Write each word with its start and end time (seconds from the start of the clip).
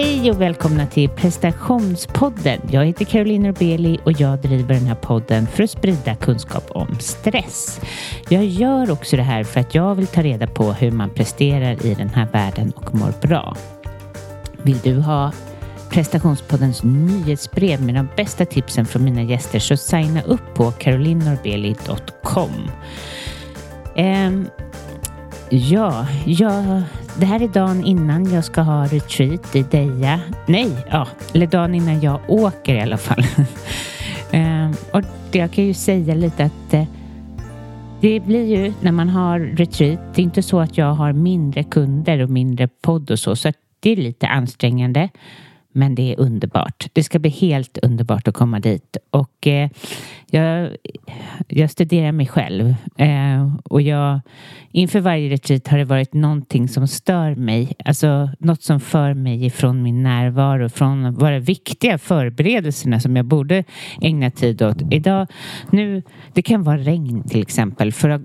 Hej 0.00 0.30
och 0.30 0.40
välkomna 0.40 0.86
till 0.86 1.08
prestationspodden. 1.08 2.60
Jag 2.70 2.84
heter 2.84 3.04
Caroline 3.04 3.42
Norbeli 3.42 3.98
och 4.04 4.12
jag 4.12 4.38
driver 4.38 4.74
den 4.74 4.86
här 4.86 4.94
podden 4.94 5.46
för 5.46 5.62
att 5.62 5.70
sprida 5.70 6.14
kunskap 6.14 6.70
om 6.70 6.98
stress. 6.98 7.80
Jag 8.28 8.44
gör 8.44 8.90
också 8.90 9.16
det 9.16 9.22
här 9.22 9.44
för 9.44 9.60
att 9.60 9.74
jag 9.74 9.94
vill 9.94 10.06
ta 10.06 10.22
reda 10.22 10.46
på 10.46 10.72
hur 10.72 10.90
man 10.90 11.10
presterar 11.10 11.86
i 11.86 11.94
den 11.94 12.08
här 12.08 12.28
världen 12.32 12.72
och 12.76 12.94
mår 12.94 13.12
bra. 13.20 13.56
Vill 14.62 14.78
du 14.78 15.00
ha 15.00 15.32
prestationspoddens 15.90 16.82
nyhetsbrev 16.82 17.82
med 17.82 17.94
de 17.94 18.08
bästa 18.16 18.44
tipsen 18.44 18.86
från 18.86 19.04
mina 19.04 19.22
gäster 19.22 19.58
så 19.58 19.76
signa 19.76 20.22
upp 20.22 20.54
på 20.54 20.70
carolinnorbeli.com. 20.70 22.50
Um, 22.50 22.70
ehm, 23.96 24.46
ja, 25.50 26.06
ja, 26.26 26.82
det 27.18 27.26
här 27.26 27.42
är 27.42 27.48
dagen 27.48 27.84
innan 27.84 28.32
jag 28.32 28.44
ska 28.44 28.60
ha 28.60 28.86
retreat 28.86 29.56
i 29.56 29.62
Deja. 29.62 30.20
Nej, 30.46 30.70
ja, 30.90 31.08
eller 31.34 31.46
dagen 31.46 31.74
innan 31.74 32.00
jag 32.00 32.20
åker 32.28 32.74
i 32.74 32.80
alla 32.80 32.96
fall. 32.96 33.24
ehm, 34.30 34.72
och 34.92 35.02
jag 35.32 35.52
kan 35.52 35.64
ju 35.64 35.74
säga 35.74 36.14
lite 36.14 36.44
att 36.44 36.74
eh, 36.74 36.84
det 38.00 38.20
blir 38.20 38.56
ju 38.56 38.72
när 38.80 38.92
man 38.92 39.08
har 39.08 39.40
retreat. 39.40 40.00
Det 40.14 40.22
är 40.22 40.24
inte 40.24 40.42
så 40.42 40.60
att 40.60 40.78
jag 40.78 40.94
har 40.94 41.12
mindre 41.12 41.64
kunder 41.64 42.22
och 42.22 42.30
mindre 42.30 42.68
podd 42.68 43.10
och 43.10 43.18
så, 43.18 43.36
så 43.36 43.52
det 43.80 43.90
är 43.90 43.96
lite 43.96 44.26
ansträngande. 44.26 45.08
Men 45.72 45.94
det 45.94 46.12
är 46.12 46.20
underbart. 46.20 46.86
Det 46.92 47.02
ska 47.02 47.18
bli 47.18 47.30
helt 47.30 47.78
underbart 47.82 48.28
att 48.28 48.34
komma 48.34 48.60
dit. 48.60 48.96
Och 49.10 49.46
eh, 49.46 49.70
jag, 50.30 50.76
jag 51.48 51.70
studerar 51.70 52.12
mig 52.12 52.26
själv. 52.26 52.74
Eh, 52.96 53.54
och 53.64 53.82
jag, 53.82 54.20
inför 54.72 55.00
varje 55.00 55.30
retreat 55.30 55.68
har 55.68 55.78
det 55.78 55.84
varit 55.84 56.14
någonting 56.14 56.68
som 56.68 56.88
stör 56.88 57.34
mig. 57.34 57.72
Alltså 57.84 58.30
något 58.38 58.62
som 58.62 58.80
för 58.80 59.14
mig 59.14 59.44
ifrån 59.46 59.82
min 59.82 60.02
närvaro. 60.02 60.68
Från 60.68 61.14
våra 61.14 61.38
viktiga 61.38 61.98
förberedelserna 61.98 63.00
som 63.00 63.16
jag 63.16 63.24
borde 63.24 63.64
ägna 64.00 64.30
tid 64.30 64.62
åt. 64.62 64.82
Idag, 64.90 65.26
nu, 65.70 66.02
det 66.32 66.42
kan 66.42 66.62
vara 66.62 66.78
regn 66.78 67.22
till 67.28 67.42
exempel. 67.42 67.92
Förra, 67.92 68.20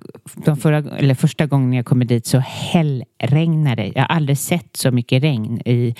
de 0.45 0.57
förra, 0.57 0.77
eller 0.77 1.15
första 1.15 1.45
gången 1.45 1.73
jag 1.73 1.85
kom 1.85 2.07
dit 2.07 2.25
så 2.25 2.39
hällregnade 2.39 3.91
Jag 3.95 4.01
har 4.01 4.15
aldrig 4.15 4.37
sett 4.37 4.77
så 4.77 4.91
mycket 4.91 5.23
regn 5.23 5.61
i, 5.65 5.95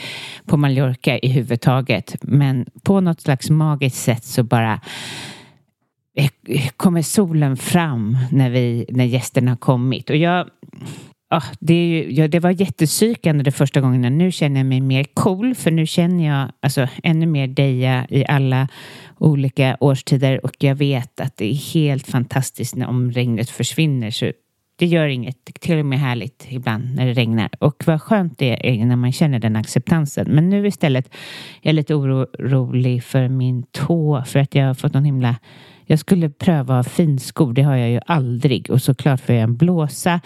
på 0.45 0.57
Mallorca 0.57 1.17
i 1.17 1.27
huvudtaget. 1.27 2.15
Men 2.21 2.65
på 2.83 3.01
något 3.01 3.21
slags 3.21 3.49
magiskt 3.49 4.03
sätt 4.03 4.23
så 4.23 4.43
bara 4.43 4.81
Eh, 6.15 6.69
kommer 6.77 7.01
solen 7.01 7.57
fram 7.57 8.17
när, 8.31 8.49
vi, 8.49 8.85
när 8.89 9.05
gästerna 9.05 9.51
har 9.51 9.55
kommit. 9.55 10.09
Och 10.09 10.15
jag, 10.15 10.49
ja, 11.29 11.43
det, 11.59 11.73
är 11.73 11.87
ju, 11.87 12.11
ja, 12.11 12.27
det 12.27 12.39
var 12.39 12.49
jättepsykande 12.49 13.43
det 13.43 13.51
första 13.51 13.81
gången. 13.81 14.17
Nu 14.17 14.31
känner 14.31 14.59
jag 14.59 14.65
mig 14.65 14.81
mer 14.81 15.05
cool 15.13 15.55
för 15.55 15.71
nu 15.71 15.85
känner 15.85 16.25
jag 16.27 16.51
alltså, 16.59 16.87
ännu 17.03 17.25
mer 17.25 17.47
Deja 17.47 18.07
i 18.09 18.25
alla 18.27 18.67
olika 19.17 19.77
årstider 19.79 20.45
och 20.45 20.55
jag 20.59 20.75
vet 20.75 21.19
att 21.19 21.37
det 21.37 21.51
är 21.51 21.73
helt 21.73 22.07
fantastiskt 22.07 22.75
när 22.75 22.87
om 22.87 23.11
regnet 23.11 23.49
försvinner. 23.49 24.11
Så 24.11 24.31
det 24.75 24.85
gör 24.85 25.07
inget, 25.07 25.45
till 25.45 25.79
och 25.79 25.85
med 25.85 25.99
härligt 25.99 26.47
ibland 26.49 26.95
när 26.95 27.05
det 27.05 27.13
regnar. 27.13 27.49
Och 27.59 27.83
vad 27.85 28.01
skönt 28.01 28.37
det 28.37 28.69
är 28.69 28.85
när 28.85 28.95
man 28.95 29.11
känner 29.11 29.39
den 29.39 29.55
acceptansen. 29.55 30.27
Men 30.29 30.49
nu 30.49 30.67
istället 30.67 31.05
är 31.61 31.69
jag 31.69 31.75
lite 31.75 31.95
orolig 31.95 33.03
för 33.03 33.27
min 33.27 33.63
tå 33.63 34.23
för 34.27 34.39
att 34.39 34.55
jag 34.55 34.65
har 34.65 34.73
fått 34.73 34.93
någon 34.93 35.05
himla 35.05 35.35
jag 35.85 35.99
skulle 35.99 36.29
pröva 36.29 36.83
finskor, 36.83 37.53
det 37.53 37.61
har 37.61 37.75
jag 37.75 37.89
ju 37.89 37.99
aldrig. 38.05 38.69
Och 38.69 38.81
såklart 38.81 39.21
får 39.21 39.35
jag 39.35 39.43
en 39.43 39.55
blåsa. 39.55 40.19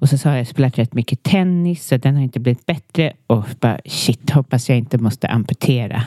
Och 0.00 0.08
så 0.08 0.28
har 0.28 0.36
jag 0.36 0.46
spelat 0.46 0.78
rätt 0.78 0.94
mycket 0.94 1.22
tennis 1.22 1.86
så 1.86 1.96
den 1.96 2.14
har 2.14 2.22
inte 2.22 2.40
blivit 2.40 2.66
bättre. 2.66 3.12
Och 3.26 3.44
bara 3.60 3.80
shit, 3.84 4.30
hoppas 4.30 4.68
jag 4.68 4.78
inte 4.78 4.98
måste 4.98 5.28
amputera. 5.28 6.02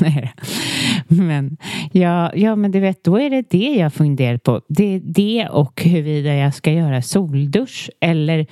men 1.08 1.56
ja, 1.92 2.32
ja, 2.34 2.56
men 2.56 2.70
du 2.70 2.80
vet, 2.80 3.04
då 3.04 3.20
är 3.20 3.30
det 3.30 3.50
det 3.50 3.74
jag 3.74 3.92
funderar 3.92 4.38
på. 4.38 4.60
Det 4.68 4.94
är 4.94 5.00
det 5.04 5.48
och 5.50 5.82
huruvida 5.82 6.34
jag 6.34 6.54
ska 6.54 6.72
göra 6.72 7.02
soldusch 7.02 7.90
eller 8.00 8.46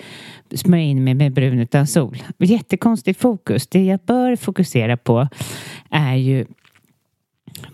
smörja 0.54 0.84
in 0.84 1.04
mig 1.04 1.14
med 1.14 1.32
brun 1.32 1.58
utan 1.58 1.86
sol. 1.86 2.22
Jättekonstigt 2.38 3.20
fokus. 3.20 3.66
Det 3.66 3.84
jag 3.84 4.00
bör 4.06 4.36
fokusera 4.36 4.96
på 4.96 5.28
är 5.90 6.14
ju 6.14 6.46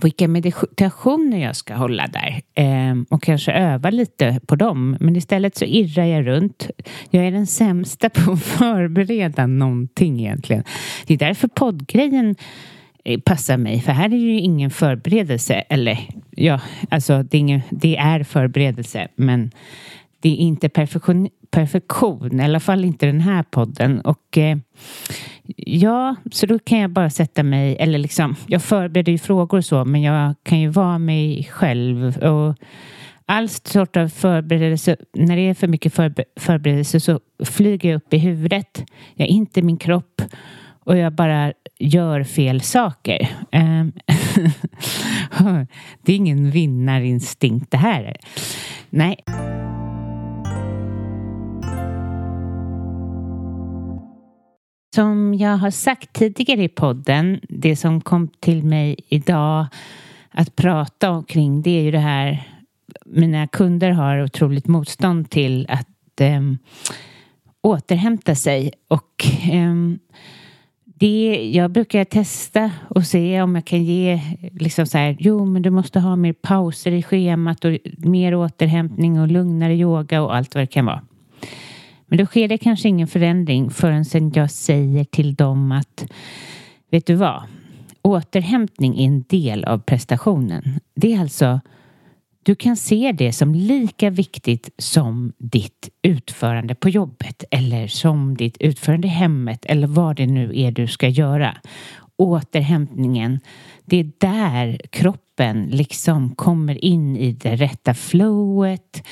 vilka 0.02 0.28
meditationer 0.28 1.38
jag 1.38 1.56
ska 1.56 1.74
hålla 1.74 2.06
där 2.06 2.42
eh, 2.54 2.96
och 3.10 3.22
kanske 3.22 3.52
öva 3.52 3.90
lite 3.90 4.40
på 4.46 4.56
dem. 4.56 4.96
Men 5.00 5.16
istället 5.16 5.56
så 5.56 5.64
irrar 5.64 6.04
jag 6.04 6.26
runt. 6.26 6.70
Jag 7.10 7.26
är 7.26 7.30
den 7.30 7.46
sämsta 7.46 8.10
på 8.10 8.32
att 8.32 8.42
förbereda 8.42 9.46
någonting 9.46 10.20
egentligen. 10.20 10.64
Det 11.06 11.14
är 11.14 11.18
därför 11.18 11.48
poddgrejen 11.48 12.36
eh, 13.04 13.20
passar 13.20 13.56
mig, 13.56 13.80
för 13.80 13.92
här 13.92 14.12
är 14.12 14.18
ju 14.18 14.40
ingen 14.40 14.70
förberedelse. 14.70 15.54
Eller 15.54 15.98
ja, 16.30 16.60
alltså 16.90 17.22
det 17.22 17.36
är, 17.36 17.40
ingen, 17.40 17.60
det 17.70 17.96
är 17.96 18.22
förberedelse, 18.22 19.08
men 19.16 19.50
det 20.20 20.28
är 20.28 20.36
inte 20.36 20.68
perfektion, 20.68 21.28
perfektion, 21.54 22.40
i 22.40 22.44
alla 22.44 22.60
fall 22.60 22.84
inte 22.84 23.06
den 23.06 23.20
här 23.20 23.42
podden. 23.42 24.00
Och 24.00 24.38
eh, 24.38 24.58
ja, 25.56 26.16
så 26.32 26.46
då 26.46 26.58
kan 26.58 26.78
jag 26.78 26.90
bara 26.90 27.10
sätta 27.10 27.42
mig, 27.42 27.76
eller 27.80 27.98
liksom, 27.98 28.36
jag 28.46 28.62
förbereder 28.62 29.12
ju 29.12 29.18
frågor 29.18 29.58
och 29.58 29.64
så, 29.64 29.84
men 29.84 30.02
jag 30.02 30.34
kan 30.42 30.60
ju 30.60 30.68
vara 30.68 30.98
mig 30.98 31.48
själv. 31.52 32.16
Och 32.16 32.54
all 33.26 33.48
sort 33.48 33.96
av 33.96 34.08
förberedelse, 34.08 34.96
när 35.12 35.36
det 35.36 35.42
är 35.42 35.54
för 35.54 35.66
mycket 35.66 35.94
förbe 35.94 36.24
förberedelse 36.36 37.00
så 37.00 37.20
flyger 37.44 37.88
jag 37.88 37.96
upp 37.96 38.14
i 38.14 38.18
huvudet. 38.18 38.84
Jag 39.14 39.28
är 39.28 39.32
inte 39.32 39.62
min 39.62 39.76
kropp 39.76 40.22
och 40.84 40.96
jag 40.96 41.12
bara 41.12 41.52
gör 41.78 42.24
fel 42.24 42.60
saker. 42.60 43.28
Eh, 43.52 43.84
det 46.02 46.12
är 46.12 46.16
ingen 46.16 46.50
vinnarinstinkt 46.50 47.70
det 47.70 47.76
här. 47.76 48.16
Nej. 48.90 49.16
Som 54.94 55.34
jag 55.34 55.56
har 55.56 55.70
sagt 55.70 56.12
tidigare 56.12 56.64
i 56.64 56.68
podden, 56.68 57.40
det 57.48 57.76
som 57.76 58.00
kom 58.00 58.28
till 58.28 58.62
mig 58.62 58.96
idag 59.08 59.66
att 60.30 60.56
prata 60.56 61.10
omkring 61.10 61.62
det 61.62 61.70
är 61.70 61.82
ju 61.82 61.90
det 61.90 61.98
här 61.98 62.48
mina 63.06 63.46
kunder 63.46 63.90
har 63.90 64.22
otroligt 64.22 64.66
motstånd 64.66 65.30
till 65.30 65.66
att 65.68 66.20
eh, 66.20 66.40
återhämta 67.60 68.34
sig 68.34 68.72
och 68.88 69.24
eh, 69.52 69.74
det, 70.84 71.50
jag 71.54 71.70
brukar 71.70 72.04
testa 72.04 72.70
och 72.88 73.06
se 73.06 73.42
om 73.42 73.54
jag 73.54 73.64
kan 73.64 73.84
ge 73.84 74.20
liksom 74.52 74.86
så 74.86 74.98
här, 74.98 75.16
jo 75.20 75.44
men 75.44 75.62
du 75.62 75.70
måste 75.70 76.00
ha 76.00 76.16
mer 76.16 76.32
pauser 76.32 76.92
i 76.92 77.02
schemat 77.02 77.64
och 77.64 77.78
mer 77.96 78.34
återhämtning 78.34 79.20
och 79.20 79.28
lugnare 79.28 79.74
yoga 79.74 80.22
och 80.22 80.36
allt 80.36 80.54
vad 80.54 80.62
det 80.62 80.66
kan 80.66 80.86
vara. 80.86 81.02
Men 82.06 82.18
då 82.18 82.26
sker 82.26 82.48
det 82.48 82.58
kanske 82.58 82.88
ingen 82.88 83.08
förändring 83.08 83.70
förrän 83.70 84.32
jag 84.34 84.50
säger 84.50 85.04
till 85.04 85.34
dem 85.34 85.72
att 85.72 86.06
vet 86.90 87.06
du 87.06 87.14
vad? 87.14 87.42
Återhämtning 88.02 89.00
är 89.00 89.06
en 89.06 89.22
del 89.22 89.64
av 89.64 89.78
prestationen. 89.78 90.80
Det 90.94 91.14
är 91.14 91.20
alltså 91.20 91.60
du 92.44 92.54
kan 92.54 92.76
se 92.76 93.12
det 93.12 93.32
som 93.32 93.54
lika 93.54 94.10
viktigt 94.10 94.70
som 94.78 95.32
ditt 95.38 95.88
utförande 96.02 96.74
på 96.74 96.88
jobbet 96.88 97.44
eller 97.50 97.88
som 97.88 98.36
ditt 98.36 98.56
utförande 98.60 99.08
i 99.08 99.10
hemmet 99.10 99.64
eller 99.64 99.86
vad 99.86 100.16
det 100.16 100.26
nu 100.26 100.60
är 100.60 100.70
du 100.70 100.86
ska 100.86 101.08
göra. 101.08 101.56
Återhämtningen, 102.16 103.40
det 103.84 103.96
är 103.96 104.10
där 104.18 104.80
kroppen 104.90 105.66
liksom 105.70 106.34
kommer 106.34 106.84
in 106.84 107.16
i 107.16 107.32
det 107.32 107.56
rätta 107.56 107.94
flowet 107.94 109.02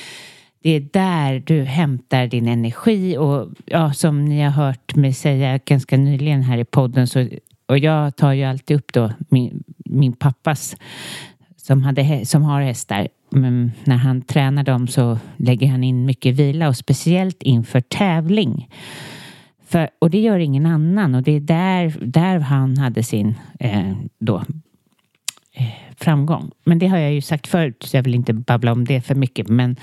det 0.63 0.69
är 0.69 0.87
där 0.91 1.43
du 1.45 1.63
hämtar 1.63 2.27
din 2.27 2.47
energi 2.47 3.17
och 3.17 3.49
ja, 3.65 3.93
som 3.93 4.25
ni 4.25 4.41
har 4.41 4.51
hört 4.51 4.95
mig 4.95 5.13
säga 5.13 5.59
ganska 5.65 5.97
nyligen 5.97 6.43
här 6.43 6.57
i 6.57 6.65
podden 6.65 7.07
så 7.07 7.27
och 7.65 7.77
jag 7.77 8.15
tar 8.15 8.33
ju 8.33 8.43
alltid 8.43 8.77
upp 8.77 8.93
då 8.93 9.11
min, 9.29 9.63
min 9.85 10.13
pappas 10.13 10.75
som, 11.57 11.83
hade, 11.83 12.25
som 12.25 12.43
har 12.43 12.61
hästar. 12.61 13.07
Men 13.29 13.71
när 13.83 13.95
han 13.95 14.21
tränar 14.21 14.63
dem 14.63 14.87
så 14.87 15.19
lägger 15.37 15.67
han 15.67 15.83
in 15.83 16.05
mycket 16.05 16.35
vila 16.35 16.67
och 16.67 16.77
speciellt 16.77 17.43
inför 17.43 17.81
tävling. 17.81 18.69
För, 19.67 19.89
och 19.99 20.09
det 20.09 20.19
gör 20.19 20.39
ingen 20.39 20.65
annan 20.65 21.15
och 21.15 21.23
det 21.23 21.31
är 21.31 21.39
där, 21.39 21.95
där 22.01 22.39
han 22.39 22.77
hade 22.77 23.03
sin 23.03 23.35
eh, 23.59 23.93
då, 24.19 24.43
eh, 25.53 25.67
framgång. 25.97 26.51
Men 26.63 26.79
det 26.79 26.87
har 26.87 26.97
jag 26.97 27.13
ju 27.13 27.21
sagt 27.21 27.47
förut 27.47 27.83
så 27.83 27.97
jag 27.97 28.03
vill 28.03 28.15
inte 28.15 28.33
babbla 28.33 28.71
om 28.71 28.85
det 28.85 29.01
för 29.01 29.15
mycket. 29.15 29.47
Men 29.47 29.75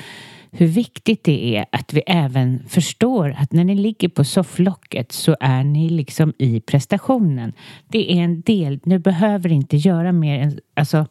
hur 0.52 0.67
viktigt 0.67 1.25
det 1.25 1.56
är 1.56 1.67
att 1.73 1.93
vi 1.93 2.02
även 2.06 2.62
förstår 2.69 3.35
att 3.38 3.52
när 3.52 3.64
ni 3.64 3.75
ligger 3.75 4.08
på 4.08 4.25
sofflocket 4.25 5.12
så 5.12 5.37
är 5.41 5.64
ni 5.64 5.88
liksom 5.88 6.32
i 6.38 6.61
prestationen. 6.61 7.52
Det 7.88 8.12
är 8.12 8.17
en 8.17 8.41
del, 8.41 8.81
du 8.85 8.99
behöver 8.99 9.52
inte 9.52 9.76
göra 9.76 10.12
mer 10.12 10.38
än, 10.38 10.58
alltså 10.75 11.06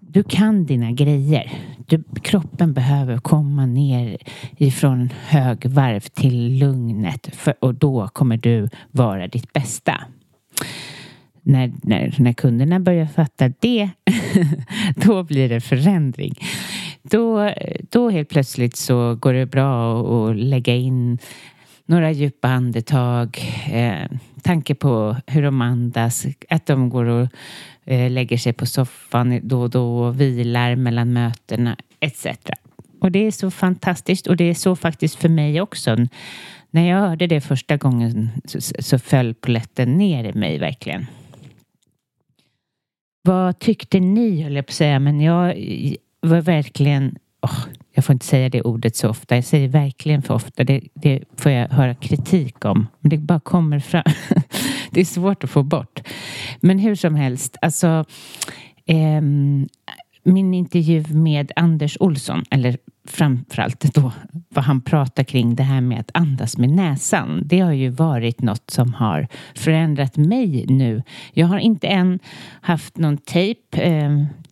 du 0.00 0.22
kan 0.22 0.66
dina 0.66 0.92
grejer. 0.92 1.52
Du, 1.86 2.04
kroppen 2.22 2.72
behöver 2.72 3.18
komma 3.18 3.66
ner 3.66 4.16
ifrån 4.56 5.10
högvarv 5.26 6.00
till 6.00 6.58
lugnet 6.58 7.36
för, 7.36 7.54
och 7.60 7.74
då 7.74 8.08
kommer 8.08 8.36
du 8.36 8.68
vara 8.90 9.28
ditt 9.28 9.52
bästa. 9.52 10.00
när, 11.42 11.72
när, 11.82 12.14
när 12.18 12.32
kunderna 12.32 12.80
börjar 12.80 13.06
fatta 13.06 13.48
det, 13.60 13.90
då 14.96 15.22
blir 15.22 15.48
det 15.48 15.60
förändring. 15.60 16.34
Då, 17.10 17.52
då 17.90 18.10
helt 18.10 18.28
plötsligt 18.28 18.76
så 18.76 19.14
går 19.14 19.32
det 19.32 19.46
bra 19.46 20.00
att 20.00 20.36
lägga 20.36 20.74
in 20.74 21.18
några 21.86 22.10
djupa 22.10 22.48
andetag, 22.48 23.38
eh, 23.72 24.10
tanke 24.42 24.74
på 24.74 25.16
hur 25.26 25.42
de 25.42 25.62
andas, 25.62 26.26
att 26.48 26.66
de 26.66 26.88
går 26.88 27.04
och 27.04 27.28
eh, 27.84 28.10
lägger 28.10 28.38
sig 28.38 28.52
på 28.52 28.66
soffan 28.66 29.40
då 29.42 29.60
och 29.60 29.70
då 29.70 29.98
och 29.98 30.20
vilar 30.20 30.76
mellan 30.76 31.12
mötena 31.12 31.76
etc. 32.00 32.26
Och 33.00 33.12
det 33.12 33.26
är 33.26 33.30
så 33.30 33.50
fantastiskt 33.50 34.26
och 34.26 34.36
det 34.36 34.44
är 34.44 34.54
så 34.54 34.76
faktiskt 34.76 35.14
för 35.14 35.28
mig 35.28 35.60
också. 35.60 35.96
När 36.70 36.88
jag 36.88 37.00
hörde 37.00 37.26
det 37.26 37.40
första 37.40 37.76
gången 37.76 38.30
så, 38.44 38.60
så 38.60 38.98
föll 38.98 39.34
poletten 39.34 39.98
ner 39.98 40.24
i 40.24 40.32
mig 40.32 40.58
verkligen. 40.58 41.06
Vad 43.22 43.58
tyckte 43.58 44.00
ni, 44.00 44.42
höll 44.42 44.56
jag 44.56 44.66
på 44.66 44.70
att 44.70 44.74
säga, 44.74 44.98
men 44.98 45.20
jag 45.20 45.56
var 46.26 46.40
verkligen 46.40 47.16
oh, 47.42 47.66
jag 47.94 48.04
får 48.04 48.12
inte 48.12 48.26
säga 48.26 48.48
det 48.48 48.62
ordet 48.62 48.96
så 48.96 49.08
ofta. 49.08 49.34
Jag 49.34 49.44
säger 49.44 49.68
verkligen 49.68 50.22
för 50.22 50.34
ofta. 50.34 50.64
Det, 50.64 50.80
det 50.94 51.24
får 51.36 51.52
jag 51.52 51.68
höra 51.68 51.94
kritik 51.94 52.64
om. 52.64 52.86
Men 53.00 53.10
det 53.10 53.18
bara 53.18 53.40
kommer 53.40 53.80
fram. 53.80 54.02
det 54.90 55.00
är 55.00 55.04
svårt 55.04 55.44
att 55.44 55.50
få 55.50 55.62
bort. 55.62 56.00
Men 56.60 56.78
hur 56.78 56.94
som 56.94 57.14
helst, 57.14 57.56
alltså 57.62 58.04
eh, 58.86 59.20
min 60.22 60.54
intervju 60.54 61.04
med 61.08 61.52
Anders 61.56 61.96
Olsson, 62.00 62.44
eller 62.50 62.78
framförallt 63.08 63.94
då 63.94 64.12
vad 64.48 64.64
han 64.64 64.80
pratar 64.80 65.24
kring 65.24 65.54
det 65.54 65.62
här 65.62 65.80
med 65.80 66.00
att 66.00 66.10
andas 66.14 66.58
med 66.58 66.70
näsan. 66.70 67.42
Det 67.44 67.60
har 67.60 67.72
ju 67.72 67.88
varit 67.88 68.40
något 68.40 68.70
som 68.70 68.94
har 68.94 69.28
förändrat 69.54 70.16
mig 70.16 70.66
nu. 70.68 71.02
Jag 71.32 71.46
har 71.46 71.58
inte 71.58 71.86
än 71.86 72.18
haft 72.60 72.96
någon 72.96 73.16
tejp. 73.16 73.82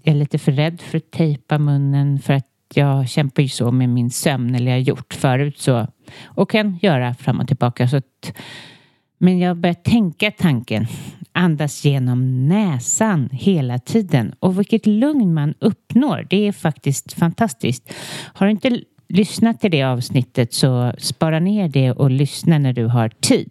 Jag 0.06 0.14
är 0.14 0.18
lite 0.18 0.38
för 0.38 0.52
rädd 0.52 0.80
för 0.80 0.98
att 0.98 1.10
tejpa 1.10 1.58
munnen 1.58 2.18
för 2.18 2.32
att 2.32 2.48
jag 2.74 3.08
kämpar 3.08 3.42
ju 3.42 3.48
så 3.48 3.70
med 3.70 3.88
min 3.88 4.10
sömn, 4.10 4.54
eller 4.54 4.70
jag 4.70 4.78
har 4.78 4.82
gjort 4.82 5.14
förut 5.14 5.58
så 5.58 5.86
och 6.24 6.50
kan 6.50 6.78
göra 6.82 7.14
fram 7.14 7.40
och 7.40 7.48
tillbaka. 7.48 7.88
Så 7.88 7.96
att, 7.96 8.32
men 9.18 9.38
jag 9.38 9.56
börjar 9.56 9.74
tänka 9.74 10.30
tanken, 10.30 10.86
andas 11.32 11.84
genom 11.84 12.48
näsan 12.48 13.28
hela 13.32 13.78
tiden 13.78 14.34
och 14.40 14.58
vilket 14.58 14.86
lugn 14.86 15.34
man 15.34 15.54
uppnår. 15.58 16.26
Det 16.30 16.48
är 16.48 16.52
faktiskt 16.52 17.12
fantastiskt. 17.12 17.92
Har 18.34 18.46
du 18.46 18.50
inte 18.50 18.80
lyssnat 19.08 19.60
till 19.60 19.70
det 19.70 19.82
avsnittet 19.82 20.54
så 20.54 20.92
spara 20.98 21.40
ner 21.40 21.68
det 21.68 21.92
och 21.92 22.10
lyssna 22.10 22.58
när 22.58 22.72
du 22.72 22.86
har 22.86 23.08
tid. 23.08 23.50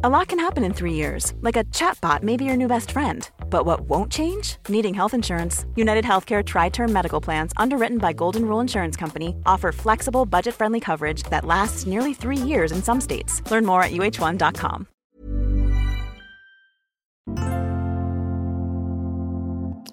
A 0.00 0.08
lot 0.08 0.28
can 0.28 0.38
happen 0.38 0.62
in 0.62 0.72
three 0.74 0.92
years, 0.92 1.34
like 1.40 1.56
a 1.56 1.64
chatbot 1.74 2.22
may 2.22 2.36
be 2.36 2.44
your 2.44 2.56
new 2.56 2.68
best 2.68 2.92
friend. 2.92 3.28
But 3.50 3.66
what 3.66 3.80
won't 3.80 4.12
change? 4.12 4.56
Needing 4.68 4.94
health 4.94 5.12
insurance. 5.12 5.66
United 5.74 6.04
Healthcare 6.04 6.44
Tri 6.44 6.68
Term 6.68 6.92
Medical 6.92 7.20
Plans, 7.20 7.52
underwritten 7.56 7.98
by 7.98 8.12
Golden 8.12 8.42
Rule 8.42 8.60
Insurance 8.60 8.96
Company, 8.96 9.34
offer 9.44 9.72
flexible, 9.72 10.24
budget 10.24 10.54
friendly 10.54 10.78
coverage 10.78 11.24
that 11.30 11.44
lasts 11.44 11.84
nearly 11.84 12.14
three 12.14 12.36
years 12.36 12.70
in 12.70 12.80
some 12.80 13.00
states. 13.00 13.42
Learn 13.50 13.66
more 13.66 13.82
at 13.82 13.90
uh1.com. 13.90 14.86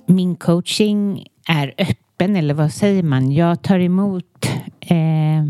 Min 0.05 0.35
coaching 0.35 1.27
är 1.47 1.73
öppen, 1.77 2.35
eller 2.35 2.53
vad 2.53 2.71
säger 2.71 3.03
man? 3.03 3.31
Jag 3.31 3.61
tar 3.61 3.79
emot 3.79 4.45
eh, 4.79 5.45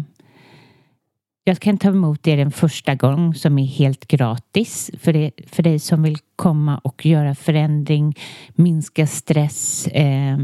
jag 1.48 1.60
kan 1.60 1.78
ta 1.78 1.90
emot 1.90 2.28
er 2.28 2.38
en 2.38 2.52
första 2.52 2.96
gång 2.96 3.34
som 3.36 3.60
är 3.60 3.66
helt 3.66 4.08
gratis 4.08 4.92
för, 5.00 5.14
det, 5.14 5.32
för 5.48 5.64
dig 5.64 5.80
som 5.80 6.04
vill 6.04 6.18
komma 6.36 6.78
och 6.78 7.06
göra 7.06 7.36
förändring, 7.36 8.16
minska 8.56 9.08
stress, 9.08 9.88
eh, 9.88 10.38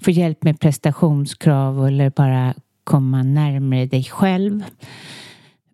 få 0.00 0.10
hjälp 0.10 0.44
med 0.44 0.60
prestationskrav 0.60 1.86
eller 1.86 2.10
bara 2.10 2.54
komma 2.84 3.22
närmare 3.22 3.86
dig 3.86 4.04
själv. 4.04 4.64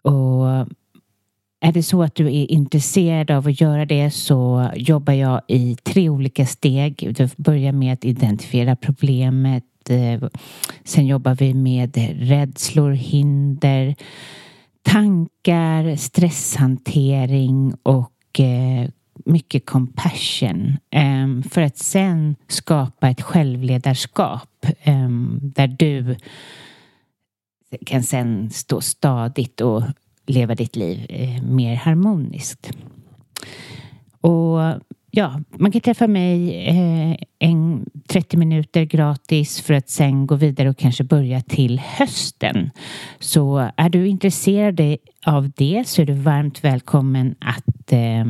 Och 0.03 0.47
är 1.61 1.73
det 1.73 1.83
så 1.83 2.03
att 2.03 2.15
du 2.15 2.27
är 2.27 2.51
intresserad 2.51 3.31
av 3.31 3.47
att 3.49 3.61
göra 3.61 3.87
det 3.87 4.11
så 4.11 4.71
jobbar 4.77 5.13
jag 5.13 5.41
i 5.49 5.77
tre 5.83 6.09
olika 6.09 6.47
steg. 6.47 7.15
Du 7.17 7.29
börjar 7.37 7.73
med 7.73 7.93
att 7.93 8.05
identifiera 8.05 8.77
problemet. 8.77 9.65
Eh, 9.89 10.29
sen 10.85 11.07
jobbar 11.07 11.35
vi 11.35 11.55
med 11.55 11.97
rädslor, 12.19 12.91
hinder, 12.91 13.95
tankar, 14.83 15.97
stresshantering 15.97 17.75
och 17.83 18.41
eh, 18.41 18.89
mycket 19.25 19.67
compassion 19.67 20.77
eh, 20.91 21.51
för 21.51 21.63
att 21.63 21.79
sen 21.79 22.37
skapa 22.49 23.09
ett 23.09 23.23
självledarskap 23.23 24.67
eh, 24.83 25.09
där 25.41 25.67
du 25.67 26.17
kan 27.87 28.03
sen 28.03 28.51
stå 28.51 28.81
stadigt 28.81 29.61
och 29.61 29.83
leva 30.27 30.55
ditt 30.55 30.77
liv 30.77 31.07
eh, 31.09 31.43
mer 31.43 31.75
harmoniskt. 31.75 32.71
Och 34.21 34.61
ja, 35.15 35.41
man 35.51 35.73
kan 35.73 35.81
träffa 35.81 36.07
mig 36.07 36.67
eh, 36.67 37.17
en 37.39 37.87
30 38.09 38.37
minuter 38.37 38.85
gratis 38.85 39.61
för 39.61 39.75
att 39.75 39.91
sen 39.91 40.27
gå 40.27 40.35
vidare 40.35 40.71
och 40.71 40.79
kanske 40.79 41.05
börja 41.05 41.41
till 41.41 41.79
hösten. 41.79 42.71
Så 43.19 43.71
är 43.77 43.89
du 43.89 44.09
intresserad 44.09 44.81
av 45.27 45.51
det 45.51 45.83
så 45.87 46.03
är 46.03 46.07
du 46.07 46.13
varmt 46.13 46.65
välkommen 46.65 47.35
att 47.41 47.93
eh, 47.93 48.25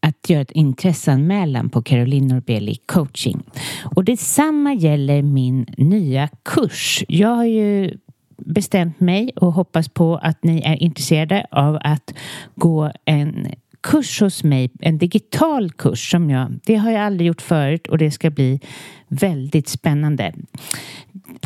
att 0.00 0.30
göra 0.30 0.40
ett 0.40 0.50
intresseanmälan 0.50 1.70
på 1.70 1.82
Caroline 1.82 2.26
Norbeli 2.26 2.76
coaching. 2.86 3.42
Och 3.84 4.04
detsamma 4.04 4.74
gäller 4.74 5.22
min 5.22 5.66
nya 5.76 6.28
kurs. 6.42 7.04
Jag 7.08 7.28
har 7.28 7.44
ju 7.44 7.96
bestämt 8.36 9.00
mig 9.00 9.32
och 9.36 9.52
hoppas 9.52 9.88
på 9.88 10.16
att 10.16 10.44
ni 10.44 10.60
är 10.60 10.82
intresserade 10.82 11.46
av 11.50 11.78
att 11.80 12.14
gå 12.54 12.92
en 13.04 13.46
kurs 13.82 14.20
hos 14.20 14.44
mig, 14.44 14.70
en 14.80 14.98
digital 14.98 15.70
kurs 15.70 16.10
som 16.10 16.30
jag, 16.30 16.60
det 16.64 16.74
har 16.76 16.90
jag 16.90 17.02
aldrig 17.02 17.26
gjort 17.26 17.42
förut 17.42 17.86
och 17.86 17.98
det 17.98 18.10
ska 18.10 18.30
bli 18.30 18.60
väldigt 19.08 19.68
spännande. 19.68 20.32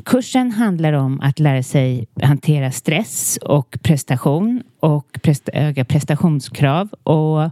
kursen 0.05 0.51
handlar 0.51 0.93
om 0.93 1.21
att 1.21 1.39
lära 1.39 1.63
sig 1.63 2.07
hantera 2.23 2.73
stress 2.73 3.39
och 3.43 3.79
prestation 3.83 4.63
och 4.81 5.19
presta 5.23 5.53
öka 5.53 5.85
prestationskrav. 5.85 6.89
Och 7.03 7.51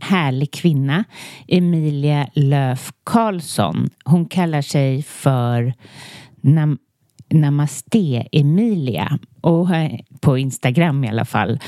härlig 0.00 0.52
kvinna, 0.52 1.04
Emilia 1.48 2.28
Löf 2.34 2.92
Karlsson. 3.04 3.88
Hon 4.04 4.26
kallar 4.26 4.62
sig 4.62 5.02
för 5.02 5.74
Nam 6.40 6.78
Namaste 7.30 8.26
Emilia 8.32 9.18
och 9.40 9.68
på 10.20 10.38
Instagram 10.38 11.04
i 11.04 11.08
alla 11.08 11.24
fall. 11.24 11.60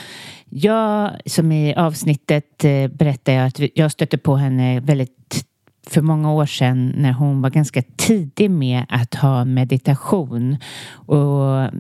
Jag, 0.49 1.11
som 1.27 1.53
i 1.53 1.75
avsnittet 1.75 2.65
eh, 2.65 2.71
berättar 2.71 3.09
berättade 3.09 3.37
jag 3.37 3.47
att 3.47 3.61
jag 3.75 3.93
stötte 3.93 4.19
på 4.19 4.37
henne 4.37 4.81
väldigt 4.81 5.45
för 5.87 6.03
många 6.03 6.33
år 6.33 6.47
sedan 6.47 6.93
när 6.97 7.13
hon 7.13 7.43
var 7.43 7.51
ganska 7.51 7.83
tidig 7.97 8.51
med 8.51 8.87
att 8.89 9.15
ha 9.15 9.45
meditation. 9.45 10.57
Och 10.91 11.71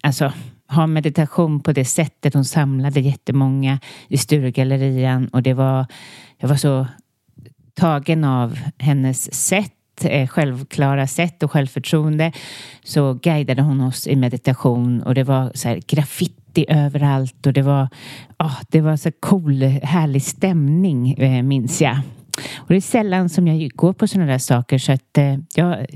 alltså 0.00 0.32
ha 0.74 0.86
meditation 0.86 1.60
på 1.60 1.72
det 1.72 1.84
sättet. 1.84 2.34
Hon 2.34 2.44
samlade 2.44 3.00
jättemånga 3.00 3.78
i 4.08 4.18
Sturegallerian 4.18 5.28
och 5.28 5.42
det 5.42 5.54
var, 5.54 5.86
jag 6.38 6.48
var 6.48 6.56
så 6.56 6.86
tagen 7.74 8.24
av 8.24 8.58
hennes 8.78 9.34
sätt 9.34 10.04
eh, 10.04 10.28
självklara 10.28 11.06
sätt 11.06 11.42
och 11.42 11.52
självförtroende 11.52 12.32
så 12.84 13.14
guidade 13.14 13.62
hon 13.62 13.80
oss 13.80 14.06
i 14.06 14.16
meditation 14.16 15.02
och 15.02 15.14
det 15.14 15.24
var 15.24 15.52
så 15.54 15.68
här 15.68 15.82
graffiti 15.86 16.66
överallt 16.68 17.46
och 17.46 17.52
det 17.52 17.62
var, 17.62 17.88
oh, 18.38 18.60
det 18.68 18.80
var 18.80 18.96
så 18.96 19.12
cool, 19.20 19.62
härlig 19.62 20.22
stämning 20.22 21.12
eh, 21.12 21.42
minns 21.42 21.82
jag. 21.82 21.98
Och 22.56 22.68
det 22.68 22.76
är 22.76 22.80
sällan 22.80 23.28
som 23.28 23.48
jag 23.48 23.70
går 23.70 23.92
på 23.92 24.06
sådana 24.06 24.30
där 24.32 24.38
saker 24.38 24.78
så 24.78 24.92
att 24.92 25.18
eh, 25.18 25.36
jag, 25.54 25.86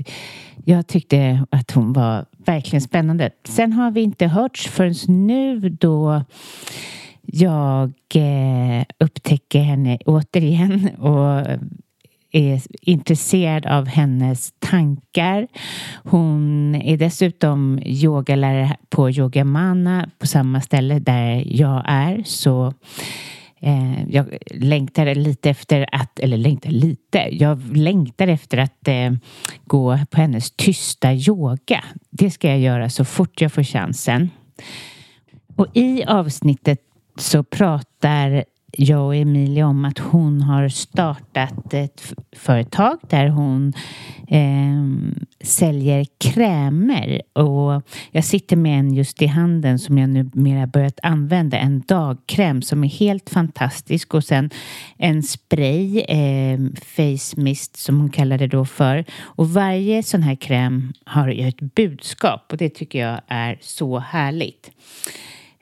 jag 0.65 0.87
tyckte 0.87 1.45
att 1.49 1.71
hon 1.71 1.93
var 1.93 2.25
verkligen 2.37 2.81
spännande. 2.81 3.29
Sen 3.47 3.73
har 3.73 3.91
vi 3.91 4.01
inte 4.01 4.27
hörts 4.27 4.67
förrän 4.67 5.27
nu 5.27 5.69
då 5.69 6.23
jag 7.21 7.93
eh, 8.15 8.85
upptäcker 8.99 9.59
henne 9.59 9.97
återigen 10.05 10.89
och 10.99 11.59
är 12.31 12.61
intresserad 12.81 13.65
av 13.65 13.87
hennes 13.87 14.53
tankar. 14.59 15.47
Hon 16.03 16.75
är 16.75 16.97
dessutom 16.97 17.79
yogalärare 17.85 18.77
på 18.89 19.09
Yogamana 19.09 20.09
på 20.19 20.27
samma 20.27 20.61
ställe 20.61 20.99
där 20.99 21.43
jag 21.45 21.83
är. 21.85 22.23
Så 22.25 22.73
Eh, 23.59 24.09
jag 24.09 24.37
längtar 24.51 25.15
lite 25.15 25.49
efter 25.49 25.85
att, 25.91 26.19
eller 26.19 26.37
längtar 26.37 26.69
lite, 26.69 27.27
jag 27.31 27.77
längtar 27.77 28.27
efter 28.27 28.57
att 28.57 28.87
eh, 28.87 29.11
gå 29.65 29.99
på 30.09 30.21
hennes 30.21 30.51
tysta 30.51 31.13
yoga. 31.13 31.83
Det 32.09 32.31
ska 32.31 32.47
jag 32.47 32.59
göra 32.59 32.89
så 32.89 33.05
fort 33.05 33.41
jag 33.41 33.53
får 33.53 33.63
chansen. 33.63 34.29
Och 35.55 35.67
i 35.73 36.03
avsnittet 36.03 36.79
så 37.17 37.43
pratar 37.43 38.43
jag 38.79 39.05
och 39.05 39.15
Emilia 39.15 39.67
om 39.67 39.85
att 39.85 39.99
hon 39.99 40.41
har 40.41 40.69
startat 40.69 41.73
ett 41.73 42.13
företag 42.35 42.97
där 43.09 43.27
hon 43.27 43.73
eh, 44.27 45.17
säljer 45.41 46.05
krämer. 46.17 47.21
Och 47.33 47.83
jag 48.11 48.23
sitter 48.23 48.55
med 48.55 48.79
en 48.79 48.93
just 48.93 49.21
i 49.21 49.25
handen 49.25 49.79
som 49.79 49.97
jag 49.97 50.09
numera 50.09 50.67
börjat 50.67 50.99
använda. 51.03 51.57
En 51.57 51.83
dagkräm 51.87 52.61
som 52.61 52.83
är 52.83 52.87
helt 52.87 53.29
fantastisk 53.29 54.13
och 54.13 54.23
sen 54.23 54.49
en 54.97 55.23
spray, 55.23 55.99
eh, 55.99 56.59
face 56.85 57.41
mist 57.41 57.77
som 57.77 57.99
hon 57.99 58.09
kallar 58.09 58.37
det 58.37 58.47
då 58.47 58.65
för. 58.65 59.05
Och 59.21 59.49
varje 59.49 60.03
sån 60.03 60.23
här 60.23 60.35
kräm 60.35 60.93
har 61.05 61.27
ju 61.27 61.47
ett 61.47 61.61
budskap 61.61 62.45
och 62.51 62.57
det 62.57 62.69
tycker 62.69 62.99
jag 62.99 63.21
är 63.27 63.57
så 63.61 63.99
härligt. 63.99 64.71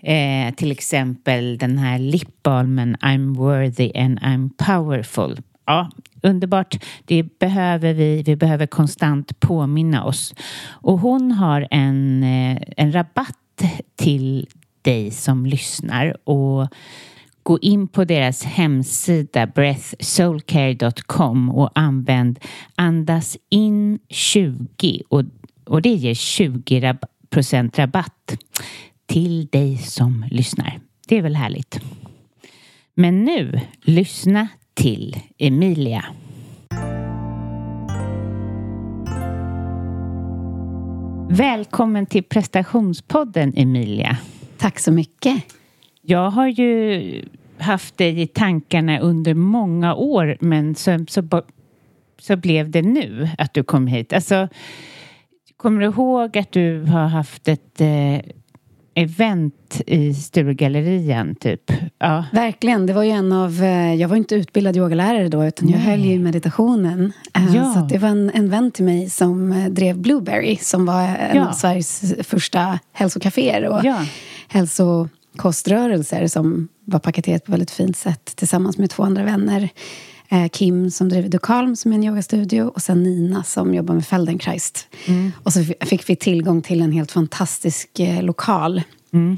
Eh, 0.05 0.53
till 0.53 0.71
exempel 0.71 1.57
den 1.57 1.77
här 1.77 1.99
lipbalmen 1.99 2.95
I'm 2.95 3.35
worthy 3.35 3.91
and 3.95 4.19
I'm 4.19 4.49
powerful. 4.57 5.41
Ja, 5.65 5.89
underbart. 6.21 6.83
Det 7.05 7.39
behöver 7.39 7.93
vi. 7.93 8.23
Vi 8.23 8.35
behöver 8.35 8.67
konstant 8.67 9.39
påminna 9.39 10.03
oss. 10.03 10.33
Och 10.69 10.99
hon 10.99 11.31
har 11.31 11.67
en, 11.71 12.23
eh, 12.23 12.57
en 12.77 12.91
rabatt 12.91 13.63
till 13.95 14.47
dig 14.81 15.11
som 15.11 15.45
lyssnar. 15.45 16.29
Och 16.29 16.67
gå 17.43 17.59
in 17.59 17.87
på 17.87 18.05
deras 18.05 18.43
hemsida 18.43 19.47
breathsoulcare.com 19.47 21.49
och 21.49 21.69
använd 21.75 22.39
andas 22.75 23.37
in 23.49 23.99
20 24.09 25.03
och, 25.09 25.23
och 25.65 25.81
det 25.81 25.93
ger 25.93 26.13
20 26.13 26.97
procent 27.29 27.79
rabatt 27.79 28.37
till 29.05 29.47
dig 29.47 29.77
som 29.77 30.25
lyssnar. 30.31 30.79
Det 31.07 31.17
är 31.17 31.21
väl 31.21 31.35
härligt. 31.35 31.79
Men 32.93 33.23
nu, 33.23 33.59
lyssna 33.81 34.47
till 34.73 35.19
Emilia. 35.37 36.05
Välkommen 41.29 42.05
till 42.05 42.23
prestationspodden 42.23 43.53
Emilia. 43.55 44.17
Tack 44.57 44.79
så 44.79 44.91
mycket. 44.91 45.43
Jag 46.01 46.29
har 46.29 46.47
ju 46.47 47.21
haft 47.57 47.97
dig 47.97 48.21
i 48.21 48.27
tankarna 48.27 48.99
under 48.99 49.33
många 49.33 49.95
år 49.95 50.37
men 50.39 50.75
så, 50.75 51.05
så, 51.09 51.43
så 52.19 52.35
blev 52.35 52.69
det 52.69 52.81
nu 52.81 53.29
att 53.37 53.53
du 53.53 53.63
kom 53.63 53.87
hit. 53.87 54.13
Alltså, 54.13 54.47
kommer 55.57 55.81
du 55.81 55.85
ihåg 55.85 56.37
att 56.37 56.51
du 56.51 56.81
har 56.81 57.07
haft 57.07 57.47
ett 57.47 57.81
eh, 57.81 58.19
event 58.95 59.81
i 59.87 60.13
Sturegallerian 60.13 61.35
typ. 61.35 61.71
Ja. 61.99 62.25
Verkligen, 62.33 62.85
det 62.85 62.93
var 62.93 63.03
ju 63.03 63.09
en 63.09 63.31
av, 63.31 63.63
eh, 63.63 63.93
jag 63.93 64.07
var 64.07 64.15
inte 64.15 64.35
utbildad 64.35 64.77
yogalärare 64.77 65.29
då 65.29 65.45
utan 65.45 65.69
jag 65.69 65.77
Nej. 65.77 65.87
höll 65.87 66.05
ju 66.05 66.19
meditationen. 66.19 67.13
Eh, 67.33 67.55
ja. 67.55 67.73
Så 67.73 67.79
det 67.79 67.97
var 67.97 68.09
en, 68.09 68.31
en 68.33 68.49
vän 68.49 68.71
till 68.71 68.85
mig 68.85 69.09
som 69.09 69.51
eh, 69.51 69.65
drev 69.65 69.97
Blueberry 69.97 70.55
som 70.55 70.85
var 70.85 71.01
en 71.01 71.37
ja. 71.37 71.49
av 71.49 71.53
Sveriges 71.53 72.13
första 72.23 72.79
hälsokaféer 72.93 73.65
och 73.67 73.79
ja. 73.83 74.05
hälsokoströrelser 74.47 76.27
som 76.27 76.67
var 76.85 76.99
paketerat 76.99 77.45
på 77.45 77.51
väldigt 77.51 77.71
fint 77.71 77.97
sätt 77.97 78.35
tillsammans 78.35 78.77
med 78.77 78.89
två 78.89 79.03
andra 79.03 79.23
vänner. 79.23 79.69
Kim 80.51 80.91
som 80.91 81.09
driver 81.09 81.29
Dukalm 81.29 81.75
som 81.75 81.91
är 81.91 81.95
en 81.95 82.03
yogastudio 82.03 82.63
och 82.63 82.81
sen 82.81 83.03
Nina 83.03 83.43
som 83.43 83.73
jobbar 83.73 83.93
med 83.93 84.05
Feldenkrais. 84.05 84.87
Mm. 85.07 85.31
Och 85.43 85.53
så 85.53 85.63
fick 85.63 86.09
vi 86.09 86.15
tillgång 86.15 86.61
till 86.61 86.81
en 86.81 86.91
helt 86.91 87.11
fantastisk 87.11 87.89
lokal 88.21 88.81
mm. 89.13 89.37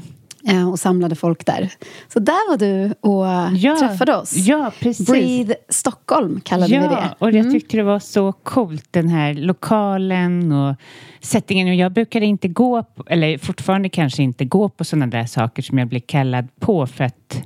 och 0.68 0.78
samlade 0.78 1.14
folk 1.14 1.46
där. 1.46 1.72
Så 2.12 2.18
där 2.18 2.50
var 2.50 2.56
du 2.56 2.94
och 3.00 3.56
ja, 3.56 3.78
träffade 3.78 4.16
oss. 4.16 4.36
Ja, 4.36 4.72
precis. 4.80 5.06
Breathe 5.06 5.54
Stockholm 5.68 6.40
kallade 6.40 6.74
ja, 6.74 6.80
vi 6.80 6.88
det. 6.88 7.14
och 7.18 7.28
jag 7.28 7.36
mm. 7.36 7.52
tyckte 7.52 7.76
det 7.76 7.82
var 7.82 7.98
så 7.98 8.32
coolt 8.32 8.86
den 8.90 9.08
här 9.08 9.34
lokalen 9.34 10.52
och 10.52 10.76
settingen. 11.20 11.76
Jag 11.76 11.92
brukade 11.92 12.26
inte 12.26 12.48
gå, 12.48 12.82
på, 12.82 13.04
eller 13.06 13.38
fortfarande 13.38 13.88
kanske 13.88 14.22
inte 14.22 14.44
gå 14.44 14.68
på 14.68 14.84
sådana 14.84 15.06
där 15.06 15.26
saker 15.26 15.62
som 15.62 15.78
jag 15.78 15.88
blir 15.88 16.00
kallad 16.00 16.48
på 16.60 16.86
för 16.86 17.04
att 17.04 17.42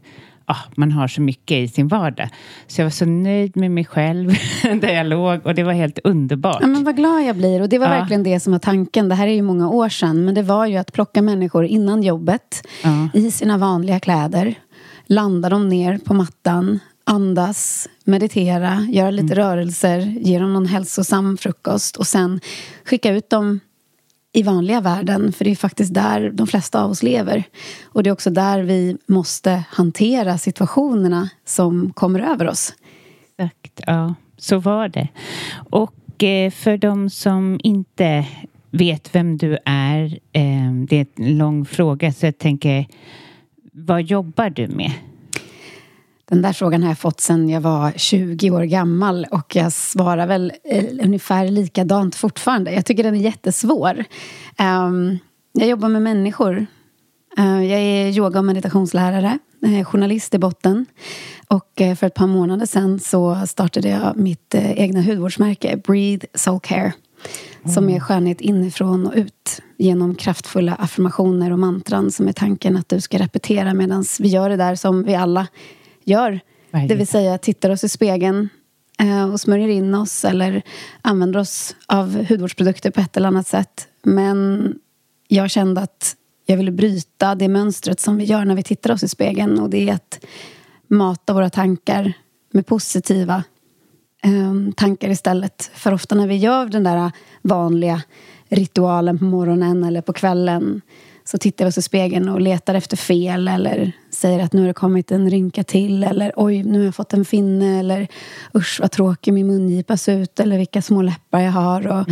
ah, 0.46 0.56
man 0.76 0.92
har 0.92 1.08
så 1.08 1.20
mycket 1.20 1.56
i 1.56 1.68
sin 1.68 1.88
vardag. 1.88 2.28
Så 2.66 2.80
jag 2.80 2.87
var 2.87 2.90
så 2.90 3.04
nöjd 3.06 3.56
med 3.56 3.70
mig 3.70 3.84
själv 3.84 4.30
där 4.80 4.92
jag 4.94 5.06
låg 5.06 5.46
och 5.46 5.54
det 5.54 5.62
var 5.62 5.72
helt 5.72 5.99
underbart. 6.04 6.58
Ja, 6.61 6.66
men 6.66 6.84
vad 6.84 6.96
glad 6.96 7.22
jag 7.25 7.37
blir. 7.37 7.61
Och 7.62 7.68
det 7.68 7.78
var 7.78 7.87
Ja. 7.87 7.92
verkligen 7.92 8.22
det 8.22 8.40
som 8.40 8.52
var 8.52 8.58
tanken. 8.61 9.08
Det 9.08 9.14
här 9.14 9.26
är 9.26 9.32
ju 9.34 9.42
många 9.42 9.68
år 9.70 9.88
sedan. 9.88 10.25
Men 10.25 10.34
det 10.34 10.42
var 10.42 10.66
ju 10.66 10.76
att 10.76 10.92
plocka 10.92 11.22
människor 11.22 11.64
innan 11.64 12.02
jobbet. 12.02 12.68
Ja. 12.82 13.08
I 13.14 13.30
sina 13.30 13.58
vanliga 13.58 14.00
kläder. 14.00 14.54
Landa 15.06 15.49
dem 15.49 15.68
ner 15.68 15.99
på 15.99 16.14
mattan. 16.14 16.78
Andas, 17.04 17.88
meditera, 18.04 18.87
göra 18.90 19.11
lite 19.11 19.34
rörelser, 19.34 19.99
ge 19.99 20.38
dem 20.38 20.52
någon 20.52 20.66
hälsosam 20.66 21.37
frukost 21.37 21.96
och 21.96 22.06
sen 22.06 22.40
skicka 22.84 23.11
ut 23.11 23.30
dem 23.30 23.61
i 24.32 24.42
vanliga 24.42 24.80
världen, 24.80 25.32
för 25.32 25.44
det 25.44 25.50
är 25.50 25.56
faktiskt 25.56 25.94
där 25.94 26.30
de 26.30 26.46
flesta 26.46 26.84
av 26.84 26.90
oss 26.90 27.02
lever. 27.02 27.44
Och 27.84 28.02
det 28.02 28.10
är 28.10 28.12
också 28.12 28.30
där 28.30 28.62
vi 28.62 28.96
måste 29.06 29.64
hantera 29.70 30.38
situationerna 30.38 31.30
som 31.44 31.92
kommer 31.92 32.20
över 32.20 32.48
oss. 32.48 32.74
Exakt, 33.38 33.80
ja. 33.86 34.14
Så 34.36 34.58
var 34.58 34.88
det. 34.88 35.08
Och 35.70 36.24
eh, 36.24 36.50
för 36.50 36.76
de 36.76 37.10
som 37.10 37.60
inte 37.62 38.26
vet 38.70 39.14
vem 39.14 39.36
du 39.36 39.58
är, 39.64 40.04
eh, 40.32 40.72
det 40.88 40.96
är 40.96 41.06
en 41.16 41.38
lång 41.38 41.64
fråga, 41.64 42.12
så 42.12 42.26
jag 42.26 42.38
tänker, 42.38 42.86
vad 43.72 44.02
jobbar 44.02 44.50
du 44.50 44.68
med? 44.68 44.92
Den 46.32 46.42
där 46.42 46.52
frågan 46.52 46.82
har 46.82 46.90
jag 46.90 46.98
fått 46.98 47.20
sedan 47.20 47.48
jag 47.48 47.60
var 47.60 47.92
20 47.96 48.50
år 48.50 48.62
gammal 48.62 49.26
och 49.30 49.56
jag 49.56 49.72
svarar 49.72 50.26
väl 50.26 50.52
eh, 50.64 50.84
ungefär 51.02 51.48
likadant 51.48 52.14
fortfarande. 52.14 52.72
Jag 52.72 52.86
tycker 52.86 53.02
den 53.02 53.14
är 53.14 53.20
jättesvår. 53.20 54.04
Ehm, 54.56 55.18
jag 55.52 55.68
jobbar 55.68 55.88
med 55.88 56.02
människor. 56.02 56.66
Eh, 57.38 57.64
jag 57.64 57.80
är 57.80 58.08
yoga 58.08 58.38
och 58.38 58.44
meditationslärare, 58.44 59.38
eh, 59.66 59.84
journalist 59.84 60.34
i 60.34 60.38
botten. 60.38 60.86
Och 61.48 61.80
eh, 61.80 61.94
för 61.94 62.06
ett 62.06 62.14
par 62.14 62.26
månader 62.26 62.66
sedan 62.66 63.00
så 63.00 63.46
startade 63.46 63.88
jag 63.88 64.16
mitt 64.16 64.54
egna 64.54 65.02
hudvårdsmärke, 65.02 65.76
Breathe 65.76 66.26
Soul 66.34 66.60
Care. 66.60 66.92
Som 67.74 67.90
är 67.90 68.00
skönhet 68.00 68.40
inifrån 68.40 69.06
och 69.06 69.12
ut 69.16 69.62
genom 69.78 70.14
kraftfulla 70.14 70.74
affirmationer 70.74 71.52
och 71.52 71.58
mantran 71.58 72.10
som 72.10 72.28
är 72.28 72.32
tanken 72.32 72.76
att 72.76 72.88
du 72.88 73.00
ska 73.00 73.18
repetera 73.18 73.74
medan 73.74 74.04
vi 74.20 74.28
gör 74.28 74.48
det 74.48 74.56
där 74.56 74.74
som 74.74 75.02
vi 75.02 75.14
alla 75.14 75.46
gör. 76.04 76.40
Varje 76.71 76.88
Det 76.88 76.94
vill 76.94 77.06
säga 77.06 77.38
tittar 77.38 77.71
oss 77.71 77.85
i 77.85 77.88
spegeln 77.88 78.49
eh, 79.00 79.32
och 79.32 79.40
smörjer 79.40 79.68
in 79.68 79.94
oss 79.94 80.25
eller 80.25 80.62
använder 81.02 81.40
oss 81.40 81.76
av 81.87 82.25
hudvårdsprodukter 82.25 82.90
på 82.90 83.00
ett 83.00 83.16
eller 83.16 83.28
annat 83.28 83.47
sätt. 83.47 83.88
Men 84.02 84.68
jag 85.28 85.50
kände 85.50 85.80
att 85.80 86.16
jag 86.47 86.56
ville 86.56 86.71
bryta 86.71 87.35
det 87.35 87.49
mönstret 87.49 88.00
som 88.00 88.16
vi 88.16 88.25
gör 88.25 88.44
när 88.44 88.54
vi 88.54 88.62
tittar 88.62 88.92
oss 88.92 89.02
i 89.02 89.09
spegeln 89.09 89.59
och 89.59 89.71
det 89.71 89.88
är 89.88 89.94
att 89.94 90.25
mata 90.88 91.32
våra 91.32 91.50
tankar 91.50 92.12
med 92.52 92.66
positiva 92.66 93.44
eh, 94.23 94.75
tankar 94.76 95.09
istället. 95.09 95.71
För 95.75 95.94
ofta 95.94 96.14
när 96.14 96.26
vi 96.26 96.37
gör 96.37 96.66
den 96.66 96.85
där 96.85 97.11
vanliga 97.42 98.02
ritualen 98.49 99.18
på 99.18 99.25
morgonen 99.25 99.85
eller 99.85 100.00
på 100.00 100.12
kvällen 100.12 100.80
så 101.25 101.38
tittar 101.38 101.64
vi 101.64 101.68
oss 101.68 101.78
i 101.78 101.82
spegeln 101.82 102.28
och 102.28 102.40
letar 102.40 102.75
efter 102.75 102.97
fel 102.97 103.49
eller 103.49 103.92
säger 104.12 104.45
att 104.45 104.52
nu 104.52 104.61
har 104.61 104.69
det 104.69 104.75
kommit 104.75 105.11
en 105.11 105.31
rynka 105.31 105.64
till 105.64 106.04
eller 106.04 106.33
oj, 106.37 106.62
nu 106.62 106.78
har 106.78 106.85
jag 106.85 106.95
fått 106.95 107.12
en 107.12 107.25
finne 107.25 107.78
eller 107.78 108.09
usch 108.54 108.78
vad 108.81 108.90
tråkig 108.90 109.35
min 109.35 109.47
mungipa 109.47 109.97
ser 109.97 110.19
ut 110.19 110.40
eller 110.40 110.59
vilka 110.59 110.83
små 110.83 111.02
läppar 111.02 111.40
jag 111.40 111.52
har. 111.52 111.87
Och, 111.87 112.07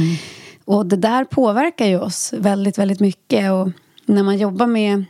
och 0.64 0.86
det 0.86 0.96
där 0.96 1.24
påverkar 1.24 1.86
ju 1.86 1.98
oss 1.98 2.34
väldigt, 2.38 2.78
väldigt 2.78 3.00
mycket. 3.00 3.52
Och 3.52 3.70
när 4.06 4.22
man 4.22 4.38
jobbar 4.38 4.66
med 4.66 5.04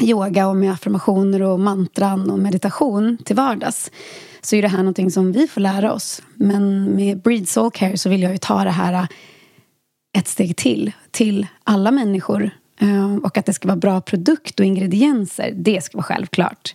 yoga 0.00 0.48
och 0.48 0.56
med 0.56 0.72
affirmationer 0.72 1.42
och 1.42 1.60
mantran 1.60 2.30
och 2.30 2.38
meditation 2.38 3.18
till 3.24 3.36
vardags 3.36 3.90
så 4.42 4.56
är 4.56 4.62
det 4.62 4.68
här 4.68 4.78
någonting 4.78 5.10
som 5.10 5.32
vi 5.32 5.48
får 5.48 5.60
lära 5.60 5.92
oss. 5.92 6.22
Men 6.34 6.96
med 6.96 7.22
Breed 7.22 7.48
Soul 7.48 7.70
Care 7.70 7.96
så 7.96 8.08
vill 8.08 8.22
jag 8.22 8.32
ju 8.32 8.38
ta 8.38 8.64
det 8.64 8.70
här 8.70 9.06
ett 10.18 10.28
steg 10.28 10.56
till, 10.56 10.92
till 11.10 11.46
alla 11.64 11.90
människor. 11.90 12.50
Eh, 12.80 13.14
Och 13.16 13.38
att 13.38 13.46
det 13.46 13.52
ska 13.52 13.68
vara 13.68 13.76
bra 13.76 14.00
produkt 14.00 14.60
och 14.60 14.66
ingredienser, 14.66 15.52
det 15.56 15.84
ska 15.84 15.98
vara 15.98 16.04
självklart. 16.04 16.74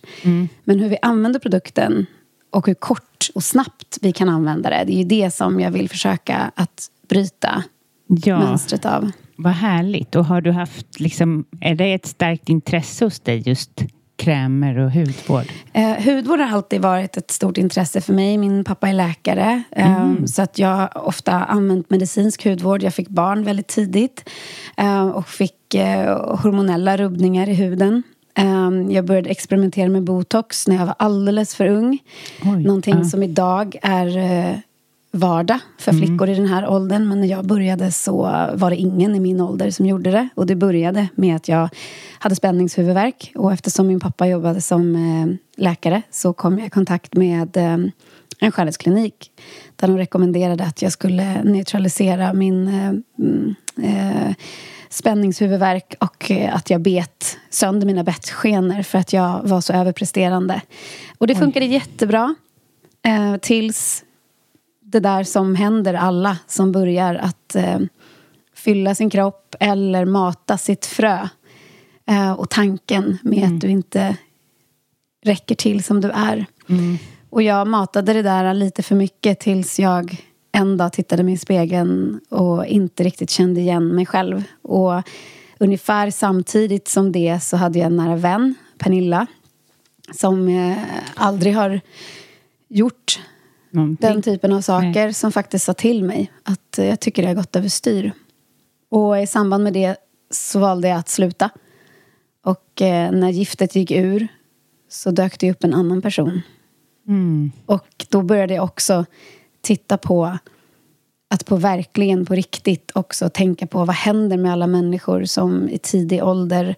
Men 0.64 0.78
hur 0.80 0.88
vi 0.88 0.96
använder 1.02 1.40
produkten 1.40 2.06
och 2.50 2.66
hur 2.66 2.74
kort 2.74 3.30
och 3.34 3.44
snabbt 3.44 3.98
vi 4.02 4.12
kan 4.12 4.28
använda 4.28 4.70
det, 4.70 4.84
det 4.86 4.92
är 4.92 4.96
ju 4.98 5.04
det 5.04 5.30
som 5.34 5.60
jag 5.60 5.70
vill 5.70 5.88
försöka 5.88 6.50
att 6.54 6.88
bryta 7.08 7.62
Ja, 8.06 8.38
mönstret 8.38 8.84
av. 8.84 9.10
vad 9.36 9.52
härligt. 9.52 10.16
Och 10.16 10.24
har 10.24 10.40
du 10.40 10.50
haft, 10.50 11.00
liksom, 11.00 11.44
är 11.60 11.74
det 11.74 11.94
ett 11.94 12.06
starkt 12.06 12.48
intresse 12.48 13.04
hos 13.04 13.20
dig, 13.20 13.42
just 13.48 13.82
krämer 14.24 14.78
och 14.78 14.90
hudvård? 14.92 15.44
Eh, 15.72 16.04
hudvård 16.04 16.40
har 16.40 16.56
alltid 16.56 16.82
varit 16.82 17.16
ett 17.16 17.30
stort 17.30 17.58
intresse 17.58 18.00
för 18.00 18.12
mig. 18.12 18.38
Min 18.38 18.64
pappa 18.64 18.88
är 18.88 18.92
läkare. 18.92 19.62
Eh, 19.70 20.10
Så 20.26 20.42
att 20.42 20.58
jag 20.58 20.68
har 20.68 21.06
ofta 21.08 21.32
använt 21.32 21.90
medicinsk 21.90 22.44
hudvård. 22.44 22.82
Jag 22.82 22.94
fick 22.94 23.08
barn 23.08 23.44
väldigt 23.44 23.68
tidigt. 23.68 24.28
Eh, 24.76 25.06
och 25.08 25.28
fick 25.28 25.74
eh, 25.74 26.36
hormonella 26.42 26.96
rubbningar 26.96 27.48
i 27.48 27.54
huden. 27.54 28.02
Eh, 28.38 28.70
jag 28.94 29.04
började 29.04 29.30
experimentera 29.30 29.88
med 29.88 30.02
botox 30.02 30.68
när 30.68 30.76
jag 30.76 30.86
var 30.86 30.94
alldeles 30.98 31.54
för 31.54 31.66
ung. 31.66 31.98
Oj, 32.44 32.64
Någonting 32.64 32.94
ja. 32.98 33.04
som 33.04 33.22
idag 33.22 33.76
är 33.82 34.16
eh, 34.18 34.56
vardag 35.12 35.58
för 35.78 35.92
flickor 35.92 36.28
i 36.28 36.34
den 36.34 36.46
här 36.46 36.68
åldern. 36.68 37.08
Men 37.08 37.20
när 37.20 37.28
jag 37.28 37.46
började 37.46 37.92
så 37.92 38.22
var 38.54 38.70
det 38.70 38.76
ingen 38.76 39.14
i 39.14 39.20
min 39.20 39.40
ålder 39.40 39.70
som 39.70 39.86
gjorde 39.86 40.10
det. 40.10 40.28
Och 40.34 40.46
det 40.46 40.56
började 40.56 41.08
med 41.14 41.36
att 41.36 41.48
jag 41.48 41.68
hade 42.18 42.34
spänningshuvudvärk. 42.34 43.32
Och 43.34 43.52
eftersom 43.52 43.86
min 43.86 44.00
pappa 44.00 44.26
jobbade 44.26 44.60
som 44.60 44.96
eh, 44.96 45.62
läkare 45.62 46.02
så 46.10 46.32
kom 46.32 46.58
jag 46.58 46.66
i 46.66 46.70
kontakt 46.70 47.14
med 47.14 47.56
eh, 47.56 47.78
en 48.38 48.52
skönhetsklinik. 48.52 49.30
Där 49.76 49.88
de 49.88 49.98
rekommenderade 49.98 50.64
att 50.64 50.82
jag 50.82 50.92
skulle 50.92 51.42
neutralisera 51.44 52.32
min 52.32 52.68
eh, 52.68 52.92
mm, 53.18 53.54
eh, 53.82 54.34
spänningshuvudvärk 54.88 55.94
och 56.00 56.30
att 56.52 56.70
jag 56.70 56.80
bet 56.80 57.38
sönder 57.50 57.86
mina 57.86 58.04
bettskenor 58.04 58.82
för 58.82 58.98
att 58.98 59.12
jag 59.12 59.40
var 59.44 59.60
så 59.60 59.72
överpresterande. 59.72 60.60
Och 61.18 61.26
det 61.26 61.34
funkade 61.34 61.66
jättebra. 61.66 62.34
Eh, 63.04 63.36
tills 63.36 64.04
det 64.92 65.00
där 65.00 65.24
som 65.24 65.54
händer 65.54 65.94
alla 65.94 66.38
som 66.46 66.72
börjar 66.72 67.14
att 67.14 67.54
eh, 67.54 67.78
fylla 68.54 68.94
sin 68.94 69.10
kropp 69.10 69.54
eller 69.60 70.04
mata 70.04 70.58
sitt 70.58 70.86
frö. 70.86 71.28
Eh, 72.06 72.32
och 72.32 72.50
tanken 72.50 73.18
med 73.22 73.44
att 73.44 73.60
du 73.60 73.68
inte 73.68 74.16
räcker 75.24 75.54
till 75.54 75.84
som 75.84 76.00
du 76.00 76.10
är. 76.10 76.46
Och 77.30 77.42
jag 77.42 77.66
matade 77.66 78.12
det 78.12 78.22
där 78.22 78.54
lite 78.54 78.82
för 78.82 78.94
mycket 78.94 79.40
tills 79.40 79.78
jag 79.78 80.16
en 80.52 80.76
dag 80.76 80.92
tittade 80.92 81.22
mig 81.22 81.34
i 81.34 81.38
spegeln 81.38 82.20
och 82.28 82.66
inte 82.66 83.04
riktigt 83.04 83.30
kände 83.30 83.60
igen 83.60 83.88
mig 83.88 84.06
själv. 84.06 84.42
Och 84.62 85.02
ungefär 85.58 86.10
samtidigt 86.10 86.88
som 86.88 87.12
det 87.12 87.40
så 87.42 87.56
hade 87.56 87.78
jag 87.78 87.86
en 87.86 87.96
nära 87.96 88.16
vän, 88.16 88.54
Pernilla, 88.78 89.26
som 90.14 90.48
eh, 90.48 90.78
aldrig 91.14 91.54
har 91.54 91.80
gjort 92.68 93.20
Någonting? 93.74 94.10
den 94.10 94.22
typen 94.22 94.52
av 94.52 94.60
saker 94.60 95.12
som 95.12 95.32
faktiskt 95.32 95.64
sa 95.64 95.74
till 95.74 96.04
mig 96.04 96.32
att 96.42 96.78
eh, 96.78 96.86
jag 96.86 97.00
tycker 97.00 97.22
det 97.22 97.28
har 97.28 97.34
gått 97.34 97.56
överstyr. 97.56 98.12
Och 98.90 99.18
i 99.18 99.26
samband 99.26 99.64
med 99.64 99.72
det 99.72 99.96
så 100.30 100.58
valde 100.58 100.88
jag 100.88 100.98
att 100.98 101.08
sluta. 101.08 101.50
Och 102.44 102.82
eh, 102.82 103.12
när 103.12 103.30
giftet 103.30 103.76
gick 103.76 103.90
ur 103.90 104.28
så 104.88 105.10
dök 105.10 105.40
det 105.40 105.50
upp 105.50 105.64
en 105.64 105.74
annan 105.74 106.02
person. 106.02 106.40
Och 107.66 108.06
då 108.10 108.22
började 108.22 108.54
jag 108.54 108.64
också 108.64 109.04
titta 109.60 109.98
på 109.98 110.38
att 111.30 111.46
på 111.46 111.56
verkligen 111.56 112.26
på 112.26 112.34
riktigt 112.34 112.90
också 112.94 113.28
tänka 113.28 113.66
på 113.66 113.84
vad 113.84 113.96
händer 113.96 114.36
med 114.36 114.52
alla 114.52 114.66
människor 114.66 115.24
som 115.24 115.68
i 115.68 115.78
tidig 115.78 116.24
ålder 116.24 116.74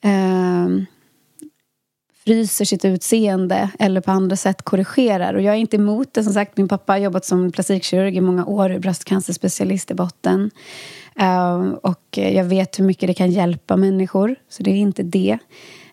eh, 0.00 0.68
fryser 2.26 2.64
sitt 2.64 2.84
utseende 2.84 3.70
eller 3.78 4.00
på 4.00 4.10
andra 4.10 4.36
sätt 4.36 4.62
korrigerar. 4.62 5.34
Och 5.34 5.42
jag 5.42 5.54
är 5.54 5.58
inte 5.58 5.76
emot 5.76 6.14
det. 6.14 6.24
Som 6.24 6.32
sagt, 6.32 6.56
min 6.56 6.68
pappa 6.68 6.92
har 6.92 6.98
jobbat 6.98 7.24
som 7.24 7.52
plastikkirurg 7.52 8.16
i 8.16 8.20
många 8.20 8.46
år, 8.46 8.78
bröstcancerspecialist 8.78 9.90
i 9.90 9.94
botten. 9.94 10.50
Eh, 11.20 11.60
och 11.82 12.18
jag 12.18 12.44
vet 12.44 12.78
hur 12.78 12.84
mycket 12.84 13.06
det 13.06 13.14
kan 13.14 13.30
hjälpa 13.30 13.76
människor, 13.76 14.36
så 14.48 14.62
det 14.62 14.70
är 14.70 14.76
inte 14.76 15.02
det. 15.02 15.38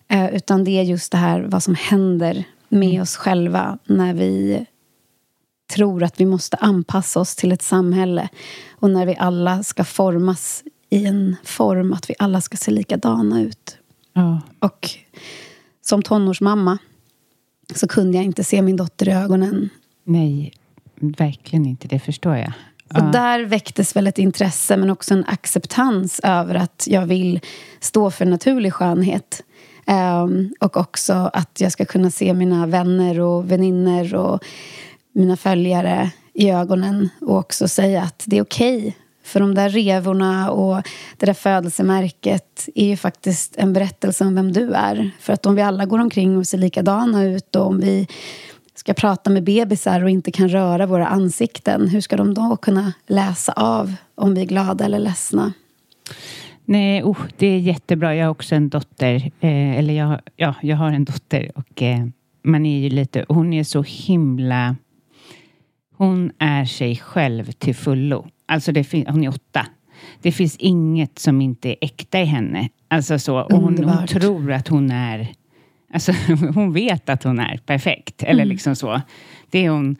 Eh, 0.08 0.36
utan 0.36 0.64
det 0.64 0.72
är 0.72 0.84
just 0.84 1.12
det 1.12 1.18
här 1.18 1.42
vad 1.42 1.64
som 1.64 1.76
händer 1.76 2.44
med 2.70 3.02
oss 3.02 3.16
själva 3.16 3.78
när 3.86 4.14
vi 4.14 4.66
tror 5.74 6.04
att 6.04 6.20
vi 6.20 6.26
måste 6.26 6.58
anpassa 6.58 7.20
oss 7.20 7.36
till 7.36 7.52
ett 7.52 7.62
samhälle 7.62 8.30
och 8.72 8.90
när 8.90 9.06
vi 9.06 9.16
alla 9.20 9.64
ska 9.64 9.84
formas 9.84 10.64
i 10.90 11.06
en 11.06 11.36
form 11.44 11.94
att 11.94 12.10
vi 12.10 12.16
alla 12.20 12.42
ska 12.42 12.58
se 12.58 12.72
likadana 12.72 13.42
ut. 13.42 13.78
Ja. 14.14 14.42
Och 14.60 14.90
som 15.86 16.02
tonårsmamma 16.02 16.78
så 17.76 17.88
kunde 17.88 18.18
jag 18.18 18.26
inte 18.26 18.44
se 18.44 18.62
min 18.62 18.76
dotter 18.76 19.10
i 19.10 19.12
ögonen. 19.12 19.70
Nej, 20.04 20.54
verkligen 20.96 21.66
inte. 21.66 21.88
Det 21.88 22.00
förstår 22.00 22.36
jag. 22.38 22.54
Och 22.94 23.12
där 23.12 23.46
väcktes 23.46 23.96
väl 23.96 24.08
ett 24.08 24.18
intresse 24.18 24.78
men 24.78 24.90
också 24.90 25.14
en 25.14 25.26
acceptans 25.26 26.22
över 26.24 26.56
att 26.56 26.88
jag 26.88 27.06
vill 27.06 27.40
stå 27.80 28.12
för 28.12 28.26
naturlig 28.26 28.74
skönhet. 28.74 29.44
Um, 29.88 30.54
och 30.60 30.78
också 30.78 31.14
att 31.34 31.62
jag 31.62 31.72
ska 31.72 31.86
kunna 31.86 32.12
se 32.12 32.34
mina 32.34 32.68
vänner 32.68 33.20
och 33.20 33.52
vänner 33.52 34.16
och 34.16 34.44
mina 35.14 35.38
följare 35.38 36.12
i 36.34 36.50
ögonen 36.50 37.10
och 37.22 37.38
också 37.38 37.68
säga 37.68 38.02
att 38.02 38.24
det 38.28 38.38
är 38.38 38.42
okej. 38.42 38.78
Okay. 38.78 38.94
För 39.24 39.40
de 39.40 39.56
där 39.56 39.70
revorna 39.70 40.52
och 40.52 40.88
det 41.18 41.26
där 41.26 41.34
födelsemärket 41.34 42.70
är 42.76 42.86
ju 42.86 42.98
faktiskt 42.98 43.56
en 43.58 43.74
berättelse 43.74 44.26
om 44.26 44.36
vem 44.36 44.52
du 44.52 44.74
är. 44.74 45.12
För 45.20 45.34
att 45.34 45.46
om 45.46 45.56
vi 45.56 45.62
alla 45.62 45.86
går 45.86 46.00
omkring 46.00 46.38
och 46.38 46.48
ser 46.48 46.58
likadana 46.58 47.24
ut 47.24 47.56
och 47.56 47.68
om 47.68 47.80
vi 47.80 48.08
ska 48.76 48.94
prata 48.94 49.30
med 49.30 49.44
bebisar 49.44 50.04
och 50.04 50.10
inte 50.10 50.32
kan 50.32 50.50
röra 50.50 50.86
våra 50.86 51.08
ansikten, 51.08 51.88
hur 51.88 52.02
ska 52.02 52.18
de 52.18 52.34
då 52.34 52.58
kunna 52.58 52.94
läsa 53.08 53.52
av 53.52 53.94
om 54.16 54.34
vi 54.34 54.42
är 54.42 54.46
glada 54.46 54.86
eller 54.86 55.00
ledsna? 55.00 55.54
Nej, 56.66 57.04
oh, 57.04 57.18
det 57.38 57.48
är 57.48 57.58
jättebra. 57.58 58.16
Jag 58.16 58.26
har 58.26 58.32
också 58.32 58.56
en 58.56 58.70
dotter. 58.70 59.32
Eh, 59.40 59.78
eller 59.78 59.94
jag, 59.94 60.20
ja, 60.36 60.56
jag 60.62 60.78
har 60.78 60.92
en 60.92 61.06
dotter 61.06 61.52
och 61.56 61.82
eh, 61.82 62.06
man 62.44 62.66
är 62.66 62.80
ju 62.80 62.90
lite... 62.90 63.26
Hon 63.28 63.54
är 63.54 63.64
så 63.64 63.84
himla... 63.84 64.76
Hon 65.98 66.32
är 66.40 66.66
sig 66.66 66.96
själv 66.96 67.52
till 67.52 67.76
fullo. 67.76 68.28
Alltså, 68.46 68.72
det 68.72 68.94
hon 69.08 69.24
är 69.24 69.30
åtta. 69.30 69.66
Det 70.22 70.32
finns 70.32 70.56
inget 70.58 71.20
som 71.20 71.42
inte 71.42 71.70
är 71.70 71.76
äkta 71.82 72.22
i 72.22 72.26
henne. 72.26 72.70
Alltså 72.88 73.20
så, 73.20 73.40
och 73.40 73.58
hon, 73.58 73.84
hon 73.84 74.08
tror 74.08 74.52
att 74.52 74.68
hon 74.68 74.92
är... 74.92 75.28
Alltså, 75.94 76.12
hon 76.56 76.74
vet 76.74 77.10
att 77.10 77.24
hon 77.24 77.40
är 77.40 77.58
perfekt. 77.58 78.24
Eller 78.24 78.44
mm. 78.44 78.48
liksom 78.48 78.76
så. 78.76 79.02
Det 79.50 79.66
är 79.66 79.70
hon 79.70 79.96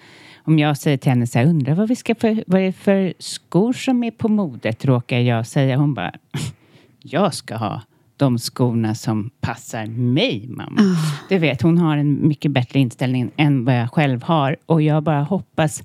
om 0.46 0.60
jag 0.60 0.78
säger 0.78 0.98
till 0.98 1.12
henne 1.12 1.28
så 1.28 1.40
här, 1.40 1.46
undrar 1.46 1.76
vad, 1.76 1.88
vi 1.88 1.96
ska 1.96 2.16
för, 2.16 2.44
vad 2.48 2.62
det 2.62 2.68
är 2.68 2.72
för 2.72 3.14
skor 3.20 3.74
som 3.74 4.04
är 4.04 4.12
på 4.12 4.28
modet, 4.28 4.86
råkar 4.86 5.20
jag 5.20 5.48
säga. 5.48 5.78
Hon 5.78 5.94
bara, 5.94 6.12
jag 7.00 7.34
ska 7.34 7.56
ha 7.56 7.82
de 8.18 8.38
skorna 8.40 8.96
som 8.96 9.30
passar 9.42 9.86
mig, 9.86 10.48
mamma. 10.48 10.82
Oh. 10.82 11.14
Du 11.30 11.38
vet, 11.38 11.62
hon 11.62 11.78
har 11.78 11.98
en 11.98 12.28
mycket 12.28 12.52
bättre 12.52 12.80
inställning 12.80 13.32
än 13.38 13.66
vad 13.66 13.80
jag 13.80 13.92
själv 13.92 14.24
har. 14.24 14.58
Och 14.66 14.82
jag 14.82 15.04
bara 15.04 15.24
hoppas 15.24 15.84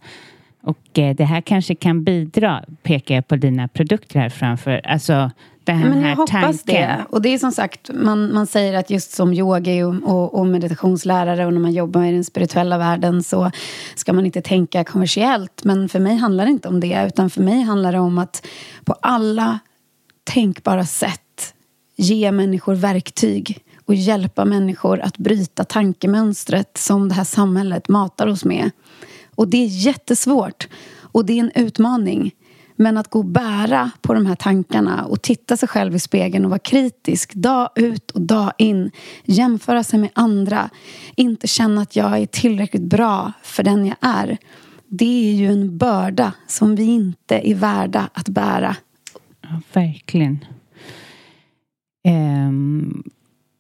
och 0.63 0.99
eh, 0.99 1.17
det 1.17 1.25
här 1.25 1.41
kanske 1.41 1.75
kan 1.75 2.05
bidra, 2.05 2.65
pekar 2.83 3.15
jag 3.15 3.29
på 3.29 3.37
dina 3.37 3.69
produkter 3.69 4.21
här 4.21 4.29
framför. 4.29 4.81
Alltså, 4.85 5.31
den 5.65 5.81
Men 5.81 6.03
jag 6.03 6.17
hoppas 6.17 6.33
tanken. 6.33 6.75
det. 6.75 7.05
Och 7.11 7.23
det 7.23 7.29
är 7.29 7.39
som 7.39 7.53
sagt, 7.53 7.91
man, 7.95 8.35
man 8.35 8.47
säger 8.47 8.79
att 8.79 8.91
just 8.91 9.11
som 9.11 9.33
yogi 9.33 9.83
och, 9.83 9.95
och, 9.95 10.35
och, 10.35 10.47
meditationslärare 10.47 11.47
och 11.47 11.53
när 11.53 11.61
man 11.61 11.73
jobbar 11.73 12.05
i 12.05 12.13
den 12.13 12.25
spirituella 12.25 12.79
världen 12.79 13.23
så 13.23 13.51
ska 13.95 14.13
man 14.13 14.27
inte 14.27 14.43
tänka 14.43 14.85
kommersiellt. 14.85 15.65
Men 15.65 15.89
för 15.89 16.01
mig 16.01 16.17
handlar 16.17 16.45
det 16.45 16.51
inte 16.51 16.69
om 16.69 16.81
det. 16.81 17.05
Utan 17.07 17.31
för 17.31 17.43
mig 17.43 17.63
handlar 17.63 17.93
det 17.93 17.99
om 17.99 18.19
att 18.19 18.47
på 18.85 18.93
alla 18.93 19.59
tänkbara 20.25 20.85
sätt 20.85 21.55
ge 21.97 22.33
människor 22.33 22.75
verktyg 22.75 23.65
och 23.85 23.95
hjälpa 23.95 24.45
människor 24.45 25.01
att 25.01 25.19
bryta 25.19 25.65
tankemönstret 25.65 26.79
som 26.79 27.09
det 27.09 27.15
här 27.15 27.25
samhället 27.25 27.89
matar 27.89 28.27
oss 28.27 28.45
med. 28.45 28.71
Och 29.39 29.49
det 29.49 29.57
är 29.57 29.67
jättesvårt. 29.67 30.69
Och 31.01 31.27
det 31.27 31.33
är 31.33 31.41
en 31.41 31.53
utmaning. 31.55 32.35
Men 32.77 32.97
att 32.97 33.11
gå 33.11 33.19
och 33.19 33.25
bära 33.25 33.91
på 34.03 34.15
de 34.15 34.27
här 34.27 34.35
tankarna 34.35 35.05
och 35.05 35.23
titta 35.23 35.57
sig 35.57 35.69
själv 35.69 35.95
i 35.95 35.99
spegeln 35.99 36.45
och 36.45 36.51
vara 36.51 36.59
kritisk 36.59 37.35
dag 37.35 37.69
ut 37.75 38.11
och 38.11 38.21
dag 38.21 38.53
in. 38.59 38.91
Jämföra 39.25 39.85
sig 39.85 39.99
med 39.99 40.11
andra. 40.13 40.71
Inte 41.17 41.47
känna 41.47 41.83
att 41.83 41.97
jag 41.97 42.19
är 42.19 42.27
tillräckligt 42.27 42.83
bra 42.83 43.33
för 43.43 43.63
den 43.63 43.87
jag 43.87 43.97
är. 44.01 44.39
Det 44.87 45.31
är 45.31 45.35
ju 45.35 45.47
en 45.53 45.79
börda 45.79 46.33
som 46.47 46.77
vi 46.77 46.85
inte 46.85 47.51
är 47.51 47.55
värda 47.55 48.11
att 48.13 48.29
bära. 48.29 48.77
Ja, 49.41 49.61
verkligen. 49.73 50.45
Um, 52.09 53.03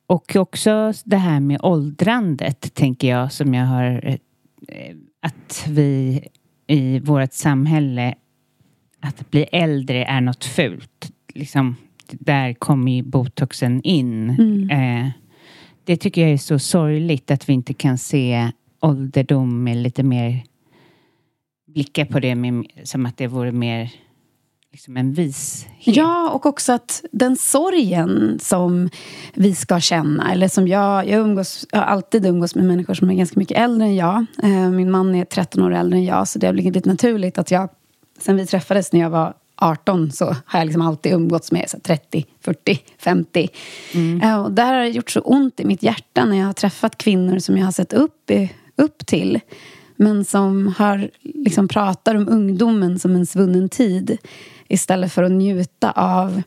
och 0.07 0.37
också 0.37 0.93
det 1.05 1.17
här 1.17 1.41
med 1.41 1.61
åldrandet, 1.63 2.75
tänker 2.75 3.09
jag, 3.09 3.33
som 3.33 3.55
jag 3.55 3.67
har... 3.67 4.19
Eh, 4.69 4.97
att 5.21 5.65
vi 5.69 6.23
i 6.67 6.99
vårt 6.99 7.33
samhälle 7.33 8.15
att 9.01 9.31
bli 9.31 9.43
äldre 9.43 10.05
är 10.05 10.21
något 10.21 10.45
fult. 10.45 11.13
Liksom, 11.35 11.77
där 12.11 12.55
kommer 12.55 12.93
ju 12.93 13.03
botoxen 13.03 13.83
in. 13.83 14.31
Mm. 14.31 14.71
Eh, 14.71 15.11
det 15.85 15.97
tycker 15.97 16.21
jag 16.21 16.31
är 16.31 16.39
så 16.39 16.59
sorgligt 16.59 17.31
att 17.31 17.49
vi 17.49 17.53
inte 17.53 17.75
kan 17.75 17.99
se 17.99 18.53
ålderdom 18.81 19.65
med 19.65 19.77
lite 19.77 20.03
mer 20.03 20.45
blicka 21.67 22.07
på 22.07 22.21
det 22.21 22.35
med, 22.35 22.67
som 22.83 23.07
att 23.07 23.17
det 23.17 23.27
vore 23.27 23.53
mer 23.53 23.93
liksom 24.73 24.97
en 24.97 25.13
vishet. 25.13 25.71
Ja, 25.85 26.31
och 26.31 26.47
också 26.47 26.73
att 26.73 27.05
den 27.13 27.37
sorgen 27.37 28.39
som 28.43 28.91
vi 29.35 29.55
ska 29.55 29.81
känna, 29.81 30.33
eller 30.33 30.49
som 30.49 30.69
jag, 30.69 31.09
jag, 31.09 31.21
umgås, 31.21 31.67
jag 31.71 31.79
har 31.79 31.87
alltid 31.87 32.27
umgås 32.27 32.55
med 32.55 32.65
människor 32.65 32.95
som 32.95 33.11
är 33.11 33.15
ganska 33.15 33.41
mycket 33.41 33.59
äldre 33.59 33.87
än 33.87 33.97
jag. 33.97 34.27
Eh, 34.43 34.71
min 34.71 34.91
man 34.91 35.15
är 35.15 35.25
13 35.25 35.63
år 35.63 35.75
äldre 35.75 35.99
än 35.99 36.05
jag, 36.05 36.29
så 36.29 36.39
det 36.39 36.47
har 36.47 36.55
blivit 36.55 36.85
naturligt 36.85 37.39
att 37.39 37.51
jag 37.51 37.69
sen 38.19 38.37
vi 38.37 38.47
träffades 38.47 38.93
när 38.93 39.01
jag 39.01 39.11
var 39.11 39.35
18 39.57 40.13
så 40.13 40.25
har 40.45 40.59
jag 40.59 40.67
liksom 40.67 40.83
alltid 40.83 41.13
umgåtts 41.13 41.53
med 41.53 41.71
så 41.71 41.79
30, 41.81 42.25
40, 42.41 42.79
50. 42.99 43.49
Mm. 43.95 44.23
Uh, 44.23 44.45
och 44.45 44.53
där 44.53 44.75
har 44.75 44.81
det 44.81 44.89
gjort 44.89 45.11
så 45.11 45.21
ont 45.21 45.61
i 45.61 45.65
mitt 45.65 45.83
hjärta 45.83 46.25
när 46.25 46.37
jag 46.37 46.47
har 46.47 46.53
träffat 46.53 46.99
kvinnor 46.99 47.39
som 47.39 47.59
jag 47.59 47.65
har 47.65 47.73
sett 47.73 47.93
upp, 47.93 48.31
upp 48.77 49.07
till. 49.07 49.41
Men 49.97 50.25
som 50.25 50.75
har, 50.79 51.11
liksom 51.23 51.69
pratar 51.69 52.15
om 52.15 52.29
ungdomen 52.29 52.99
som 52.99 53.17
en 53.17 53.27
svunnen 53.27 53.69
tid 53.69 54.19
istället 54.69 55.13
för 55.13 55.23
att 55.23 55.33
njuta 55.33 55.91
av 55.91 56.43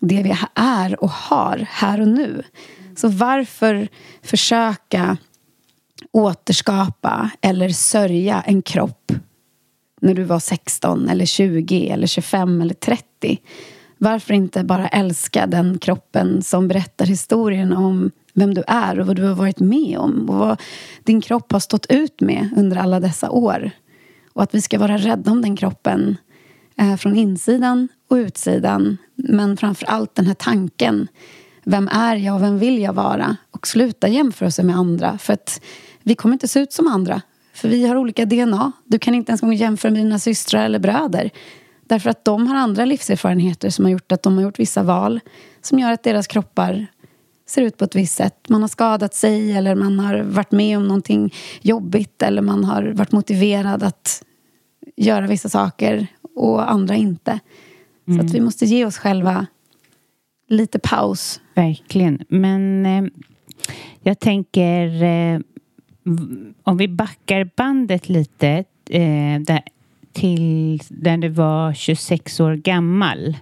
det 0.00 0.22
vi 0.22 0.36
är 0.54 1.02
och 1.02 1.10
har 1.10 1.66
här 1.70 2.00
och 2.00 2.08
nu. 2.08 2.42
Så 2.96 3.08
varför 3.08 3.88
försöka 4.22 5.16
återskapa 6.12 7.30
eller 7.40 7.68
sörja 7.68 8.40
en 8.46 8.62
kropp 8.62 9.12
när 10.00 10.14
du 10.14 10.24
var 10.24 10.38
16 10.38 11.08
eller 11.08 11.26
20 11.26 11.88
eller 11.88 12.06
25 12.06 12.60
eller 12.62 12.74
30. 12.74 13.38
Varför 13.98 14.34
inte 14.34 14.64
bara 14.64 14.88
älska 14.88 15.46
den 15.46 15.78
kroppen 15.78 16.42
som 16.42 16.68
berättar 16.68 17.06
historien 17.06 17.72
om 17.72 18.10
vem 18.34 18.54
du 18.54 18.62
är 18.66 19.00
och 19.00 19.06
vad 19.06 19.16
du 19.16 19.24
har 19.24 19.34
varit 19.34 19.60
med 19.60 19.98
om 19.98 20.30
och 20.30 20.36
vad 20.36 20.60
din 21.04 21.20
kropp 21.20 21.52
har 21.52 21.60
stått 21.60 21.86
ut 21.86 22.20
med 22.20 22.48
under 22.56 22.76
alla 22.76 23.00
dessa 23.00 23.30
år. 23.30 23.70
Och 24.32 24.42
att 24.42 24.54
vi 24.54 24.62
ska 24.62 24.78
vara 24.78 24.98
rädda 24.98 25.30
om 25.30 25.42
den 25.42 25.56
kroppen 25.56 26.16
Eh, 26.76 26.96
från 26.96 27.16
insidan 27.16 27.88
och 28.08 28.14
utsidan. 28.14 28.98
Men 29.14 29.56
framför 29.56 29.86
allt 29.86 30.14
den 30.14 30.26
här 30.26 30.34
tanken. 30.34 31.08
Vem 31.64 31.88
är 31.88 32.16
jag 32.16 32.34
och 32.34 32.42
vem 32.42 32.58
vill 32.58 32.78
jag 32.78 32.92
vara? 32.92 33.36
Och 33.50 33.66
sluta 33.66 34.08
jämföra 34.08 34.50
sig 34.50 34.64
med 34.64 34.76
andra. 34.76 35.18
För 35.18 35.32
att 35.32 35.60
vi 36.02 36.14
kommer 36.14 36.32
inte 36.32 36.48
se 36.48 36.60
ut 36.60 36.72
som 36.72 36.86
andra. 36.86 37.22
För 37.54 37.68
vi 37.68 37.86
har 37.86 37.96
olika 37.96 38.24
DNA. 38.24 38.72
Du 38.84 38.98
kan 38.98 39.14
inte 39.14 39.30
ens 39.32 39.60
jämföra 39.60 39.92
med 39.92 40.00
dina 40.00 40.18
systrar 40.18 40.64
eller 40.64 40.78
bröder. 40.78 41.30
Därför 41.84 42.10
att 42.10 42.24
de 42.24 42.46
har 42.46 42.56
andra 42.56 42.84
livserfarenheter 42.84 43.70
som 43.70 43.84
har 43.84 43.92
gjort 43.92 44.12
att 44.12 44.22
de 44.22 44.36
har 44.36 44.42
gjort 44.42 44.58
vissa 44.58 44.82
val 44.82 45.20
som 45.62 45.78
gör 45.78 45.92
att 45.92 46.02
deras 46.02 46.26
kroppar 46.26 46.86
ser 47.46 47.62
ut 47.62 47.76
på 47.76 47.84
ett 47.84 47.94
visst 47.94 48.16
sätt. 48.16 48.48
Man 48.48 48.60
har 48.60 48.68
skadat 48.68 49.14
sig 49.14 49.52
eller 49.52 49.74
man 49.74 49.98
har 49.98 50.18
varit 50.18 50.52
med 50.52 50.76
om 50.76 50.88
någonting 50.88 51.34
jobbigt 51.60 52.22
eller 52.22 52.42
man 52.42 52.64
har 52.64 52.82
varit 52.82 53.12
motiverad 53.12 53.82
att 53.82 54.22
göra 54.96 55.26
vissa 55.26 55.48
saker 55.48 56.06
och 56.34 56.70
andra 56.70 56.94
inte. 56.94 57.30
Mm. 57.30 58.18
Så 58.18 58.24
att 58.24 58.30
mm. 58.30 58.32
vi 58.32 58.40
måste 58.40 58.66
ge 58.66 58.84
oss 58.84 58.98
själva 58.98 59.46
lite 60.48 60.78
paus. 60.78 61.40
Verkligen. 61.54 62.24
Men 62.28 62.86
eh, 62.86 63.04
jag 64.00 64.20
tänker 64.20 65.02
eh, 65.02 65.40
om 66.62 66.76
vi 66.76 66.88
backar 66.88 67.50
bandet 67.56 68.08
lite 68.08 68.64
eh, 68.90 69.40
där, 69.40 69.62
till 70.12 70.82
när 70.88 71.16
du 71.16 71.28
var 71.28 71.74
26 71.74 72.40
år 72.40 72.54
gammal 72.54 73.36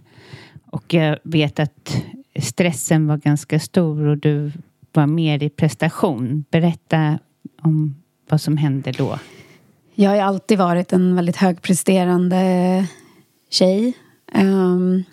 och 0.67 0.95
jag 0.95 1.19
vet 1.23 1.61
att 1.61 2.03
stressen 2.41 3.07
var 3.07 3.17
ganska 3.17 3.61
stor 3.61 4.07
och 4.07 4.19
du 4.19 4.53
var 4.93 5.07
mer 5.07 5.43
i 5.43 5.51
prestation. 5.51 6.45
Berätta 6.51 7.19
om 7.63 7.95
vad 8.29 8.41
som 8.41 8.57
hände 8.57 8.93
då. 8.93 9.19
Jag 9.95 10.11
har 10.11 10.19
alltid 10.19 10.59
varit 10.59 10.93
en 10.93 11.17
väldigt 11.17 11.37
högpresterande 11.37 12.87
tjej. 13.51 13.93
Um, 14.35 15.05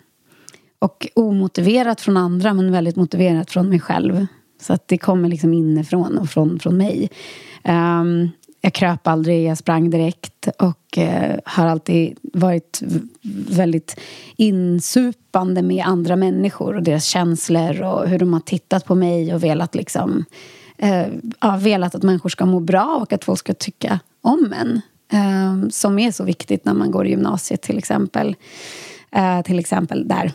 och 0.78 1.08
omotiverat 1.14 2.00
från 2.00 2.16
andra 2.16 2.54
men 2.54 2.72
väldigt 2.72 2.96
motiverat 2.96 3.50
från 3.50 3.68
mig 3.68 3.80
själv. 3.80 4.26
Så 4.60 4.72
att 4.72 4.88
det 4.88 4.98
kommer 4.98 5.28
liksom 5.28 5.52
inifrån 5.52 6.18
och 6.18 6.30
från, 6.30 6.58
från 6.58 6.76
mig. 6.76 7.10
Um, 7.64 8.30
jag 8.60 8.72
kröp 8.72 9.06
aldrig, 9.06 9.44
jag 9.44 9.58
sprang 9.58 9.90
direkt 9.90 10.48
och 10.58 10.98
uh, 10.98 11.36
har 11.44 11.66
alltid 11.66 12.18
varit 12.22 12.82
väldigt 13.50 14.00
insupande 14.36 15.62
med 15.62 15.84
andra 15.86 16.16
människor 16.16 16.76
och 16.76 16.82
deras 16.82 17.04
känslor 17.04 17.82
och 17.82 18.08
hur 18.08 18.18
de 18.18 18.32
har 18.32 18.40
tittat 18.40 18.84
på 18.84 18.94
mig 18.94 19.34
och 19.34 19.44
velat 19.44 19.74
liksom 19.74 20.24
uh, 20.82 21.06
ja, 21.40 21.56
velat 21.56 21.94
att 21.94 22.02
människor 22.02 22.28
ska 22.28 22.46
må 22.46 22.60
bra 22.60 22.98
och 23.02 23.12
att 23.12 23.24
folk 23.24 23.38
ska 23.38 23.54
tycka 23.54 24.00
om 24.28 24.52
en. 24.52 24.80
Eh, 25.12 25.68
som 25.70 25.98
är 25.98 26.12
så 26.12 26.24
viktigt 26.24 26.64
när 26.64 26.74
man 26.74 26.90
går 26.90 27.06
i 27.06 27.10
gymnasiet 27.10 27.62
till 27.62 27.78
exempel. 27.78 28.36
Eh, 29.10 29.42
till 29.42 29.58
exempel 29.58 30.08
där. 30.08 30.32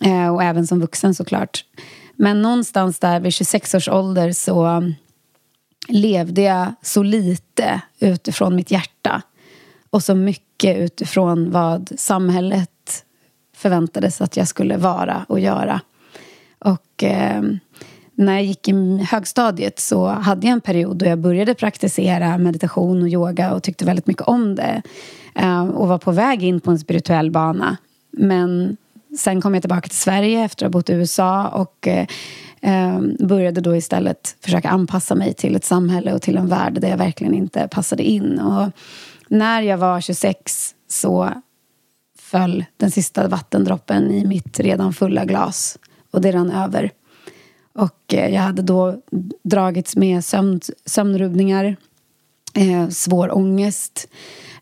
Eh, 0.00 0.34
och 0.34 0.42
även 0.42 0.66
som 0.66 0.80
vuxen 0.80 1.14
såklart. 1.14 1.64
Men 2.16 2.42
någonstans 2.42 2.98
där 2.98 3.20
vid 3.20 3.32
26 3.32 3.74
års 3.74 3.88
ålder 3.88 4.32
så 4.32 4.92
levde 5.88 6.42
jag 6.42 6.74
så 6.82 7.02
lite 7.02 7.80
utifrån 7.98 8.56
mitt 8.56 8.70
hjärta 8.70 9.22
och 9.90 10.02
så 10.04 10.14
mycket 10.14 10.76
utifrån 10.76 11.50
vad 11.50 11.92
samhället 11.96 13.04
förväntades 13.56 14.20
att 14.20 14.36
jag 14.36 14.48
skulle 14.48 14.76
vara 14.76 15.26
och 15.28 15.40
göra. 15.40 15.80
Och 16.58 17.04
eh, 17.04 17.42
när 18.14 18.32
jag 18.32 18.44
gick 18.44 18.68
i 18.68 18.98
högstadiet 19.10 19.78
så 19.78 20.06
hade 20.06 20.46
jag 20.46 20.52
en 20.52 20.60
period 20.60 20.96
då 20.96 21.06
jag 21.06 21.18
började 21.18 21.54
praktisera 21.54 22.38
meditation 22.38 23.02
och 23.02 23.08
yoga 23.08 23.54
och 23.54 23.62
tyckte 23.62 23.84
väldigt 23.84 24.06
mycket 24.06 24.22
om 24.22 24.54
det. 24.54 24.82
Eh, 25.34 25.64
och 25.64 25.88
var 25.88 25.98
på 25.98 26.12
väg 26.12 26.42
in 26.42 26.60
på 26.60 26.70
en 26.70 26.78
spirituell 26.78 27.30
bana. 27.30 27.76
Men 28.10 28.76
sen 29.18 29.40
kom 29.40 29.54
jag 29.54 29.62
tillbaka 29.62 29.88
till 29.88 29.98
Sverige 29.98 30.44
efter 30.44 30.66
att 30.66 30.72
ha 30.72 30.78
bott 30.78 30.90
i 30.90 30.92
USA 30.92 31.48
och 31.48 31.88
eh, 31.88 32.06
eh, 32.60 33.00
började 33.18 33.60
då 33.60 33.76
istället 33.76 34.36
försöka 34.40 34.68
anpassa 34.68 35.14
mig 35.14 35.34
till 35.34 35.56
ett 35.56 35.64
samhälle 35.64 36.12
och 36.12 36.22
till 36.22 36.36
en 36.36 36.48
värld 36.48 36.80
där 36.80 36.88
jag 36.88 36.98
verkligen 36.98 37.34
inte 37.34 37.68
passade 37.68 38.02
in. 38.02 38.40
Och 38.40 38.70
när 39.28 39.62
jag 39.62 39.78
var 39.78 40.00
26 40.00 40.74
så 40.88 41.30
föll 42.18 42.64
den 42.76 42.90
sista 42.90 43.28
vattendroppen 43.28 44.10
i 44.10 44.26
mitt 44.26 44.60
redan 44.60 44.92
fulla 44.92 45.24
glas 45.24 45.78
och 46.10 46.20
det 46.20 46.32
rann 46.32 46.50
över. 46.50 46.90
Och 47.74 48.14
eh, 48.14 48.34
jag 48.34 48.42
hade 48.42 48.62
då 48.62 49.02
dragits 49.42 49.96
med 49.96 50.24
sömn, 50.24 50.60
sömnrubbningar, 50.84 51.76
eh, 52.54 52.88
svår 52.88 53.36
ångest, 53.36 54.08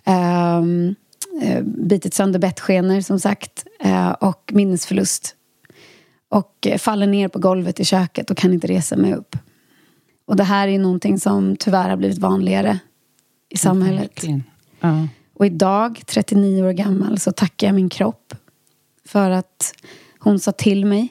ehm, 0.04 0.94
eh, 1.42 1.62
bitit 1.62 2.14
sönder 2.14 2.38
bettskenor 2.38 3.00
som 3.00 3.20
sagt 3.20 3.66
eh, 3.80 4.10
och 4.10 4.50
minnesförlust. 4.52 5.36
Och 6.28 6.66
eh, 6.66 6.78
faller 6.78 7.06
ner 7.06 7.28
på 7.28 7.38
golvet 7.38 7.80
i 7.80 7.84
köket 7.84 8.30
och 8.30 8.36
kan 8.36 8.52
inte 8.52 8.66
resa 8.66 8.96
mig 8.96 9.14
upp. 9.14 9.36
Och 10.24 10.36
det 10.36 10.44
här 10.44 10.68
är 10.68 10.78
någonting 10.78 11.20
som 11.20 11.56
tyvärr 11.56 11.88
har 11.88 11.96
blivit 11.96 12.18
vanligare 12.18 12.78
i 13.48 13.56
samhället. 13.56 14.24
Ja. 14.80 15.08
Och 15.34 15.46
idag, 15.46 16.02
39 16.06 16.62
år 16.62 16.72
gammal, 16.72 17.18
så 17.18 17.32
tackar 17.32 17.66
jag 17.66 17.74
min 17.74 17.88
kropp 17.88 18.34
för 19.04 19.30
att 19.30 19.74
hon 20.18 20.40
sa 20.40 20.52
till 20.52 20.86
mig. 20.86 21.08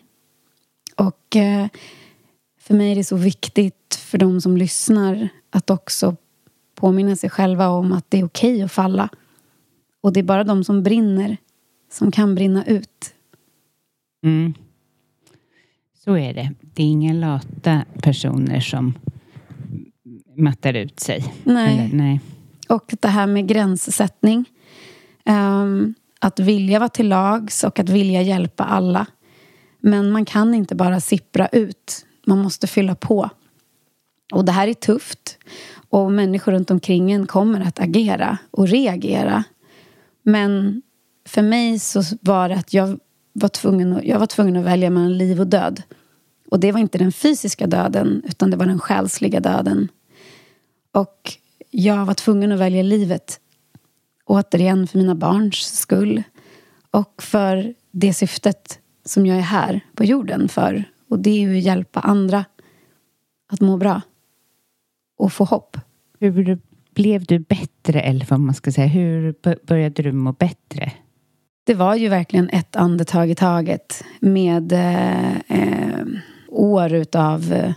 Och 0.95 1.35
eh, 1.35 1.67
för 2.59 2.73
mig 2.73 2.91
är 2.91 2.95
det 2.95 3.03
så 3.03 3.15
viktigt 3.15 3.95
för 3.99 4.17
de 4.17 4.41
som 4.41 4.57
lyssnar 4.57 5.29
att 5.49 5.69
också 5.69 6.15
påminna 6.75 7.15
sig 7.15 7.29
själva 7.29 7.67
om 7.69 7.91
att 7.91 8.05
det 8.09 8.19
är 8.19 8.25
okej 8.25 8.53
okay 8.53 8.61
att 8.61 8.71
falla. 8.71 9.09
Och 10.01 10.13
det 10.13 10.19
är 10.19 10.23
bara 10.23 10.43
de 10.43 10.63
som 10.63 10.83
brinner 10.83 11.37
som 11.91 12.11
kan 12.11 12.35
brinna 12.35 12.65
ut. 12.65 13.13
Mm. 14.25 14.53
Så 16.05 16.17
är 16.17 16.33
det. 16.33 16.51
Det 16.61 16.83
är 16.83 16.87
inga 16.87 17.13
lata 17.13 17.85
personer 18.01 18.59
som 18.59 18.93
mattar 20.35 20.73
ut 20.73 20.99
sig. 20.99 21.33
Nej. 21.43 21.79
Eller, 21.79 21.95
nej. 21.97 22.19
Och 22.69 22.93
det 23.01 23.07
här 23.07 23.27
med 23.27 23.47
gränssättning. 23.47 24.45
Um, 25.25 25.93
att 26.19 26.39
vilja 26.39 26.79
vara 26.79 26.89
till 26.89 27.09
lags 27.09 27.63
och 27.63 27.79
att 27.79 27.89
vilja 27.89 28.21
hjälpa 28.21 28.63
alla. 28.63 29.05
Men 29.81 30.11
man 30.11 30.25
kan 30.25 30.53
inte 30.53 30.75
bara 30.75 30.99
sippra 30.99 31.47
ut. 31.47 32.05
Man 32.25 32.39
måste 32.39 32.67
fylla 32.67 32.95
på. 32.95 33.29
Och 34.33 34.45
det 34.45 34.51
här 34.51 34.67
är 34.67 34.73
tufft. 34.73 35.37
Och 35.89 36.11
människor 36.11 36.51
runt 36.51 36.71
omkring 36.71 37.11
en 37.11 37.27
kommer 37.27 37.61
att 37.61 37.79
agera 37.79 38.37
och 38.51 38.67
reagera. 38.67 39.43
Men 40.23 40.81
för 41.25 41.41
mig 41.41 41.79
så 41.79 42.03
var 42.21 42.49
det 42.49 42.55
att 42.55 42.73
jag 42.73 42.99
var 43.33 43.49
tvungen 43.49 43.93
att, 43.93 44.03
jag 44.03 44.19
var 44.19 44.27
tvungen 44.27 44.57
att 44.57 44.65
välja 44.65 44.89
mellan 44.89 45.17
liv 45.17 45.39
och 45.39 45.47
död. 45.47 45.83
Och 46.49 46.59
det 46.59 46.71
var 46.71 46.79
inte 46.79 46.97
den 46.97 47.11
fysiska 47.11 47.67
döden, 47.67 48.23
utan 48.27 48.51
det 48.51 48.57
var 48.57 48.65
den 48.65 48.79
själsliga 48.79 49.39
döden. 49.39 49.87
Och 50.91 51.37
jag 51.69 52.05
var 52.05 52.13
tvungen 52.13 52.51
att 52.51 52.59
välja 52.59 52.83
livet. 52.83 53.39
Återigen 54.25 54.87
för 54.87 54.97
mina 54.97 55.15
barns 55.15 55.79
skull. 55.79 56.23
Och 56.91 57.23
för 57.23 57.73
det 57.91 58.13
syftet 58.13 58.80
som 59.05 59.25
jag 59.25 59.37
är 59.37 59.41
här 59.41 59.81
på 59.95 60.03
jorden 60.03 60.49
för. 60.49 60.83
Och 61.09 61.19
det 61.19 61.29
är 61.29 61.39
ju 61.39 61.57
att 61.57 61.63
hjälpa 61.63 61.99
andra 61.99 62.45
att 63.51 63.61
må 63.61 63.77
bra. 63.77 64.01
Och 65.17 65.33
få 65.33 65.43
hopp. 65.43 65.77
Hur 66.19 66.59
blev 66.93 67.25
du 67.25 67.39
bättre, 67.39 68.01
eller 68.01 68.25
vad 68.29 68.39
man 68.39 68.55
ska 68.55 68.71
säga? 68.71 68.87
Hur 68.87 69.35
började 69.65 70.03
du 70.03 70.11
må 70.11 70.31
bättre? 70.31 70.91
Det 71.63 71.73
var 71.73 71.95
ju 71.95 72.09
verkligen 72.09 72.49
ett 72.49 72.75
andetag 72.75 73.29
i 73.29 73.35
taget 73.35 74.03
med 74.19 74.71
eh, 74.71 75.35
eh, 75.37 76.05
år 76.47 76.93
utav 76.93 77.53
eh, 77.53 77.73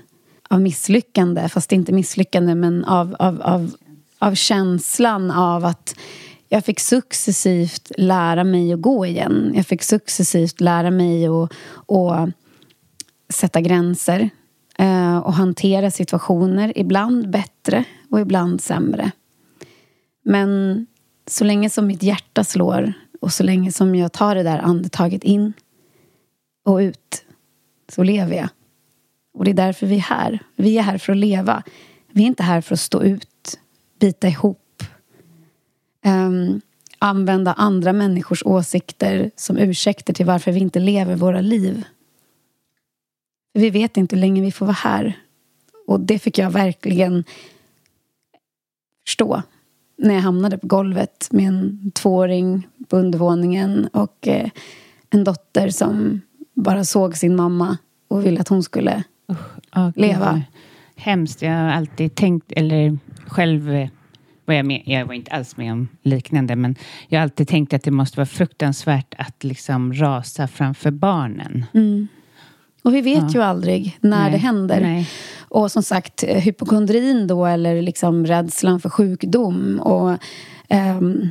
av 0.50 0.60
misslyckande, 0.60 1.48
fast 1.48 1.72
inte 1.72 1.92
misslyckande, 1.92 2.54
men 2.54 2.84
av, 2.84 3.16
av, 3.18 3.42
av, 3.42 3.74
av 4.18 4.34
känslan 4.34 5.30
av 5.30 5.64
att 5.64 5.96
jag 6.48 6.64
fick 6.64 6.80
successivt 6.80 7.92
lära 7.98 8.44
mig 8.44 8.72
att 8.72 8.80
gå 8.80 9.06
igen. 9.06 9.52
Jag 9.54 9.66
fick 9.66 9.82
successivt 9.82 10.60
lära 10.60 10.90
mig 10.90 11.26
att, 11.26 11.52
att 11.88 12.30
sätta 13.28 13.60
gränser 13.60 14.30
eh, 14.78 15.18
och 15.18 15.32
hantera 15.32 15.90
situationer, 15.90 16.72
ibland 16.78 17.30
bättre 17.30 17.84
och 18.10 18.20
ibland 18.20 18.60
sämre. 18.60 19.10
Men 20.24 20.86
så 21.26 21.44
länge 21.44 21.70
som 21.70 21.86
mitt 21.86 22.02
hjärta 22.02 22.44
slår 22.44 22.92
och 23.20 23.32
så 23.32 23.42
länge 23.42 23.72
som 23.72 23.94
jag 23.94 24.12
tar 24.12 24.34
det 24.34 24.42
där 24.42 24.58
andetaget 24.58 25.24
in 25.24 25.52
och 26.64 26.76
ut 26.76 27.24
så 27.88 28.02
lever 28.02 28.36
jag. 28.36 28.48
Och 29.34 29.44
det 29.44 29.50
är 29.50 29.54
därför 29.54 29.86
vi 29.86 29.96
är 29.96 30.00
här. 30.00 30.38
Vi 30.56 30.78
är 30.78 30.82
här 30.82 30.98
för 30.98 31.12
att 31.12 31.18
leva. 31.18 31.62
Vi 32.12 32.22
är 32.22 32.26
inte 32.26 32.42
här 32.42 32.60
för 32.60 32.74
att 32.74 32.80
stå 32.80 33.02
ut, 33.02 33.58
bita 34.00 34.28
ihop. 34.28 34.63
Um, 36.06 36.60
använda 36.98 37.52
andra 37.52 37.92
människors 37.92 38.42
åsikter 38.44 39.30
som 39.36 39.58
ursäkter 39.58 40.12
till 40.12 40.26
varför 40.26 40.52
vi 40.52 40.60
inte 40.60 40.80
lever 40.80 41.16
våra 41.16 41.40
liv. 41.40 41.84
Vi 43.52 43.70
vet 43.70 43.96
inte 43.96 44.16
hur 44.16 44.20
länge 44.20 44.42
vi 44.42 44.52
får 44.52 44.66
vara 44.66 44.74
här. 44.74 45.18
Och 45.86 46.00
det 46.00 46.18
fick 46.18 46.38
jag 46.38 46.50
verkligen 46.50 47.24
förstå 49.06 49.42
när 49.96 50.14
jag 50.14 50.20
hamnade 50.20 50.58
på 50.58 50.66
golvet 50.66 51.28
med 51.30 51.48
en 51.48 51.90
tvååring 51.94 52.68
på 52.88 52.96
undervåningen 52.96 53.88
och 53.92 54.28
eh, 54.28 54.50
en 55.10 55.24
dotter 55.24 55.68
som 55.68 56.20
bara 56.54 56.84
såg 56.84 57.16
sin 57.16 57.36
mamma 57.36 57.78
och 58.08 58.26
ville 58.26 58.40
att 58.40 58.48
hon 58.48 58.62
skulle 58.62 59.04
oh, 59.74 59.90
leva. 59.96 60.42
Hemskt. 60.96 61.42
Jag 61.42 61.50
har 61.50 61.68
alltid 61.68 62.14
tänkt, 62.14 62.52
eller 62.52 62.98
själv 63.26 63.74
eh, 63.74 63.88
var 64.44 64.54
jag 64.54 64.66
med, 64.66 64.82
jag 64.86 65.06
var 65.06 65.14
inte 65.14 65.30
alls 65.30 65.56
med 65.56 65.72
om 65.72 65.88
liknande, 66.02 66.56
men 66.56 66.76
jag 67.08 67.18
har 67.18 67.22
alltid 67.22 67.48
tänkt 67.48 67.74
att 67.74 67.82
det 67.82 67.90
måste 67.90 68.16
vara 68.16 68.26
fruktansvärt 68.26 69.14
att 69.18 69.44
liksom 69.44 69.94
rasa 69.94 70.48
framför 70.48 70.90
barnen. 70.90 71.64
Mm. 71.74 72.08
Och 72.82 72.94
vi 72.94 73.00
vet 73.00 73.22
ja. 73.22 73.30
ju 73.34 73.42
aldrig 73.42 73.98
när 74.00 74.22
Nej. 74.22 74.32
det 74.32 74.38
händer. 74.38 74.80
Nej. 74.80 75.08
Och 75.38 75.72
som 75.72 75.82
sagt, 75.82 76.24
hypokondrin 76.26 77.26
då, 77.26 77.46
eller 77.46 77.82
liksom 77.82 78.26
rädslan 78.26 78.80
för 78.80 78.90
sjukdom. 78.90 79.80
Och, 79.80 80.10
um, 80.98 81.30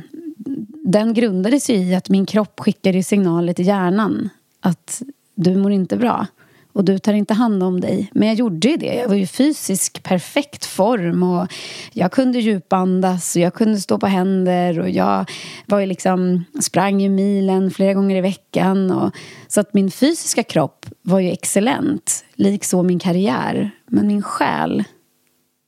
den 0.84 1.14
grundades 1.14 1.70
ju 1.70 1.74
i 1.74 1.94
att 1.94 2.08
min 2.08 2.26
kropp 2.26 2.60
skickade 2.60 3.02
signaler 3.02 3.52
till 3.52 3.66
hjärnan 3.66 4.28
att 4.60 5.02
du 5.34 5.56
mår 5.56 5.72
inte 5.72 5.96
bra 5.96 6.26
och 6.74 6.84
du 6.84 6.98
tar 6.98 7.12
inte 7.12 7.34
hand 7.34 7.62
om 7.62 7.80
dig. 7.80 8.10
Men 8.12 8.28
jag 8.28 8.36
gjorde 8.36 8.68
ju 8.68 8.76
det. 8.76 8.94
Jag 8.94 9.08
var 9.08 9.16
i 9.16 9.26
fysisk 9.26 10.02
perfekt 10.02 10.64
form 10.64 11.22
och 11.22 11.52
jag 11.92 12.12
kunde 12.12 12.38
djupandas 12.38 13.36
och 13.36 13.42
jag 13.42 13.54
kunde 13.54 13.80
stå 13.80 13.98
på 13.98 14.06
händer 14.06 14.80
och 14.80 14.90
jag 14.90 15.30
var 15.66 15.80
ju 15.80 15.86
liksom, 15.86 16.44
sprang 16.60 17.00
ju 17.00 17.08
milen 17.08 17.70
flera 17.70 17.94
gånger 17.94 18.16
i 18.16 18.20
veckan. 18.20 18.90
Och, 18.90 19.14
så 19.48 19.60
att 19.60 19.74
min 19.74 19.90
fysiska 19.90 20.42
kropp 20.42 20.86
var 21.02 21.20
ju 21.20 21.30
excellent, 21.30 22.24
likså 22.34 22.82
min 22.82 22.98
karriär. 22.98 23.70
Men 23.86 24.06
min 24.06 24.22
själ 24.22 24.84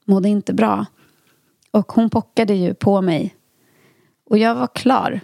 mådde 0.05 0.29
inte 0.29 0.55
bra. 0.55 0.87
Och 1.71 1.92
hon 1.92 2.11
pockade 2.11 2.55
ju 2.55 2.75
på 2.75 3.03
mig. 3.03 3.35
Och 4.31 4.38
jag 4.38 4.55
var 4.55 4.69
klar. 4.75 5.21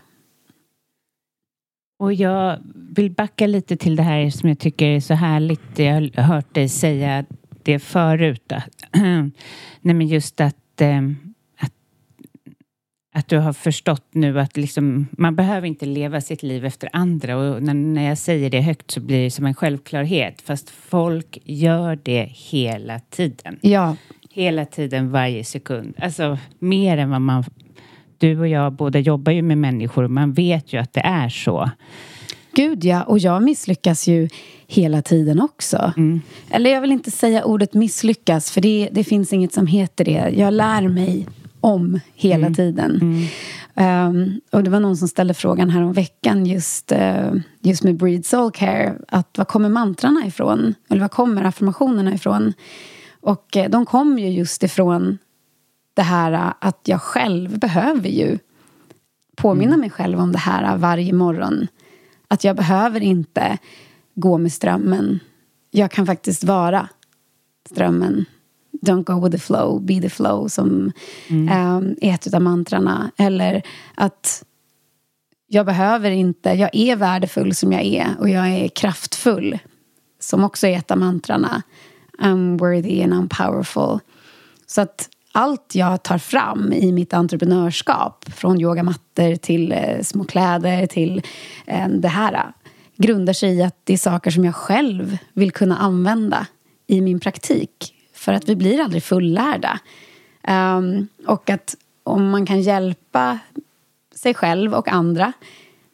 Och 2.03 2.15
jag 2.15 2.59
vill 2.75 3.11
backa 3.11 3.47
lite 3.47 3.77
till 3.77 3.97
det 3.97 4.03
här 4.03 4.31
som 4.31 4.49
jag 4.49 4.59
tycker 4.59 4.87
är 4.87 5.01
så 5.01 5.15
härligt. 5.15 5.79
Jag 5.79 6.11
har 6.17 6.23
hört 6.23 6.55
dig 6.55 6.69
säga 6.69 7.25
det 7.63 7.79
förut. 7.79 8.53
Nej 9.81 9.95
men 9.95 10.07
just 10.07 10.41
att, 10.41 10.81
eh, 10.81 11.03
att, 11.61 11.73
att 13.15 13.29
du 13.29 13.39
har 13.39 13.53
förstått 13.53 14.07
nu 14.11 14.41
att 14.41 14.57
liksom, 14.57 15.07
man 15.13 15.37
behöver 15.37 15.67
inte 15.67 15.87
leva 15.87 16.21
sitt 16.21 16.43
liv 16.43 16.65
efter 16.65 16.89
andra. 16.93 17.37
Och 17.37 17.63
när, 17.63 17.75
när 17.75 18.09
jag 18.09 18.19
säger 18.19 18.51
det 18.51 18.61
högt 18.61 18.91
så 18.91 19.01
blir 19.01 19.25
det 19.25 19.31
som 19.31 19.47
en 19.47 19.55
självklarhet. 19.55 20.43
Fast 20.43 20.71
folk 20.71 21.39
gör 21.45 21.99
det 22.03 22.29
hela 22.31 23.01
tiden. 23.01 23.59
Ja. 23.61 23.97
Hela 24.31 24.67
tiden, 24.67 25.11
varje 25.11 25.45
sekund. 25.45 25.95
Alltså 25.99 26.39
mer 26.59 26.99
än 26.99 27.11
vad 27.11 27.21
man 27.21 27.45
du 28.23 28.41
och 28.41 28.49
jag 28.49 28.73
båda 28.73 28.99
jobbar 28.99 29.33
ju 29.33 29.43
med 29.43 29.59
människor 29.59 30.05
och 30.05 30.11
man 30.11 30.33
vet 30.33 30.73
ju 30.73 30.79
att 30.79 30.93
det 30.93 31.01
är 31.01 31.29
så. 31.29 31.71
Gud 32.55 32.85
ja, 32.85 33.03
och 33.03 33.19
jag 33.19 33.43
misslyckas 33.43 34.09
ju 34.09 34.29
hela 34.67 35.03
tiden 35.03 35.41
också. 35.41 35.93
Mm. 35.97 36.21
Eller 36.51 36.71
jag 36.71 36.81
vill 36.81 36.93
inte 36.93 37.11
säga 37.11 37.45
ordet 37.45 37.75
misslyckas, 37.75 38.51
för 38.51 38.61
det, 38.61 38.89
det 38.93 39.05
finns 39.05 39.33
inget 39.33 39.53
som 39.53 39.67
heter 39.67 40.05
det. 40.05 40.35
Jag 40.37 40.55
lär 40.55 40.89
mig 40.89 41.27
om 41.61 42.01
hela 42.15 42.47
mm. 42.47 42.55
tiden. 42.55 42.99
Mm. 43.03 43.27
Um, 43.75 44.41
och 44.51 44.65
det 44.65 44.71
var 44.71 44.81
någon 44.81 44.97
som 44.97 45.09
ställde 45.09 45.35
frågan 45.35 45.71
här 45.71 45.83
om 45.83 45.93
veckan 45.93 46.47
just, 46.47 46.93
uh, 46.93 47.35
just 47.61 47.85
med 47.85 47.97
Breed 47.97 48.27
Soul 48.27 48.51
Care. 48.53 48.95
Att 49.09 49.39
var 49.39 49.45
kommer 49.45 49.69
mantrarna 49.69 50.27
ifrån? 50.27 50.75
Eller 50.91 51.01
var 51.01 51.09
kommer 51.09 51.45
affirmationerna 51.45 52.15
ifrån? 52.15 52.53
Och 53.21 53.57
uh, 53.57 53.65
de 53.69 53.87
kommer 53.87 54.23
ju 54.23 54.29
just 54.29 54.63
ifrån 54.63 55.19
det 55.95 56.03
här 56.03 56.33
uh, 56.33 56.53
att 56.59 56.81
jag 56.85 57.03
själv 57.03 57.59
behöver 57.59 58.09
ju 58.09 58.39
påminna 59.37 59.75
mm. 59.75 59.81
mig 59.81 59.91
själv 59.91 60.21
om 60.21 60.33
det 60.33 60.39
här 60.39 60.77
varje 60.77 61.13
morgon. 61.13 61.67
Att 62.29 62.45
jag 62.45 62.57
behöver 62.57 63.01
inte 63.01 63.59
gå 64.15 64.39
med 64.39 64.53
strömmen. 64.53 65.21
Jag 65.71 65.91
kan 65.91 66.07
faktiskt 66.07 66.45
vara 66.45 66.89
strömmen. 67.71 68.25
Don't 68.73 69.05
go 69.05 69.25
with 69.25 69.37
the 69.37 69.43
flow, 69.43 69.83
be 69.83 70.01
the 70.01 70.11
flow 70.11 70.49
som 70.49 70.93
mm. 71.29 71.77
um, 71.77 71.97
är 72.01 72.15
ett 72.15 72.35
av 72.35 72.43
mantrarna. 72.43 73.11
Eller 73.17 73.63
att 73.95 74.45
jag 75.47 75.67
behöver 75.67 76.11
inte, 76.11 76.51
jag 76.51 76.71
är 76.73 76.97
värdefull 76.97 77.55
som 77.55 77.73
jag 77.73 77.83
är 77.83 78.09
och 78.19 78.29
jag 78.29 78.49
är 78.49 78.69
kraftfull. 78.69 79.59
Som 80.21 80.45
också 80.45 80.67
är 80.67 80.79
ett 80.79 80.91
av 80.91 80.99
mantrarna. 80.99 81.63
I'm 82.19 82.59
worthy 82.59 83.03
and 83.03 83.13
I'm 83.13 83.47
powerful. 83.47 83.99
Så 84.67 84.81
att 84.81 85.09
allt 85.33 85.75
jag 85.75 86.03
tar 86.03 86.19
fram 86.19 86.73
i 86.73 86.93
mitt 86.93 87.15
entreprenörskap, 87.15 88.25
från 88.35 88.61
yogamattor 88.61 89.37
till 89.37 89.73
eh, 89.73 90.03
små 90.03 90.25
kläder 90.25 90.87
till 90.87 91.23
eh, 91.67 91.89
det 91.89 92.09
här, 92.09 92.53
grundar 92.97 93.33
sig 93.33 93.55
i 93.59 93.63
att 93.63 93.77
det 93.85 93.93
är 93.93 93.99
saker 93.99 94.31
som 94.31 94.45
jag 94.45 94.55
själv 94.55 95.19
vill 95.33 95.53
kunna 95.53 95.79
använda 95.79 96.47
i 96.87 97.01
min 97.01 97.21
praktik. 97.21 97.95
För 98.15 98.33
att 98.33 98.49
vi 98.49 98.57
blir 98.57 98.81
aldrig 98.81 99.03
fullärda. 99.03 99.79
Um, 100.49 101.09
och 101.27 101.51
att 101.51 101.77
om 102.03 102.31
man 102.31 102.47
kan 102.47 102.63
hjälpa 102.63 103.39
sig 104.15 104.35
själv 104.35 104.75
och 104.75 104.89
andra 104.89 105.33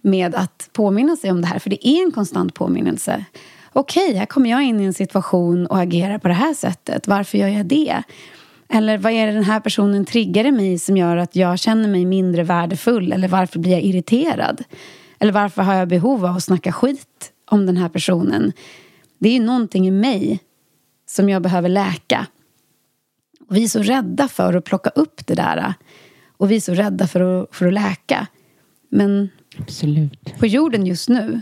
med 0.00 0.34
att 0.34 0.68
påminna 0.72 1.16
sig 1.16 1.30
om 1.30 1.40
det 1.40 1.46
här, 1.46 1.58
för 1.58 1.70
det 1.70 1.88
är 1.88 2.02
en 2.02 2.12
konstant 2.12 2.54
påminnelse. 2.54 3.24
Okej, 3.72 4.06
okay, 4.06 4.18
här 4.18 4.26
kommer 4.26 4.50
jag 4.50 4.62
in 4.62 4.80
i 4.80 4.84
en 4.84 4.94
situation 4.94 5.66
och 5.66 5.80
agerar 5.80 6.18
på 6.18 6.28
det 6.28 6.34
här 6.34 6.54
sättet. 6.54 7.08
Varför 7.08 7.38
gör 7.38 7.48
jag 7.48 7.66
det? 7.66 8.02
Eller 8.68 8.98
vad 8.98 9.12
är 9.12 9.26
det 9.26 9.32
den 9.32 9.44
här 9.44 9.60
personen 9.60 10.04
triggar 10.04 10.44
i 10.44 10.52
mig 10.52 10.78
som 10.78 10.96
gör 10.96 11.16
att 11.16 11.36
jag 11.36 11.58
känner 11.58 11.88
mig 11.88 12.04
mindre 12.04 12.42
värdefull? 12.42 13.12
Eller 13.12 13.28
varför 13.28 13.58
blir 13.58 13.72
jag 13.72 13.82
irriterad? 13.82 14.64
Eller 15.18 15.32
varför 15.32 15.62
har 15.62 15.74
jag 15.74 15.88
behov 15.88 16.24
av 16.24 16.36
att 16.36 16.44
snacka 16.44 16.72
skit 16.72 17.32
om 17.50 17.66
den 17.66 17.76
här 17.76 17.88
personen? 17.88 18.52
Det 19.18 19.28
är 19.28 19.32
ju 19.32 19.44
någonting 19.44 19.88
i 19.88 19.90
mig 19.90 20.40
som 21.06 21.28
jag 21.28 21.42
behöver 21.42 21.68
läka. 21.68 22.26
Och 23.48 23.56
vi 23.56 23.64
är 23.64 23.68
så 23.68 23.82
rädda 23.82 24.28
för 24.28 24.54
att 24.54 24.64
plocka 24.64 24.90
upp 24.90 25.26
det 25.26 25.34
där. 25.34 25.74
Och 26.36 26.50
vi 26.50 26.56
är 26.56 26.60
så 26.60 26.74
rädda 26.74 27.06
för 27.06 27.20
att, 27.20 27.48
för 27.56 27.66
att 27.66 27.74
läka. 27.74 28.26
Men 28.88 29.28
Absolut. 29.58 30.38
på 30.38 30.46
jorden 30.46 30.86
just 30.86 31.08
nu 31.08 31.40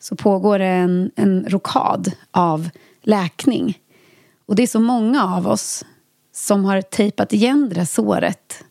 så 0.00 0.16
pågår 0.16 0.58
det 0.58 0.66
en, 0.66 1.10
en 1.16 1.46
rokad 1.48 2.12
av 2.30 2.70
läkning. 3.02 3.78
Och 4.46 4.54
det 4.56 4.62
är 4.62 4.66
så 4.66 4.80
många 4.80 5.24
av 5.24 5.46
oss 5.46 5.84
som 6.32 6.64
har 6.64 6.82
tejpat 6.82 7.32
igen 7.32 7.68
det 7.68 7.74
där 7.74 7.84
såret. 7.84 8.64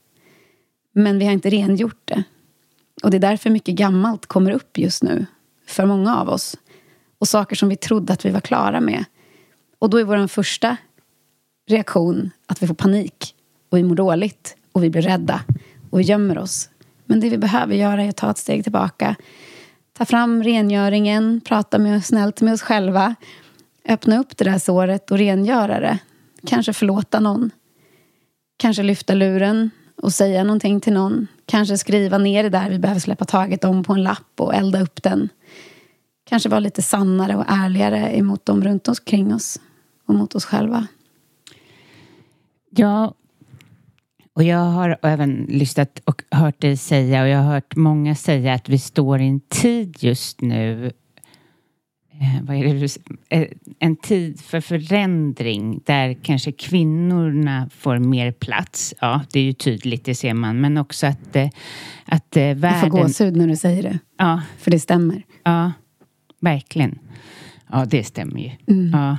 Men 0.92 1.20
vi 1.20 1.26
har 1.26 1.34
inte 1.34 1.50
rengjort 1.50 2.02
det. 2.06 2.24
Och 3.04 3.12
det 3.12 3.18
är 3.18 3.22
därför 3.22 3.50
mycket 3.50 3.76
gammalt 3.76 4.26
kommer 4.26 4.52
upp 4.52 4.78
just 4.78 5.04
nu. 5.04 5.26
För 5.68 5.86
många 5.86 6.16
av 6.16 6.30
oss. 6.30 6.58
Och 7.20 7.28
saker 7.28 7.56
som 7.56 7.70
vi 7.70 7.76
trodde 7.76 8.14
att 8.14 8.26
vi 8.26 8.30
var 8.30 8.42
klara 8.42 8.82
med. 8.82 9.06
Och 9.80 9.90
då 9.90 9.98
är 9.98 10.04
vår 10.04 10.28
första 10.28 10.78
reaktion 11.68 12.32
att 12.46 12.64
vi 12.64 12.68
får 12.68 12.74
panik. 12.74 13.36
Och 13.70 13.78
vi 13.78 13.84
mår 13.84 13.96
dåligt. 13.96 14.56
Och 14.72 14.84
vi 14.84 14.90
blir 14.90 15.02
rädda. 15.02 15.44
Och 15.90 16.00
vi 16.00 16.04
gömmer 16.04 16.38
oss. 16.38 16.70
Men 17.06 17.20
det 17.20 17.30
vi 17.30 17.38
behöver 17.38 17.76
göra 17.76 18.04
är 18.04 18.10
att 18.10 18.18
ta 18.18 18.32
ett 18.32 18.38
steg 18.38 18.64
tillbaka. 18.64 19.16
Ta 19.98 20.06
fram 20.06 20.44
rengöringen. 20.44 21.42
Prata 21.46 21.80
med, 21.80 22.06
snällt 22.06 22.42
med 22.42 22.54
oss 22.54 22.62
själva. 22.62 23.16
Öppna 23.88 24.20
upp 24.20 24.38
det 24.38 24.44
där 24.44 24.60
såret 24.60 25.12
och 25.12 25.18
rengöra 25.18 25.80
det. 25.80 26.00
Kanske 26.48 26.74
förlåta 26.74 27.20
någon. 27.20 27.52
Kanske 28.58 28.84
lyfta 28.84 29.14
luren 29.14 29.70
och 30.02 30.14
säga 30.14 30.44
någonting 30.44 30.82
till 30.82 30.94
någon. 30.94 31.28
Kanske 31.46 31.78
skriva 31.78 32.18
ner 32.18 32.44
det 32.44 32.50
där 32.50 32.70
vi 32.70 32.80
behöver 32.80 33.00
släppa 33.00 33.26
taget 33.26 33.64
om 33.64 33.84
på 33.84 33.94
en 33.94 34.04
lapp 34.04 34.40
och 34.40 34.56
elda 34.56 34.82
upp 34.82 35.04
den. 35.04 35.30
Kanske 36.24 36.50
vara 36.50 36.60
lite 36.60 36.82
sannare 36.82 37.36
och 37.36 37.46
ärligare 37.48 38.18
emot 38.18 38.46
dem 38.46 38.64
runt 38.64 38.88
omkring 38.88 39.34
oss 39.34 39.60
och 40.06 40.16
mot 40.16 40.36
oss 40.36 40.46
själva. 40.46 40.88
Ja, 42.70 43.14
och 44.34 44.44
jag 44.44 44.58
har 44.58 44.98
även 45.02 45.46
lyssnat 45.50 46.02
och 46.06 46.24
hört 46.32 46.62
dig 46.62 46.78
säga 46.78 47.22
och 47.22 47.28
jag 47.28 47.38
har 47.38 47.54
hört 47.54 47.76
många 47.76 48.16
säga 48.16 48.54
att 48.54 48.70
vi 48.70 48.80
står 48.80 49.22
i 49.22 49.28
en 49.28 49.40
tid 49.40 49.96
just 50.00 50.42
nu 50.42 50.92
vad 52.44 52.56
är 52.56 52.74
det, 52.74 52.98
eh, 53.30 53.48
en 53.80 53.96
tid 53.96 54.42
för 54.42 54.62
förändring 54.62 55.82
där 55.86 56.14
kanske 56.14 56.52
kvinnorna 56.52 57.70
får 57.78 57.98
mer 57.98 58.32
plats. 58.32 58.94
Ja, 59.00 59.22
det 59.32 59.40
är 59.40 59.44
ju 59.44 59.54
tydligt, 59.54 60.06
det 60.06 60.16
ser 60.16 60.34
man. 60.34 60.62
Men 60.62 60.78
också 60.78 61.08
att, 61.08 61.36
eh, 61.36 61.50
att 62.06 62.38
världen... 62.38 62.62
Jag 62.62 62.80
får 62.80 62.90
gåshud 62.90 63.36
när 63.36 63.48
du 63.48 63.56
säger 63.56 63.84
det. 63.84 64.00
Ja. 64.18 64.42
För 64.58 64.72
det 64.72 64.80
stämmer. 64.80 65.24
Ja, 65.44 65.72
verkligen. 66.40 67.00
Ja, 67.72 67.86
det 67.86 68.04
stämmer 68.04 68.40
ju. 68.40 68.52
Mm. 68.68 68.92
Ja. 68.94 69.18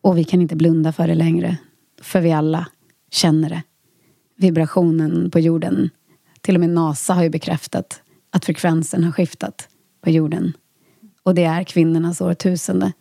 Och 0.00 0.18
vi 0.18 0.24
kan 0.24 0.42
inte 0.42 0.56
blunda 0.56 0.92
för 0.92 1.08
det 1.08 1.14
längre. 1.14 1.56
För 2.02 2.20
vi 2.20 2.32
alla 2.32 2.66
känner 3.10 3.48
det. 3.48 3.62
Vibrationen 4.36 5.30
på 5.30 5.40
jorden. 5.40 5.90
Till 6.40 6.54
och 6.54 6.60
med 6.60 6.70
NASA 6.70 7.14
har 7.14 7.22
ju 7.22 7.30
bekräftat 7.30 8.02
att 8.32 8.44
frekvensen 8.44 9.04
har 9.04 9.12
skiftat 9.12 9.68
på 10.04 10.10
jorden 10.10 10.52
och 11.22 11.34
det 11.34 11.44
är 11.44 11.64
kvinnornas 11.64 12.20
årtusende. 12.20 12.92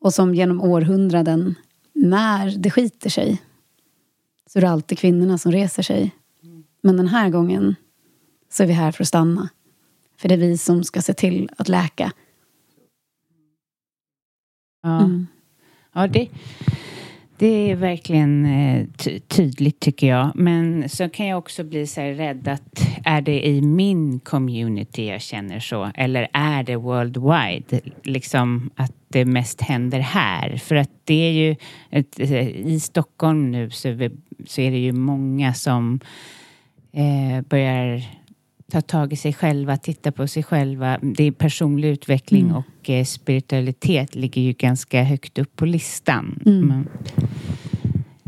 Och 0.00 0.14
som 0.14 0.34
genom 0.34 0.60
århundraden, 0.60 1.54
när 1.92 2.58
det 2.58 2.70
skiter 2.70 3.10
sig 3.10 3.42
så 4.46 4.58
är 4.58 4.60
det 4.60 4.70
alltid 4.70 4.98
kvinnorna 4.98 5.38
som 5.38 5.52
reser 5.52 5.82
sig. 5.82 6.14
Men 6.80 6.96
den 6.96 7.08
här 7.08 7.30
gången 7.30 7.74
så 8.50 8.62
är 8.62 8.66
vi 8.66 8.72
här 8.72 8.92
för 8.92 9.04
att 9.04 9.08
stanna. 9.08 9.48
För 10.16 10.28
det 10.28 10.34
är 10.34 10.38
vi 10.38 10.58
som 10.58 10.84
ska 10.84 11.02
se 11.02 11.14
till 11.14 11.50
att 11.58 11.68
läka. 11.68 12.12
Ja, 14.82 15.00
mm. 15.00 15.26
ja 15.92 16.06
det, 16.06 16.28
det 17.38 17.70
är 17.70 17.74
verkligen 17.74 18.46
eh, 18.46 18.86
ty 18.96 19.18
tydligt 19.20 19.80
tycker 19.80 20.06
jag. 20.06 20.32
Men 20.34 20.88
så 20.88 21.08
kan 21.08 21.26
jag 21.26 21.38
också 21.38 21.64
bli 21.64 21.86
så 21.86 22.00
här 22.00 22.12
rädd 22.12 22.48
att 22.48 22.80
är 23.04 23.20
det 23.20 23.46
i 23.46 23.62
min 23.62 24.20
community 24.20 25.06
jag 25.06 25.20
känner 25.20 25.60
så? 25.60 25.90
Eller 25.94 26.28
är 26.32 26.62
det 26.62 26.76
worldwide? 26.76 27.80
Liksom 28.02 28.70
att 28.76 28.92
det 29.08 29.24
mest 29.24 29.60
händer 29.60 29.98
här. 29.98 30.56
För 30.56 30.74
att 30.74 30.90
det 31.04 31.14
är 31.14 31.32
ju 31.32 31.56
ett, 31.90 32.20
i 32.20 32.80
Stockholm 32.80 33.50
nu 33.50 33.70
så, 33.70 34.10
så 34.46 34.60
är 34.60 34.70
det 34.70 34.78
ju 34.78 34.92
många 34.92 35.54
som 35.54 36.00
eh, 36.92 37.42
börjar 37.48 38.02
ta 38.72 38.80
tag 38.80 39.12
i 39.12 39.16
sig 39.16 39.32
själva, 39.32 39.76
titta 39.76 40.12
på 40.12 40.26
sig 40.26 40.42
själva. 40.42 40.98
Det 41.02 41.24
är 41.24 41.32
personlig 41.32 41.88
utveckling 41.88 42.44
mm. 42.44 42.56
och 42.56 42.90
eh, 42.90 43.04
spiritualitet 43.04 44.14
ligger 44.14 44.42
ju 44.42 44.52
ganska 44.52 45.02
högt 45.02 45.38
upp 45.38 45.56
på 45.56 45.66
listan. 45.66 46.42
Mm. 46.46 46.66
Men... 46.66 46.88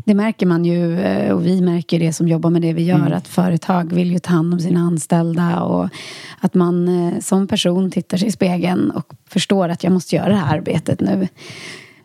Det 0.05 0.15
märker 0.15 0.45
man 0.45 0.65
ju 0.65 0.99
eh, 0.99 1.31
och 1.31 1.45
vi 1.45 1.61
märker 1.61 1.99
det 1.99 2.13
som 2.13 2.27
jobbar 2.27 2.49
med 2.49 2.61
det 2.61 2.73
vi 2.73 2.83
gör 2.83 2.95
mm. 2.95 3.13
att 3.13 3.27
företag 3.27 3.93
vill 3.93 4.11
ju 4.11 4.19
ta 4.19 4.33
hand 4.33 4.53
om 4.53 4.59
sina 4.59 4.79
anställda 4.79 5.61
och 5.61 5.89
att 6.39 6.53
man 6.53 6.87
eh, 6.87 7.19
som 7.19 7.47
person 7.47 7.91
tittar 7.91 8.17
sig 8.17 8.27
i 8.27 8.31
spegeln 8.31 8.91
och 8.91 9.13
förstår 9.27 9.69
att 9.69 9.83
jag 9.83 9.93
måste 9.93 10.15
göra 10.15 10.29
det 10.29 10.35
här 10.35 10.57
arbetet 10.57 11.01
nu. 11.01 11.27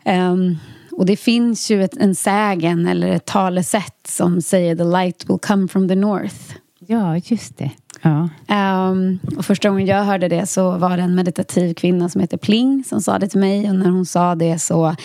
Um, 0.05 0.57
och 0.91 1.05
det 1.05 1.15
finns 1.15 1.71
ju 1.71 1.83
ett, 1.83 1.97
en 1.97 2.15
sägen 2.15 2.87
eller 2.87 3.07
ett 3.07 3.25
talesätt 3.25 4.07
som 4.07 4.41
säger 4.41 4.75
the 4.75 4.83
light 4.83 5.29
will 5.29 5.39
come 5.39 5.67
from 5.67 5.87
the 5.87 5.95
north. 5.95 6.55
Ja, 6.79 7.17
just 7.17 7.57
det. 7.57 7.71
Ja. 8.05 8.29
Um, 8.91 9.19
och 9.37 9.45
första 9.45 9.69
gången 9.69 9.87
jag 9.87 10.03
hörde 10.03 10.27
det 10.27 10.45
så 10.45 10.77
var 10.77 10.97
det 10.97 11.03
en 11.03 11.15
meditativ 11.15 11.73
kvinna 11.73 12.09
som 12.09 12.21
heter 12.21 12.37
Pling 12.37 12.83
som 12.83 13.01
sa 13.01 13.19
det 13.19 13.27
till 13.27 13.39
mig. 13.39 13.69
Och 13.69 13.75
när 13.75 13.89
hon 13.89 14.05
sa 14.05 14.35
det 14.35 14.59
så 14.59 14.95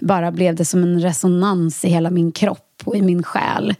bara 0.00 0.32
blev 0.32 0.54
det 0.54 0.64
som 0.64 0.82
en 0.82 1.00
resonans 1.00 1.84
i 1.84 1.88
hela 1.88 2.10
min 2.10 2.32
kropp 2.32 2.82
och 2.84 2.96
i 2.96 3.02
min 3.02 3.22
själ. 3.22 3.74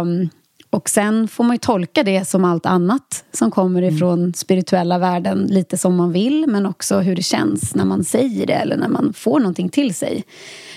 Um, 0.00 0.28
och 0.70 0.88
sen 0.88 1.28
får 1.28 1.44
man 1.44 1.54
ju 1.54 1.58
tolka 1.58 2.02
det 2.02 2.24
som 2.24 2.44
allt 2.44 2.66
annat 2.66 3.24
som 3.32 3.50
kommer 3.50 3.82
mm. 3.82 3.94
ifrån 3.94 4.18
mm. 4.18 4.34
spirituella 4.34 4.98
världen 4.98 5.46
lite 5.50 5.78
som 5.78 5.96
man 5.96 6.12
vill 6.12 6.46
men 6.48 6.66
också 6.66 6.98
hur 6.98 7.16
det 7.16 7.22
känns 7.22 7.74
när 7.74 7.84
man 7.84 8.04
säger 8.04 8.46
det 8.46 8.52
eller 8.52 8.76
när 8.76 8.88
man 8.88 9.12
får 9.12 9.40
någonting 9.40 9.68
till 9.68 9.94
sig. 9.94 10.24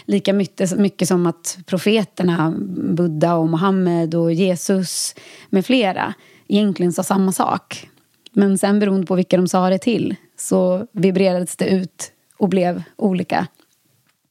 Lika 0.05 0.33
mycket, 0.33 0.77
mycket 0.77 1.07
som 1.07 1.25
att 1.25 1.57
profeterna, 1.65 2.53
Buddha 2.77 3.35
och 3.35 3.49
Mohammed 3.49 4.15
och 4.15 4.33
Jesus 4.33 5.15
med 5.49 5.65
flera 5.65 6.13
egentligen 6.47 6.93
sa 6.93 7.03
samma 7.03 7.31
sak. 7.31 7.89
Men 8.33 8.57
sen 8.57 8.79
beroende 8.79 9.07
på 9.07 9.15
vilka 9.15 9.37
de 9.37 9.47
sa 9.47 9.69
det 9.69 9.77
till 9.77 10.15
så 10.37 10.87
vibrerades 10.91 11.55
det 11.55 11.69
ut 11.69 12.11
och 12.37 12.49
blev 12.49 12.83
olika 12.95 13.47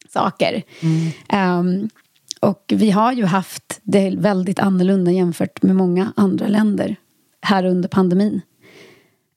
saker. 0.08 0.62
Um, 1.58 1.88
och 2.40 2.72
vi 2.76 2.90
har 2.90 3.12
ju 3.12 3.24
haft 3.24 3.80
det 3.82 4.14
väldigt 4.16 4.58
annorlunda 4.58 5.10
jämfört 5.10 5.62
med 5.62 5.76
många 5.76 6.12
andra 6.16 6.48
länder 6.48 6.96
här 7.40 7.64
under 7.64 7.88
pandemin. 7.88 8.40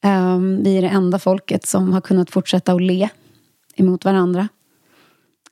Um, 0.04 0.64
vi 0.64 0.78
är 0.78 0.82
det 0.82 0.88
enda 0.88 1.20
folket 1.20 1.66
som 1.66 1.94
har 1.94 2.02
kunnat 2.02 2.30
fortsätta 2.30 2.74
att 2.74 2.82
le 2.82 3.10
emot 3.76 4.06
varandra. 4.06 4.48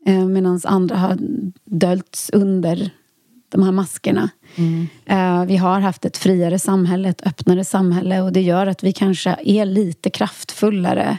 Ehm, 0.06 0.22
uh, 0.22 0.28
Medan 0.28 0.62
andra 0.64 0.96
har 0.96 1.18
döljts 1.66 2.30
under 2.34 2.90
de 3.50 3.64
här 3.64 3.72
maskerna. 3.72 4.30
Uh, 5.12 5.46
vi 5.46 5.58
har 5.58 5.80
haft 5.80 6.06
ett 6.06 6.18
friare 6.18 6.60
samhälle, 6.60 7.10
ett 7.10 7.28
öppnare 7.28 7.66
samhälle 7.66 8.22
och 8.22 8.34
det 8.34 8.42
gör 8.42 8.68
att 8.68 8.84
vi 8.84 8.94
kanske 8.94 9.36
är 9.44 9.66
lite 9.66 10.10
kraftfullare 10.10 11.18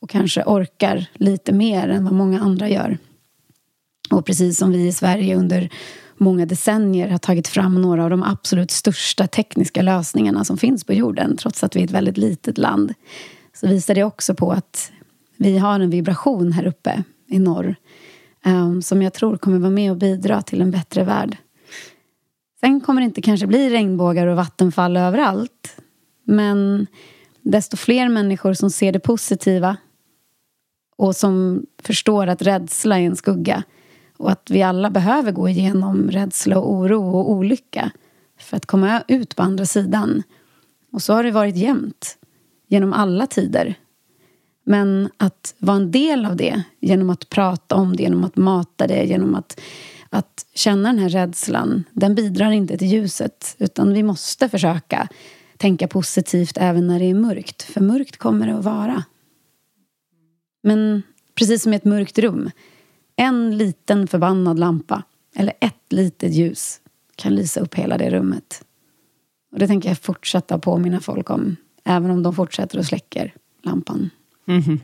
och 0.00 0.10
kanske 0.10 0.42
orkar 0.46 1.06
lite 1.14 1.52
mer 1.52 1.88
än 1.88 2.04
vad 2.04 2.12
många 2.12 2.40
andra 2.40 2.68
gör. 2.68 2.98
Och 4.10 4.26
precis 4.26 4.58
som 4.58 4.72
vi 4.72 4.86
i 4.86 4.92
Sverige 4.92 5.36
under 5.36 5.70
många 6.16 6.46
decennier 6.46 7.08
har 7.08 7.18
tagit 7.18 7.48
fram 7.48 7.82
några 7.82 8.04
av 8.04 8.10
de 8.10 8.22
absolut 8.22 8.70
största 8.70 9.26
tekniska 9.26 9.82
lösningarna 9.82 10.44
som 10.44 10.58
finns 10.58 10.84
på 10.84 10.92
jorden 10.92 11.36
trots 11.36 11.64
att 11.64 11.76
vi 11.76 11.80
är 11.80 11.84
ett 11.84 11.90
väldigt 11.90 12.16
litet 12.16 12.58
land 12.58 12.94
så 13.54 13.68
visar 13.68 13.94
det 13.94 14.04
också 14.04 14.34
på 14.34 14.52
att 14.52 14.92
vi 15.36 15.58
har 15.58 15.80
en 15.80 15.90
vibration 15.90 16.52
här 16.52 16.66
uppe 16.66 17.02
i 17.28 17.38
norr 17.38 17.76
um, 18.46 18.82
som 18.82 19.02
jag 19.02 19.12
tror 19.12 19.36
kommer 19.36 19.58
vara 19.58 19.70
med 19.70 19.90
och 19.90 19.96
bidra 19.96 20.42
till 20.42 20.60
en 20.60 20.70
bättre 20.70 21.04
värld. 21.04 21.36
Sen 22.64 22.80
kommer 22.80 23.00
det 23.00 23.04
inte 23.04 23.22
kanske 23.22 23.46
bli 23.46 23.70
regnbågar 23.70 24.26
och 24.26 24.36
vattenfall 24.36 24.96
överallt 24.96 25.76
men 26.24 26.86
desto 27.40 27.76
fler 27.76 28.08
människor 28.08 28.52
som 28.52 28.70
ser 28.70 28.92
det 28.92 29.00
positiva 29.00 29.76
och 30.96 31.16
som 31.16 31.66
förstår 31.82 32.26
att 32.26 32.42
rädsla 32.42 32.98
är 32.98 33.02
en 33.02 33.16
skugga 33.16 33.62
och 34.16 34.30
att 34.30 34.50
vi 34.50 34.62
alla 34.62 34.90
behöver 34.90 35.32
gå 35.32 35.48
igenom 35.48 36.10
rädsla 36.10 36.58
och 36.58 36.72
oro 36.72 37.18
och 37.18 37.30
olycka 37.30 37.90
för 38.38 38.56
att 38.56 38.66
komma 38.66 39.02
ut 39.08 39.36
på 39.36 39.42
andra 39.42 39.66
sidan. 39.66 40.22
Och 40.92 41.02
så 41.02 41.12
har 41.12 41.24
det 41.24 41.30
varit 41.30 41.56
jämt, 41.56 42.18
genom 42.68 42.92
alla 42.92 43.26
tider. 43.26 43.74
Men 44.64 45.08
att 45.16 45.54
vara 45.58 45.76
en 45.76 45.90
del 45.90 46.26
av 46.26 46.36
det 46.36 46.62
genom 46.80 47.10
att 47.10 47.28
prata 47.28 47.74
om 47.74 47.96
det, 47.96 48.02
genom 48.02 48.24
att 48.24 48.36
mata 48.36 48.86
det, 48.86 49.04
genom 49.04 49.34
att, 49.34 49.60
att 50.12 50.46
känna 50.54 50.88
den 50.88 50.98
här 50.98 51.08
rädslan, 51.08 51.84
den 51.92 52.14
bidrar 52.14 52.50
inte 52.50 52.78
till 52.78 52.88
ljuset. 52.88 53.56
Utan 53.58 53.94
vi 53.94 54.02
måste 54.02 54.48
försöka 54.48 55.08
tänka 55.56 55.88
positivt 55.88 56.56
även 56.56 56.86
när 56.86 56.98
det 56.98 57.04
är 57.04 57.14
mörkt. 57.14 57.62
För 57.62 57.80
mörkt 57.80 58.16
kommer 58.16 58.46
det 58.46 58.58
att 58.58 58.64
vara. 58.64 59.04
Men 60.62 61.02
precis 61.34 61.62
som 61.62 61.72
i 61.72 61.76
ett 61.76 61.84
mörkt 61.84 62.18
rum. 62.18 62.50
En 63.16 63.58
liten 63.58 64.06
förbannad 64.06 64.58
lampa 64.58 65.02
eller 65.36 65.54
ett 65.60 65.92
litet 65.92 66.32
ljus 66.32 66.80
kan 67.16 67.34
lysa 67.34 67.60
upp 67.60 67.74
hela 67.74 67.98
det 67.98 68.10
rummet. 68.10 68.64
Och 69.52 69.58
det 69.58 69.66
tänker 69.66 69.88
jag 69.88 69.98
fortsätta 69.98 70.58
påminna 70.58 71.00
folk 71.00 71.30
om. 71.30 71.56
Även 71.84 72.10
om 72.10 72.22
de 72.22 72.34
fortsätter 72.34 72.78
och 72.78 72.86
släcker 72.86 73.34
lampan. 73.62 74.10
Mhm. 74.44 74.80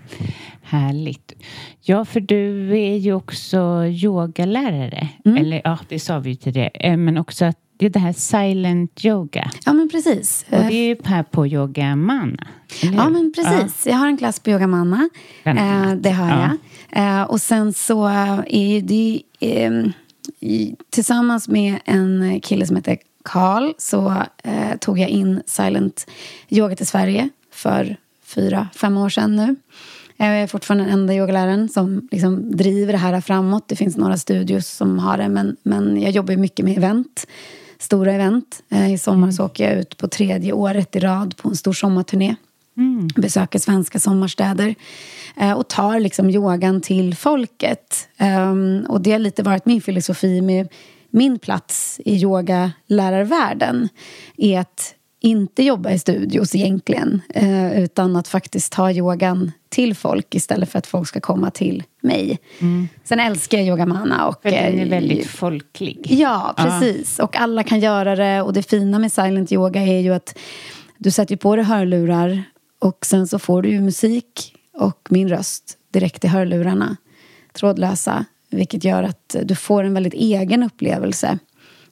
Härligt. 0.63 1.33
Ja, 1.81 2.05
för 2.05 2.21
du 2.21 2.71
är 2.79 2.97
ju 2.97 3.13
också 3.13 3.85
yogalärare. 3.87 5.09
Eller 5.39 5.61
ja, 5.65 5.79
det 5.89 5.99
sa 5.99 6.19
vi 6.19 6.31
ju 6.31 6.37
till 6.37 6.53
det. 6.53 6.71
Eh, 6.87 6.97
Men 6.97 7.19
också 7.19 7.45
att 7.45 7.57
det 7.77 7.87
är 7.87 7.91
det 7.91 7.99
här 7.99 8.13
silent 8.13 9.05
yoga. 9.05 9.51
Ja, 9.67 9.73
men 9.73 9.89
precis. 9.89 10.47
Och 10.51 10.59
det 10.59 10.75
är 10.75 10.87
ju 10.89 10.97
här 11.05 11.23
på 11.23 11.47
Yoga 11.47 11.87
eller 11.87 12.37
Ja, 12.83 13.09
men 13.09 13.33
precis. 13.37 13.87
Jag 13.87 13.95
har 13.97 14.07
en 14.09 14.17
klass 14.17 14.41
på 14.41 14.51
Yoga 14.51 14.67
Manna. 14.67 15.09
Eh, 15.45 15.93
det 15.93 16.11
har 16.11 16.29
Ja. 16.29 16.51
jag. 16.91 17.21
Eh, 17.21 17.23
och 17.23 17.41
sen 17.41 17.73
så 17.73 18.07
är 18.47 18.67
ju 18.75 18.81
det... 18.81 19.23
Eh, 19.41 19.73
tillsammans 20.91 21.49
med 21.49 21.79
en 21.85 22.41
kille 22.41 22.67
som 22.67 22.77
heter 22.77 22.97
Karl 23.25 23.73
så 23.79 24.09
eh, 24.45 24.77
tog 24.81 24.99
jag 24.99 25.09
in 25.09 25.43
silent 25.47 26.11
yoga 26.49 26.77
till 26.77 26.87
Sverige 26.87 27.29
för 27.53 27.97
fyra, 28.29 28.69
fem 28.75 28.97
år 28.97 29.09
sedan 29.09 29.37
nu. 29.37 29.57
Jag 30.17 30.29
är 30.29 30.47
fortfarande 30.47 30.85
den 30.85 30.93
enda 30.93 31.15
yogaläraren 31.15 31.69
som 31.69 32.09
liksom 32.11 32.57
driver 32.57 32.93
det 32.93 32.99
här 32.99 33.21
framåt. 33.21 33.69
Det 33.69 33.77
finns 33.77 33.97
några 33.97 34.17
studios 34.17 34.69
som 34.69 34.99
har 34.99 35.19
det, 35.19 35.29
men, 35.29 35.57
men 35.63 36.03
jag 36.03 36.11
jobbar 36.11 36.37
mycket 36.37 36.65
med 36.65 36.77
event. 36.79 37.27
Stora 37.79 38.13
event. 38.13 38.63
Eh, 38.69 38.93
I 38.93 38.99
sommar 38.99 39.31
så 39.31 39.45
åker 39.45 39.71
jag 39.71 39.81
ut 39.81 39.97
på 39.97 40.09
tredje 40.09 40.53
året 40.53 40.97
i 40.97 41.01
rad 41.01 41.37
på 41.37 41.49
en 41.49 41.57
stor 41.57 41.73
sommarturné. 41.73 42.37
Besöker 43.17 43.59
svenska 43.59 43.99
sommarstäder. 43.99 44.75
Eh, 45.37 45.53
och 45.53 45.69
tar 45.69 46.01
liksom 46.01 46.31
yogan 46.31 46.81
till 46.81 47.17
folket. 47.17 48.09
Ehm, 48.17 48.87
och 48.89 49.01
det 49.01 49.13
har 49.13 49.19
lite 49.19 49.43
varit 49.43 49.67
min 49.67 49.81
filosofi 49.81 50.41
med 50.41 50.69
min 51.11 51.39
plats 51.39 52.01
i 52.05 52.23
yogalärarvärlden. 52.23 53.89
Är 54.37 54.61
att 54.61 54.95
inte 55.21 55.63
jobba 55.63 55.91
i 55.91 55.99
studios 55.99 56.55
egentligen. 56.55 57.23
Eh, 57.35 57.83
utan 57.83 58.17
att 58.17 58.29
faktiskt 58.29 58.73
ta 58.73 58.91
yogan 58.93 59.53
till 59.69 59.95
folk 59.95 60.35
istället 60.35 60.69
för 60.69 60.79
att 60.79 60.87
folk 60.87 61.09
ska 61.09 61.21
komma 61.21 61.51
till 61.51 61.83
mig. 62.01 62.39
Sen 63.05 63.21
älskar 63.21 63.59
jag 63.59 63.67
yogamana. 63.67 64.27
Och, 64.27 64.43
För 64.43 64.51
den 64.51 64.79
är 64.79 64.85
eh, 64.85 64.89
väldigt 64.89 65.27
folklig. 65.27 66.07
Ja, 66.09 66.55
precis. 66.57 67.19
Och 67.19 67.37
alla 67.37 67.63
kan 67.63 67.81
göra 67.81 68.17
det. 68.17 68.43
Och 68.43 68.53
det 68.53 68.63
fina 68.63 68.99
med 68.99 69.13
silent 69.13 69.53
yoga 69.53 69.83
är 69.83 70.01
ju 70.01 70.15
att 70.15 70.39
du 70.99 71.11
sätter 71.11 71.37
på 71.37 71.57
dig 71.57 71.65
hörlurar 71.65 72.43
och 72.79 73.07
sen 73.07 73.29
så 73.29 73.39
får 73.39 73.63
du 73.63 73.69
ju 73.69 73.81
musik 73.81 74.55
och 74.75 75.07
min 75.11 75.29
röst 75.29 75.79
direkt 75.93 76.25
i 76.25 76.29
hörlurarna. 76.29 76.97
Trådlösa. 77.53 78.25
Vilket 78.51 78.85
gör 78.85 79.03
att 79.03 79.37
du 79.43 79.55
får 79.55 79.85
en 79.85 79.95
väldigt 79.95 80.15
egen 80.15 80.63
upplevelse. 80.63 81.39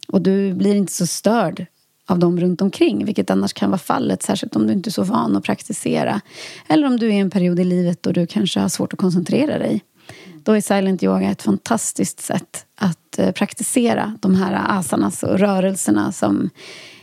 Och 0.08 0.22
du 0.22 0.54
blir 0.54 0.74
inte 0.74 0.92
så 0.92 1.06
störd 1.06 1.66
av 2.06 2.18
dem 2.18 2.40
runt 2.40 2.62
omkring, 2.62 3.04
vilket 3.04 3.30
annars 3.30 3.52
kan 3.52 3.70
vara 3.70 3.78
fallet, 3.78 4.22
särskilt 4.22 4.56
om 4.56 4.66
du 4.66 4.72
inte 4.72 4.88
är 4.88 4.92
så 4.92 5.02
van 5.02 5.36
att 5.36 5.44
praktisera. 5.44 6.20
Eller 6.68 6.86
om 6.86 6.96
du 6.96 7.06
är 7.06 7.12
i 7.12 7.18
en 7.18 7.30
period 7.30 7.60
i 7.60 7.64
livet 7.64 8.02
då 8.02 8.12
du 8.12 8.26
kanske 8.26 8.60
har 8.60 8.68
svårt 8.68 8.92
att 8.92 8.98
koncentrera 8.98 9.58
dig. 9.58 9.84
Då 10.44 10.52
är 10.52 10.60
silent 10.60 11.02
yoga 11.02 11.30
ett 11.30 11.42
fantastiskt 11.42 12.20
sätt 12.20 12.66
att 12.78 13.18
eh, 13.18 13.30
praktisera 13.32 14.14
de 14.20 14.34
här 14.34 14.78
asanas 14.78 15.22
och 15.22 15.38
rörelserna 15.38 16.12
som 16.12 16.50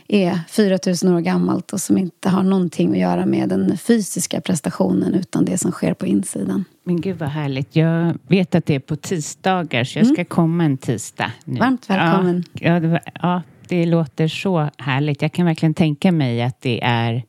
är 0.08 0.40
4000 0.48 1.14
år 1.14 1.20
gammalt 1.20 1.72
och 1.72 1.80
som 1.80 1.98
inte 1.98 2.28
har 2.28 2.42
någonting 2.42 2.92
att 2.92 2.98
göra 2.98 3.26
med 3.26 3.48
den 3.48 3.78
fysiska 3.78 4.40
prestationen 4.40 5.14
utan 5.14 5.44
det 5.44 5.58
som 5.58 5.70
sker 5.72 5.94
på 5.94 6.06
insidan. 6.06 6.64
Men 6.84 7.00
gud 7.00 7.18
vad 7.18 7.28
härligt. 7.28 7.76
Jag 7.76 8.18
vet 8.28 8.54
att 8.54 8.66
det 8.66 8.74
är 8.74 8.80
på 8.80 8.96
tisdagar 8.96 9.84
så 9.84 9.98
jag 9.98 10.06
ska 10.06 10.24
komma 10.24 10.64
en 10.64 10.76
tisdag. 10.78 11.32
Nu. 11.44 11.52
Mm. 11.56 11.60
Varmt 11.60 11.90
välkommen. 11.90 12.44
Ja, 12.52 12.74
ja, 12.74 12.80
var- 12.88 13.00
ja, 13.22 13.42
det 13.74 13.86
låter 13.86 14.28
så 14.28 14.70
härligt. 14.78 15.22
Jag 15.22 15.32
kan 15.32 15.46
verkligen 15.46 15.74
tänka 15.74 16.12
mig 16.12 16.42
att 16.42 16.60
det 16.60 16.84
är 16.84 17.22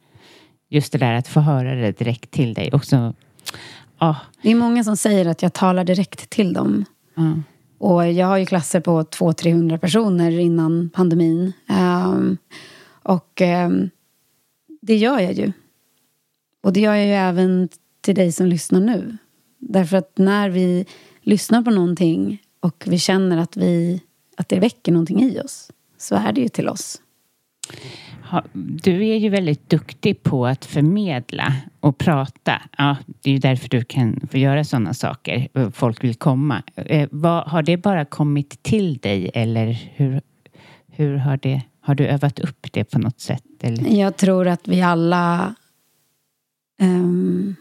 just 0.70 0.92
det 0.92 0.98
där 0.98 1.14
att 1.14 1.28
få 1.28 1.40
höra 1.40 1.76
det 1.76 1.92
direkt 1.92 2.32
till 2.32 2.54
dig. 2.54 2.72
Och 2.72 2.86
så, 2.86 3.14
ja, 4.00 4.16
Det 4.42 4.52
är 4.52 4.56
många 4.56 4.84
som 4.84 4.98
säger 4.98 5.26
att 5.26 5.42
jag 5.42 5.54
talar 5.54 5.84
direkt 5.84 6.30
till 6.30 6.54
dem. 6.54 6.86
ja. 7.16 7.34
Och 7.78 8.12
jag 8.12 8.28
har 8.28 8.38
ju 8.38 8.46
klasser 8.46 8.80
på 8.80 9.02
200-300 9.04 9.78
personer 9.78 10.40
innan 10.40 10.90
pandemin. 10.94 11.54
Ehm, 11.68 12.38
och 13.04 13.42
ehm, 13.42 13.90
det 14.82 14.96
gör 14.96 15.20
jag 15.20 15.34
ju. 15.34 15.52
Och 16.64 16.74
det 16.74 16.80
gör 16.80 16.94
jag 16.96 17.06
ju 17.06 17.14
även 17.14 17.70
till 18.02 18.16
dig 18.16 18.32
som 18.32 18.46
lyssnar 18.46 18.80
nu. 18.80 19.18
Därför 19.60 19.98
att 19.98 20.18
när 20.18 20.50
vi 20.50 20.86
lyssnar 21.22 21.62
på 21.62 21.72
någonting 21.72 22.42
och 22.60 22.84
vi 22.88 23.00
känner 23.00 23.38
att, 23.38 23.58
vi, 23.58 24.02
att 24.38 24.50
det 24.50 24.60
väcker 24.60 24.92
någonting 24.92 25.24
i 25.24 25.40
oss 25.40 25.72
så 26.06 26.16
är 26.16 26.32
det 26.32 26.42
ju 26.42 26.48
till 26.48 26.70
oss. 26.70 27.02
Du 28.54 29.08
är 29.08 29.18
ju 29.18 29.30
väldigt 29.30 29.70
duktig 29.70 30.24
på 30.24 30.46
att 30.46 30.66
förmedla 30.66 31.54
och 31.80 31.98
prata. 31.98 32.62
Ja, 32.78 32.98
det 33.22 33.30
är 33.30 33.34
ju 33.34 33.40
därför 33.40 33.70
du 33.70 33.84
kan 33.84 34.28
få 34.32 34.38
göra 34.38 34.64
sådana 34.64 34.94
saker. 34.94 35.72
Folk 35.72 36.04
vill 36.04 36.16
komma. 36.16 36.64
Eh, 36.76 37.10
har 37.24 37.64
det 37.64 37.78
bara 37.78 38.06
kommit 38.06 38.64
till 38.64 38.98
dig 38.98 39.32
eller 39.34 39.92
hur, 39.96 40.22
hur 40.92 41.18
har 41.18 41.38
det... 41.38 41.62
Har 41.82 41.96
du 41.96 42.08
övat 42.08 42.40
upp 42.40 42.68
det 42.72 42.84
på 42.84 43.00
något 43.00 43.20
sätt? 43.20 43.44
Eller? 43.62 44.00
Jag 44.00 44.18
tror 44.18 44.48
att 44.48 44.68
vi 44.68 44.82
alla... 44.82 45.56
ehm, 46.80 47.56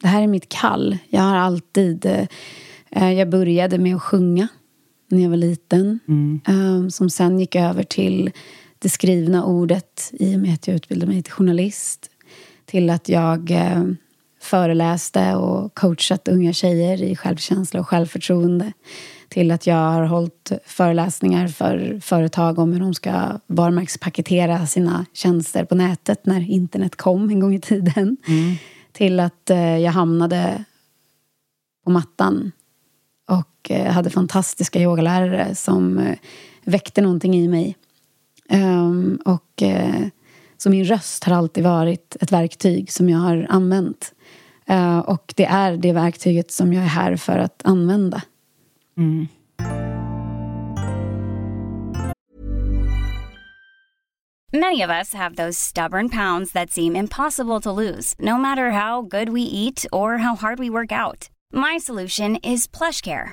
det 0.00 0.08
här 0.08 0.22
är 0.22 0.26
mitt 0.26 0.48
kall. 0.48 0.98
Jag 1.08 1.22
har 1.22 1.36
alltid... 1.36 2.06
eh, 2.90 3.12
jag 3.12 3.30
började 3.30 3.78
med 3.78 3.96
att 3.96 4.02
sjunga 4.02 4.48
när 5.08 5.22
jag 5.22 5.30
var 5.30 5.36
liten. 5.36 5.98
ehm, 6.46 6.90
som 6.90 7.10
sen 7.10 7.40
gick 7.40 7.56
över 7.56 7.82
till 7.82 8.30
det 8.78 8.88
skrivna 8.88 9.44
ordet 9.44 10.10
i 10.12 10.36
och 10.36 10.40
med 10.40 10.54
att 10.54 10.68
jag 10.68 10.76
utbildade 10.76 11.12
mig 11.12 11.22
till 11.22 11.32
journalist. 11.32 12.10
Till 12.64 12.90
att 12.90 13.08
jag 13.08 13.50
eh, 13.50 13.84
föreläste 14.40 15.34
och 15.34 15.74
coachat 15.74 16.28
unga 16.28 16.52
tjejer 16.52 17.02
i 17.02 17.16
självkänsla 17.16 17.80
och 17.80 17.88
självförtroende 17.88 18.72
till 19.28 19.50
att 19.50 19.66
jag 19.66 19.76
har 19.76 20.02
hållit 20.02 20.52
föreläsningar 20.64 21.48
för 21.48 22.00
företag 22.00 22.58
om 22.58 22.72
hur 22.72 22.80
de 22.80 22.94
ska 22.94 23.40
varumärkespaketera 23.46 24.66
sina 24.66 25.06
tjänster 25.12 25.64
på 25.64 25.74
nätet 25.74 26.26
när 26.26 26.50
internet 26.50 26.96
kom 26.96 27.30
en 27.30 27.40
gång 27.40 27.54
i 27.54 27.60
tiden. 27.60 28.16
Mm. 28.26 28.54
Till 28.92 29.20
att 29.20 29.50
eh, 29.50 29.78
jag 29.78 29.92
hamnade 29.92 30.64
på 31.84 31.90
mattan 31.90 32.52
och 33.68 33.76
eh, 33.76 33.92
hade 33.92 34.10
fantastiska 34.10 34.80
yogalärare 34.80 35.54
som 35.54 35.98
eh, 35.98 36.18
väckte 36.64 37.00
någonting 37.00 37.34
i 37.34 37.48
mig. 37.48 37.76
Um, 38.50 39.20
och 39.24 39.62
så 40.58 40.70
min 40.70 40.84
röst 40.84 41.24
har 41.24 41.36
alltid 41.36 41.64
varit 41.64 42.16
ett 42.20 42.32
verktyg 42.32 42.92
som 42.92 43.08
jag 43.08 43.18
har 43.18 43.46
använt. 43.50 44.12
Uh, 44.70 44.98
och 44.98 45.34
det 45.36 45.44
är 45.44 45.76
det 45.76 45.92
verktyget 45.92 46.50
som 46.50 46.72
jag 46.72 46.84
är 46.84 46.88
här 46.88 47.16
för 47.16 47.38
att 47.38 47.62
använda. 47.64 48.22
Mm. 48.96 49.28
Many 54.52 54.80
of 54.80 54.90
us 54.90 55.14
have 55.14 55.36
those 55.36 55.58
stubborn 55.58 56.08
pounds 56.08 56.52
that 56.52 56.70
seem 56.70 56.96
impossible 56.96 57.60
to 57.60 57.70
lose, 57.70 58.14
no 58.18 58.38
matter 58.38 58.70
how 58.70 59.02
good 59.02 59.28
we 59.28 59.42
eat 59.42 59.84
or 59.92 60.16
how 60.16 60.34
hard 60.36 60.58
we 60.58 60.70
work 60.70 60.90
out. 60.90 61.28
My 61.52 61.78
solution 61.78 62.36
is 62.36 62.66
PlushCare. 62.66 63.32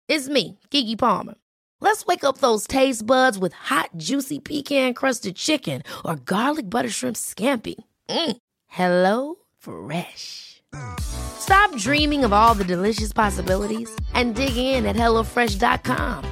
It's 0.13 0.27
me, 0.27 0.59
Gigi 0.69 0.97
Palmer. 0.97 1.35
Let's 1.79 2.05
wake 2.05 2.25
up 2.25 2.39
those 2.39 2.67
taste 2.67 3.05
buds 3.05 3.39
with 3.39 3.53
hot, 3.53 3.91
juicy 3.95 4.39
pecan 4.39 4.93
crusted 4.93 5.37
chicken 5.37 5.83
or 6.03 6.17
garlic 6.17 6.69
butter 6.69 6.89
shrimp 6.89 7.15
scampi. 7.15 7.75
Mm. 8.09 8.35
Hello 8.67 9.35
Fresh. 9.57 10.63
Stop 10.99 11.73
dreaming 11.77 12.25
of 12.25 12.33
all 12.33 12.53
the 12.53 12.65
delicious 12.65 13.13
possibilities 13.13 13.89
and 14.13 14.35
dig 14.35 14.57
in 14.57 14.85
at 14.85 14.97
HelloFresh.com. 14.97 16.25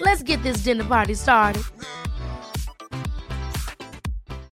Let's 0.00 0.22
get 0.22 0.40
this 0.44 0.58
dinner 0.58 0.84
party 0.84 1.14
started. 1.14 1.64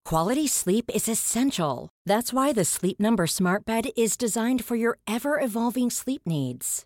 Quality 0.06 0.48
sleep 0.48 0.92
is 0.94 1.10
essential. 1.10 1.90
That's 2.06 2.32
why 2.32 2.54
the 2.54 2.66
Sleep 2.66 3.00
Number 3.00 3.26
Smart 3.26 3.66
Bed 3.66 3.90
is 3.98 4.16
designed 4.16 4.64
for 4.64 4.76
your 4.76 5.00
ever 5.08 5.40
evolving 5.40 5.90
sleep 5.90 6.22
needs. 6.28 6.86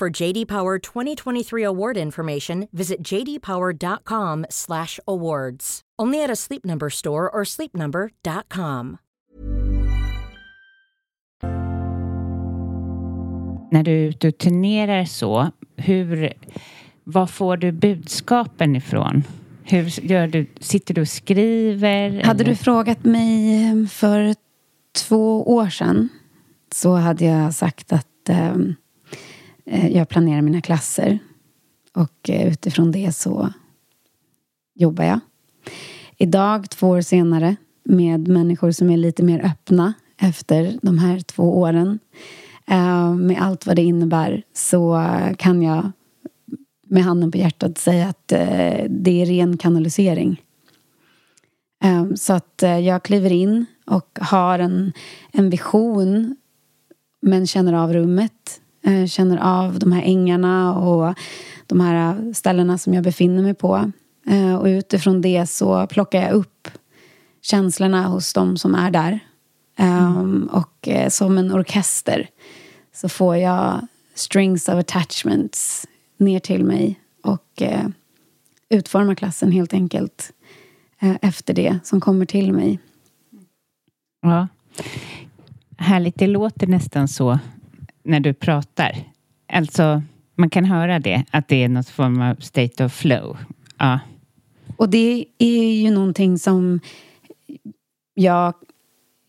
For 0.00 0.22
JD 0.22 0.48
Power 0.48 0.78
2023 0.78 1.62
award 1.62 1.96
information, 1.96 2.68
visit 2.72 3.02
jdpower.com/awards. 3.02 5.80
Only 6.02 6.24
at 6.24 6.30
a 6.30 6.36
Sleep 6.36 6.64
Number 6.64 6.90
store 6.90 7.30
or 7.30 7.44
sleepnumber.com. 7.44 8.98
när 13.74 13.82
du 13.82 13.92
är 13.92 14.08
ute 14.08 14.28
och 14.28 14.38
turnerar 14.38 15.04
så, 15.04 15.50
hur, 15.76 16.32
var 17.04 17.26
får 17.26 17.56
du 17.56 17.72
budskapen 17.72 18.76
ifrån? 18.76 19.22
Hur 19.62 20.04
gör 20.04 20.26
du? 20.26 20.46
Sitter 20.60 20.94
du 20.94 21.00
och 21.00 21.08
skriver? 21.08 22.22
Hade 22.22 22.42
eller? 22.42 22.44
du 22.44 22.56
frågat 22.56 23.04
mig 23.04 23.64
eh, 23.64 23.86
för 23.86 24.34
två 25.08 25.54
år 25.54 25.68
sedan 25.68 26.08
så 26.74 26.94
hade 26.94 27.24
jag 27.24 27.54
sagt 27.54 27.92
att 27.92 28.28
ehm, 28.28 28.68
eh, 28.68 28.74
Eh, 29.66 29.96
jag 29.96 30.08
planerar 30.08 30.42
mina 30.42 30.60
klasser. 30.60 31.18
Och 31.94 32.30
eh, 32.30 32.48
utifrån 32.48 32.92
det 32.92 33.16
så 33.16 33.52
jobbar 34.74 35.04
jag. 35.04 35.20
Idag, 36.16 36.70
två 36.70 36.88
år 36.88 37.00
senare, 37.00 37.56
med 37.84 38.28
människor 38.28 38.70
som 38.70 38.90
är 38.90 38.96
lite 38.96 39.22
mer 39.22 39.44
öppna 39.44 39.94
efter 40.20 40.78
de 40.82 40.98
här 40.98 41.20
två 41.20 41.58
åren 41.58 41.98
eh, 42.66 43.14
med 43.14 43.42
allt 43.42 43.66
vad 43.66 43.76
det 43.76 43.82
innebär 43.82 44.42
så 44.52 45.06
kan 45.38 45.62
jag 45.62 45.92
med 46.86 47.04
handen 47.04 47.30
på 47.30 47.38
hjärtat 47.38 47.78
säga 47.78 48.08
att 48.08 48.28
det 48.88 49.22
är 49.22 49.26
ren 49.26 49.56
kanalisering. 49.56 50.42
Så 52.16 52.32
att 52.32 52.62
jag 52.82 53.02
kliver 53.02 53.32
in 53.32 53.66
och 53.86 54.18
har 54.20 54.58
en, 54.58 54.92
en 55.32 55.50
vision 55.50 56.36
men 57.20 57.46
känner 57.46 57.72
av 57.72 57.92
rummet. 57.92 58.60
Känner 59.08 59.36
av 59.36 59.78
de 59.78 59.92
här 59.92 60.02
ängarna 60.02 60.78
och 60.78 61.14
de 61.66 61.80
här 61.80 62.32
ställena 62.32 62.78
som 62.78 62.94
jag 62.94 63.04
befinner 63.04 63.42
mig 63.42 63.54
på. 63.54 63.92
Och 64.60 64.64
utifrån 64.66 65.20
det 65.20 65.46
så 65.46 65.86
plockar 65.86 66.22
jag 66.22 66.32
upp 66.32 66.68
känslorna 67.42 68.06
hos 68.06 68.32
de 68.32 68.56
som 68.56 68.74
är 68.74 68.90
där. 68.90 69.20
Mm. 69.76 70.48
Och 70.52 70.88
som 71.08 71.38
en 71.38 71.52
orkester 71.52 72.28
så 72.92 73.08
får 73.08 73.36
jag 73.36 73.86
strings 74.14 74.68
of 74.68 74.74
attachments 74.74 75.86
ner 76.16 76.40
till 76.40 76.64
mig 76.64 77.00
och 77.22 77.62
eh, 77.62 77.86
utformar 78.68 79.14
klassen 79.14 79.52
helt 79.52 79.74
enkelt 79.74 80.32
eh, 81.00 81.16
efter 81.22 81.54
det 81.54 81.78
som 81.84 82.00
kommer 82.00 82.26
till 82.26 82.52
mig. 82.52 82.78
Ja. 84.22 84.48
Härligt. 85.76 86.18
Det 86.18 86.26
låter 86.26 86.66
nästan 86.66 87.08
så 87.08 87.38
när 88.04 88.20
du 88.20 88.34
pratar. 88.34 89.04
Alltså, 89.52 90.02
man 90.36 90.50
kan 90.50 90.64
höra 90.64 90.98
det, 90.98 91.24
att 91.30 91.48
det 91.48 91.64
är 91.64 91.68
något 91.68 91.88
form 91.88 92.20
av 92.20 92.34
state 92.34 92.84
of 92.84 92.92
flow. 92.92 93.36
Ja. 93.78 93.98
Och 94.76 94.88
det 94.88 95.24
är 95.38 95.72
ju 95.72 95.90
någonting 95.90 96.38
som 96.38 96.80
jag 98.14 98.54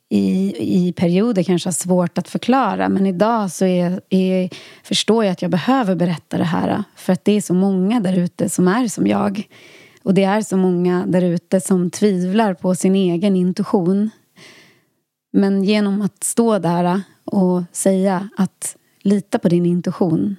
i, 0.10 0.56
i 0.60 0.94
perioder 0.94 1.44
kanske 1.44 1.68
har 1.68 1.74
svårt 1.74 2.18
att 2.18 2.28
förklara. 2.28 2.90
Men 2.90 3.06
idag 3.06 3.52
så 3.52 3.66
är, 3.66 4.02
är, 4.10 4.50
förstår 4.84 5.24
jag 5.26 5.32
att 5.32 5.42
jag 5.42 5.52
behöver 5.52 5.96
berätta 5.96 6.38
det 6.38 6.44
här. 6.44 6.84
För 6.96 7.14
att 7.14 7.26
det 7.26 7.32
är 7.32 7.42
så 7.42 7.54
många 7.54 8.00
där 8.00 8.18
ute 8.18 8.50
som 8.50 8.68
är 8.68 8.88
som 8.88 9.08
jag. 9.08 9.48
Och 10.04 10.14
det 10.14 10.24
är 10.24 10.42
så 10.42 10.58
många 10.58 11.06
där 11.08 11.22
ute 11.22 11.62
som 11.62 11.92
tvivlar 11.92 12.54
på 12.54 12.76
sin 12.76 12.96
egen 12.96 13.36
intuition. 13.36 14.10
Men 15.34 15.64
genom 15.64 16.02
att 16.02 16.24
stå 16.24 16.60
där 16.60 17.02
och 17.26 17.64
säga 17.72 18.30
att 18.38 18.78
lita 19.00 19.40
på 19.40 19.50
din 19.50 19.66
intuition 19.66 20.36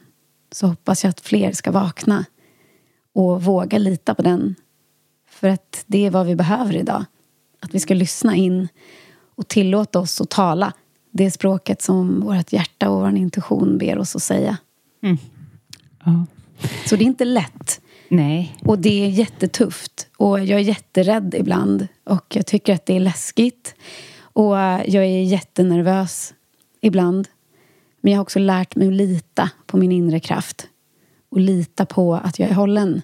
så 0.52 0.66
hoppas 0.66 1.04
jag 1.04 1.10
att 1.10 1.20
fler 1.20 1.52
ska 1.52 1.70
vakna 1.70 2.24
och 3.12 3.42
våga 3.42 3.78
lita 3.78 4.14
på 4.14 4.22
den. 4.22 4.54
För 5.28 5.48
att 5.48 5.84
det 5.86 6.06
är 6.06 6.10
vad 6.10 6.26
vi 6.26 6.36
behöver 6.36 6.76
idag. 6.76 7.04
Att 7.60 7.74
vi 7.74 7.80
ska 7.80 7.94
lyssna 7.94 8.36
in 8.36 8.68
och 9.34 9.48
tillåta 9.48 9.98
oss 9.98 10.20
att 10.20 10.30
tala 10.30 10.72
det 11.10 11.30
språket 11.30 11.82
som 11.82 12.20
vårt 12.20 12.52
hjärta 12.52 12.90
och 12.90 13.00
vår 13.00 13.16
intuition 13.16 13.78
ber 13.78 13.98
oss 13.98 14.16
att 14.16 14.22
säga. 14.22 14.56
Mm. 15.02 15.18
Ja. 16.04 16.26
Så 16.86 16.96
det 16.96 17.04
är 17.04 17.06
inte 17.06 17.24
lätt. 17.24 17.80
Nej. 18.08 18.56
Och 18.64 18.78
det 18.78 19.04
är 19.04 19.08
jättetufft. 19.08 20.08
Och 20.16 20.40
jag 20.40 20.60
är 20.60 20.64
jätterädd 20.64 21.34
ibland. 21.38 21.88
Och 22.04 22.36
jag 22.36 22.46
tycker 22.46 22.74
att 22.74 22.86
det 22.86 22.96
är 22.96 23.00
läskigt. 23.00 23.74
Och 24.18 24.56
jag 24.86 24.94
är 25.04 25.22
jättenervös 25.22 26.34
ibland. 26.86 27.28
Men 28.00 28.12
jag 28.12 28.18
har 28.18 28.22
också 28.22 28.38
lärt 28.38 28.76
mig 28.76 28.88
att 28.88 28.94
lita 28.94 29.50
på 29.66 29.76
min 29.76 29.92
inre 29.92 30.20
kraft. 30.20 30.68
Och 31.28 31.40
lita 31.40 31.86
på 31.86 32.14
att 32.14 32.38
jag 32.38 32.50
är 32.50 32.54
hållen. 32.54 33.02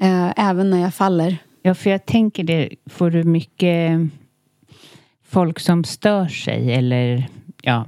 Eh, 0.00 0.32
även 0.36 0.70
när 0.70 0.80
jag 0.80 0.94
faller. 0.94 1.38
Ja, 1.62 1.74
för 1.74 1.90
jag 1.90 2.06
tänker 2.06 2.44
det. 2.44 2.74
Får 2.86 3.10
du 3.10 3.24
mycket 3.24 4.00
folk 5.28 5.60
som 5.60 5.84
stör 5.84 6.28
sig 6.28 6.72
eller 6.72 7.28
ja? 7.62 7.86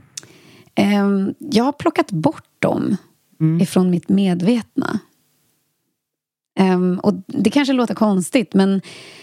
Um, 0.77 1.35
jag 1.39 1.65
har 1.65 1.73
plockat 1.73 2.11
bort 2.11 2.49
dem 2.59 2.97
mm. 3.41 3.61
ifrån 3.61 3.91
mitt 3.91 4.09
medvetna. 4.09 4.99
Um, 6.61 6.99
och 6.99 7.15
det 7.27 7.51
kanske 7.51 7.73
låter 7.73 7.95
konstigt, 7.95 8.55
men 8.55 8.81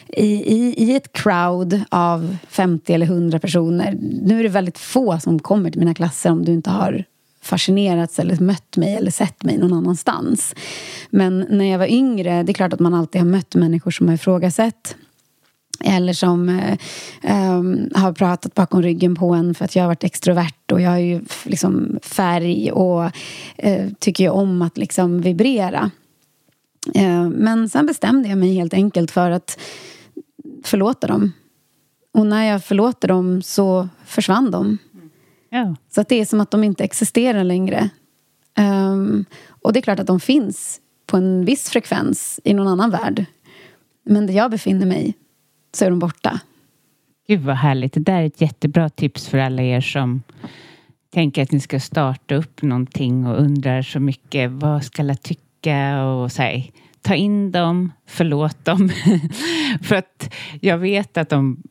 i, 0.08 0.26
i, 0.26 0.74
i 0.78 0.96
ett 0.96 1.14
crowd 1.14 1.82
av 1.90 2.38
50 2.50 2.94
eller 2.94 3.06
100 3.06 3.40
personer, 3.40 3.98
nu 4.02 4.40
är 4.40 4.44
det 4.44 4.50
väldigt 4.50 4.78
få 4.78 5.20
som 5.20 5.40
kommer 5.40 5.72
till 5.72 5.80
mina 5.80 5.94
klasser 5.94 6.32
om 6.32 6.46
du 6.46 6.54
inte 6.54 6.70
har 6.70 7.04
fascinerats 7.42 8.20
eller 8.20 8.40
mött 8.40 8.78
mig 8.78 8.96
eller 8.96 9.12
sett 9.12 9.44
mig 9.44 9.58
någon 9.58 9.74
annanstans. 9.74 10.56
Men 11.10 11.46
när 11.50 11.66
jag 11.66 11.80
var 11.80 11.88
yngre, 11.88 12.44
det 12.44 12.52
är 12.52 12.54
klart 12.54 12.74
att 12.74 12.80
man 12.80 12.94
alltid 12.94 13.22
har 13.22 13.28
mött 13.28 13.56
människor 13.56 13.92
som 13.92 14.08
har 14.08 14.16
ifrågasatt 14.16 14.96
eller 15.84 16.14
som 16.14 16.50
eh, 16.50 16.78
um, 17.58 17.90
har 17.96 18.14
pratat 18.14 18.54
bakom 18.54 18.82
ryggen 18.82 19.16
på 19.16 19.34
en 19.34 19.56
för 19.56 19.66
att 19.66 19.76
jag 19.76 19.84
har 19.84 19.88
varit 19.88 20.04
extrovert 20.04 20.72
och 20.72 20.82
jag 20.82 20.90
har 20.90 20.98
ju 20.98 21.22
liksom 21.46 22.00
färg 22.02 22.72
och 22.72 23.04
uh, 23.66 23.90
tycker 24.00 24.24
ju 24.24 24.30
om 24.30 24.62
att 24.62 24.78
liksom 24.78 25.22
vibrera. 25.22 25.92
Eh, 26.94 27.30
men 27.30 27.70
sen 27.70 27.86
bestämde 27.86 28.30
jag 28.30 28.38
mig 28.38 28.54
helt 28.54 28.74
enkelt 28.74 29.12
för 29.12 29.32
att 29.32 29.60
förlåta 30.64 31.08
dem. 31.08 31.32
Och 32.14 32.26
när 32.26 32.44
jag 32.44 32.64
förlåter 32.64 33.08
dem 33.08 33.42
så 33.42 33.90
försvann 34.06 34.52
de. 34.52 34.78
Ja. 35.50 35.76
Så 35.90 36.02
att 36.02 36.10
det 36.10 36.22
är 36.22 36.26
som 36.26 36.42
att 36.42 36.52
de 36.52 36.64
inte 36.64 36.84
existerar 36.84 37.44
längre. 37.44 37.90
Um, 38.60 39.26
och 39.50 39.74
det 39.74 39.80
är 39.80 39.82
klart 39.82 40.00
att 40.00 40.08
de 40.08 40.20
finns 40.20 40.82
på 41.06 41.18
en 41.18 41.46
viss 41.46 41.70
frekvens 41.70 42.40
i 42.44 42.54
någon 42.54 42.68
annan 42.68 42.92
värld. 42.92 43.26
Men 44.06 44.28
där 44.28 44.34
jag 44.34 44.52
befinner 44.52 44.86
mig 44.86 45.14
så 45.74 45.86
är 45.86 45.90
de 45.90 46.00
borta. 46.00 46.40
Gud 47.28 47.42
vad 47.42 47.56
härligt. 47.56 47.94
Det 47.94 48.00
där 48.00 48.22
är 48.22 48.26
ett 48.26 48.42
jättebra 48.42 48.90
tips 48.90 49.28
för 49.28 49.38
alla 49.38 49.62
er 49.62 49.82
som 49.82 50.24
tänker 51.14 51.44
att 51.44 51.52
ni 51.52 51.60
ska 51.60 51.80
starta 51.80 52.36
upp 52.36 52.62
någonting 52.62 53.28
och 53.28 53.40
undrar 53.42 53.82
så 53.82 54.00
mycket. 54.00 54.52
Vad 54.52 54.84
ska 54.84 55.02
alla 55.02 55.16
tycka? 55.16 55.42
Och 55.68 56.32
så 56.32 56.42
här, 56.42 56.64
ta 57.02 57.16
in 57.16 57.52
dem, 57.52 57.92
förlåt 58.08 58.66
dem. 58.66 58.90
för 59.82 59.96
att 59.96 60.34
jag 60.62 60.78
vet 60.78 61.18
att 61.18 61.30
de 61.30 61.64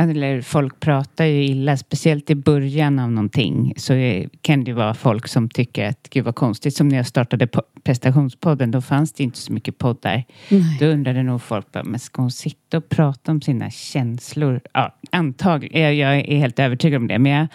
eller 0.00 0.40
folk 0.40 0.80
pratar 0.80 1.24
ju 1.24 1.44
illa, 1.44 1.76
speciellt 1.76 2.30
i 2.30 2.34
början 2.34 2.98
av 2.98 3.10
någonting 3.10 3.74
så 3.76 4.24
kan 4.40 4.64
det 4.64 4.72
vara 4.72 4.94
folk 4.94 5.28
som 5.28 5.48
tycker 5.48 5.88
att 5.88 6.08
gud 6.10 6.24
vad 6.24 6.34
konstigt. 6.34 6.76
Som 6.76 6.88
när 6.88 6.96
jag 6.96 7.06
startade 7.06 7.48
prestationspodden, 7.82 8.70
då 8.70 8.80
fanns 8.80 9.12
det 9.12 9.22
inte 9.22 9.38
så 9.38 9.52
mycket 9.52 9.78
poddar. 9.78 10.24
Nej. 10.48 10.76
Då 10.80 10.86
undrade 10.86 11.22
nog 11.22 11.42
folk, 11.42 11.66
men 11.84 11.98
ska 11.98 12.22
hon 12.22 12.30
sitta 12.30 12.76
och 12.76 12.88
prata 12.88 13.32
om 13.32 13.40
sina 13.40 13.70
känslor? 13.70 14.60
Ja, 14.72 14.96
antagligen, 15.10 15.96
jag 15.96 16.18
är 16.18 16.38
helt 16.38 16.58
övertygad 16.58 17.00
om 17.00 17.08
det. 17.08 17.18
Men, 17.18 17.32
jag, 17.32 17.48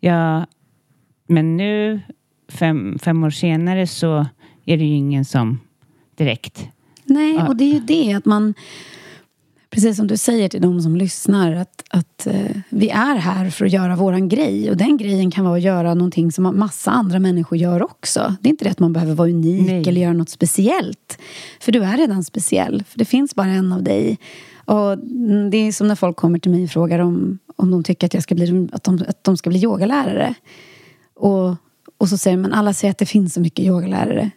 jag, 0.00 0.46
men 1.26 1.56
nu, 1.56 2.00
fem, 2.48 2.98
fem 3.02 3.24
år 3.24 3.30
senare, 3.30 3.86
så 3.86 4.26
är 4.64 4.76
det 4.76 4.84
ju 4.84 4.94
ingen 4.94 5.24
som 5.24 5.60
direkt... 6.14 6.68
Nej, 7.04 7.42
och 7.42 7.56
det 7.56 7.64
är 7.64 7.72
ju 7.72 7.80
det 7.80 8.12
att 8.12 8.24
man 8.24 8.54
precis 9.72 9.96
som 9.96 10.06
du 10.06 10.16
säger 10.16 10.48
till 10.48 10.62
de 10.62 10.82
som 10.82 10.96
lyssnar 10.96 11.52
att, 11.52 11.84
att 11.90 12.26
eh, 12.26 12.56
vi 12.68 12.88
är 12.88 13.14
här 13.16 13.50
för 13.50 13.64
att 13.64 13.72
göra 13.72 13.96
våran 13.96 14.28
grej 14.28 14.70
och 14.70 14.76
den 14.76 14.96
grejen 14.96 15.30
kan 15.30 15.44
vara 15.44 15.56
att 15.56 15.62
göra 15.62 15.94
någonting 15.94 16.32
som 16.32 16.58
massa 16.58 16.90
andra 16.90 17.18
människor 17.18 17.58
gör 17.58 17.82
också. 17.82 18.36
Det 18.40 18.48
är 18.48 18.50
inte 18.50 18.64
det 18.64 18.70
att 18.70 18.78
man 18.78 18.92
behöver 18.92 19.14
vara 19.14 19.28
unik 19.28 19.66
Nej. 19.66 19.88
eller 19.88 20.00
göra 20.00 20.12
något 20.12 20.28
speciellt. 20.28 21.18
För 21.60 21.72
du 21.72 21.84
är 21.84 21.96
redan 21.96 22.24
speciell, 22.24 22.84
för 22.88 22.98
det 22.98 23.04
finns 23.04 23.34
bara 23.34 23.48
en 23.48 23.72
av 23.72 23.82
dig. 23.82 24.18
Och 24.64 24.98
det 25.50 25.56
är 25.56 25.72
som 25.72 25.88
när 25.88 25.94
folk 25.94 26.16
kommer 26.16 26.38
till 26.38 26.50
mig 26.50 26.64
och 26.64 26.70
frågar 26.70 26.98
om, 26.98 27.38
om 27.56 27.70
de 27.70 27.84
tycker 27.84 28.06
att, 28.06 28.14
jag 28.14 28.22
ska 28.22 28.34
bli, 28.34 28.68
att, 28.72 28.84
de, 28.84 29.04
att 29.08 29.24
de 29.24 29.36
ska 29.36 29.50
bli 29.50 29.62
yogalärare. 29.62 30.34
Och, 31.14 31.54
och 31.98 32.08
så 32.08 32.18
säger 32.18 32.36
man, 32.36 32.52
alla 32.52 32.72
säger 32.72 32.90
att 32.90 32.98
det 32.98 33.06
finns 33.06 33.34
så 33.34 33.40
mycket 33.40 33.64
yogalärare. 33.64 34.30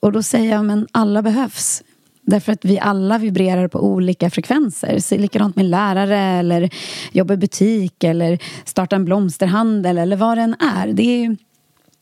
Och 0.00 0.12
då 0.12 0.22
säger 0.22 0.52
jag, 0.52 0.64
men 0.64 0.86
alla 0.92 1.22
behövs. 1.22 1.82
Därför 2.22 2.52
att 2.52 2.64
vi 2.64 2.78
alla 2.78 3.18
vibrerar 3.18 3.68
på 3.68 3.84
olika 3.84 4.30
frekvenser. 4.30 4.98
Så 4.98 5.16
likadant 5.16 5.56
med 5.56 5.64
lärare 5.64 6.18
eller 6.18 6.70
jobba 7.12 7.34
i 7.34 7.36
butik 7.36 8.04
eller 8.04 8.38
starta 8.64 8.96
en 8.96 9.04
blomsterhandel 9.04 9.98
eller 9.98 10.16
vad 10.16 10.38
det 10.38 10.42
än 10.42 10.54
är. 10.60 10.92
Det 10.92 11.02
är 11.02 11.36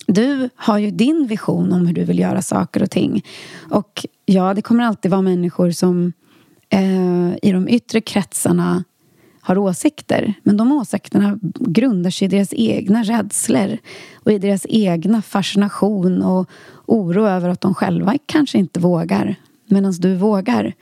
du 0.07 0.49
har 0.57 0.79
ju 0.79 0.91
din 0.91 1.27
vision 1.27 1.73
om 1.73 1.87
hur 1.87 1.95
du 1.95 2.05
vill 2.05 2.19
göra 2.19 2.43
saker 2.43 2.83
och 2.83 2.91
ting. 2.91 3.25
Och 3.71 4.07
ja, 4.25 4.55
det 4.55 4.63
kommer 4.63 4.85
alltid 4.85 5.11
vara 5.11 5.23
människor 5.23 5.71
som 5.71 6.13
eh, 6.69 7.37
i 7.43 7.53
de 7.53 7.69
yttre 7.69 8.01
kretsarna 8.01 8.85
har 9.47 9.59
åsikter. 9.59 10.35
Men 10.43 10.57
de 10.57 10.73
åsikterna 10.73 11.39
grundar 11.61 12.11
sig 12.11 12.27
i 12.27 12.29
deras 12.29 12.53
egna 12.53 13.03
rädslor 13.03 13.79
och 14.15 14.33
i 14.33 14.39
deras 14.39 14.67
egna 14.69 15.23
fascination 15.23 16.23
och 16.23 16.51
oro 16.87 17.27
över 17.27 17.49
att 17.49 17.61
de 17.61 17.75
själva 17.75 18.15
kanske 18.27 18.59
inte 18.59 18.81
vågar 18.81 19.37
medan 19.67 19.93
du 19.93 20.15
vågar. 20.15 20.75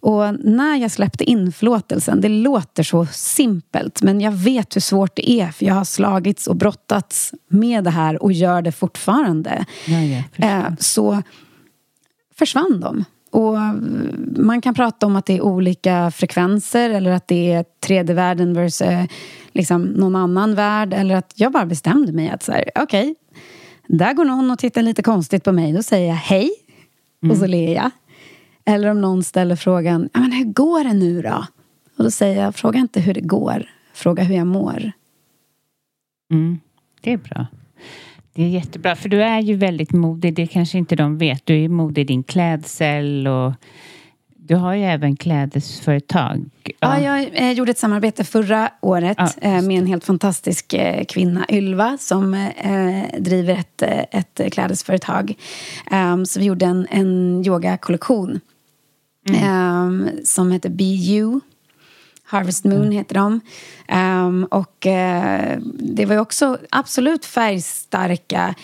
Och 0.00 0.34
när 0.44 0.76
jag 0.76 0.90
släppte 0.90 1.24
inflåtelsen, 1.24 2.20
det 2.20 2.28
låter 2.28 2.82
så 2.82 3.06
simpelt 3.06 4.02
men 4.02 4.20
jag 4.20 4.32
vet 4.32 4.76
hur 4.76 4.80
svårt 4.80 5.16
det 5.16 5.30
är 5.30 5.50
för 5.50 5.66
jag 5.66 5.74
har 5.74 5.84
slagits 5.84 6.46
och 6.46 6.56
brottats 6.56 7.34
med 7.48 7.84
det 7.84 7.90
här 7.90 8.22
och 8.22 8.32
gör 8.32 8.62
det 8.62 8.72
fortfarande. 8.72 9.64
Ja, 9.86 10.00
ja, 10.00 10.22
eh, 10.36 10.74
så 10.78 11.22
försvann 12.34 12.80
de. 12.80 13.04
Och 13.34 13.58
man 14.36 14.60
kan 14.60 14.74
prata 14.74 15.06
om 15.06 15.16
att 15.16 15.26
det 15.26 15.36
är 15.36 15.40
olika 15.40 16.10
frekvenser 16.10 16.90
eller 16.90 17.10
att 17.10 17.28
det 17.28 17.52
är 17.52 17.64
tredje 17.80 18.14
världen 18.14 18.54
versus 18.54 19.10
liksom, 19.52 19.82
någon 19.82 20.16
annan 20.16 20.54
värld. 20.54 20.94
Eller 20.94 21.16
att 21.16 21.32
jag 21.36 21.52
bara 21.52 21.66
bestämde 21.66 22.12
mig 22.12 22.30
att 22.30 22.42
så 22.42 22.52
här, 22.52 22.70
okej, 22.74 23.10
okay, 23.10 23.14
där 23.98 24.12
går 24.12 24.24
någon 24.24 24.50
och 24.50 24.58
tittar 24.58 24.82
lite 24.82 25.02
konstigt 25.02 25.44
på 25.44 25.52
mig. 25.52 25.72
Då 25.72 25.82
säger 25.82 26.08
jag 26.08 26.14
hej 26.14 26.50
mm. 27.22 27.30
och 27.30 27.36
så 27.36 27.46
ler 27.46 27.74
jag. 27.74 27.90
Eller 28.64 28.90
om 28.90 29.00
någon 29.00 29.24
ställer 29.24 29.56
frågan, 29.56 30.08
men 30.12 30.32
hur 30.32 30.44
går 30.44 30.84
det 30.84 30.94
nu 30.94 31.22
då? 31.22 31.46
Och 31.98 32.04
då 32.04 32.10
säger 32.10 32.42
jag, 32.42 32.54
fråga 32.54 32.78
inte 32.78 33.00
hur 33.00 33.14
det 33.14 33.20
går, 33.20 33.70
fråga 33.94 34.22
hur 34.22 34.36
jag 34.36 34.46
mår. 34.46 34.92
Mm, 36.30 36.60
det 37.00 37.12
är 37.12 37.16
bra. 37.16 37.46
Det 38.36 38.42
är 38.42 38.48
jättebra, 38.48 38.96
för 38.96 39.08
du 39.08 39.22
är 39.22 39.40
ju 39.40 39.56
väldigt 39.56 39.92
modig. 39.92 40.34
Det 40.34 40.46
kanske 40.46 40.78
inte 40.78 40.96
de 40.96 41.18
vet. 41.18 41.46
Du 41.46 41.64
är 41.64 41.68
modig 41.68 42.02
i 42.02 42.04
din 42.04 42.22
klädsel 42.22 43.28
och 43.28 43.52
du 44.46 44.54
har 44.54 44.74
ju 44.74 44.84
även 44.84 45.16
klädesföretag. 45.16 46.50
Ja, 46.80 47.00
ja 47.00 47.00
jag 47.00 47.30
eh, 47.32 47.52
gjorde 47.52 47.70
ett 47.70 47.78
samarbete 47.78 48.24
förra 48.24 48.70
året 48.80 49.16
ja. 49.18 49.30
eh, 49.40 49.62
med 49.62 49.78
en 49.78 49.86
helt 49.86 50.04
fantastisk 50.04 50.72
eh, 50.72 51.04
kvinna, 51.04 51.46
Ylva, 51.48 51.98
som 52.00 52.34
eh, 52.34 53.20
driver 53.20 53.54
ett, 53.54 53.82
eh, 53.82 54.04
ett 54.10 54.52
klädesföretag. 54.52 55.34
Um, 55.90 56.26
så 56.26 56.40
vi 56.40 56.46
gjorde 56.46 56.66
en, 56.66 56.86
en 56.90 57.42
yogakollektion 57.46 58.40
mm. 59.28 59.86
um, 59.86 60.10
som 60.24 60.52
heter 60.52 60.70
Be 60.70 60.84
You. 60.84 61.40
Harvest 62.34 62.64
Moon 62.64 62.82
mm. 62.82 62.90
heter 62.90 63.14
de. 63.14 63.40
Um, 63.88 64.44
och 64.44 64.86
uh, 64.86 65.58
det 65.74 66.06
var 66.06 66.14
ju 66.14 66.20
också 66.20 66.58
absolut 66.70 67.24
färgstarka 67.24 68.54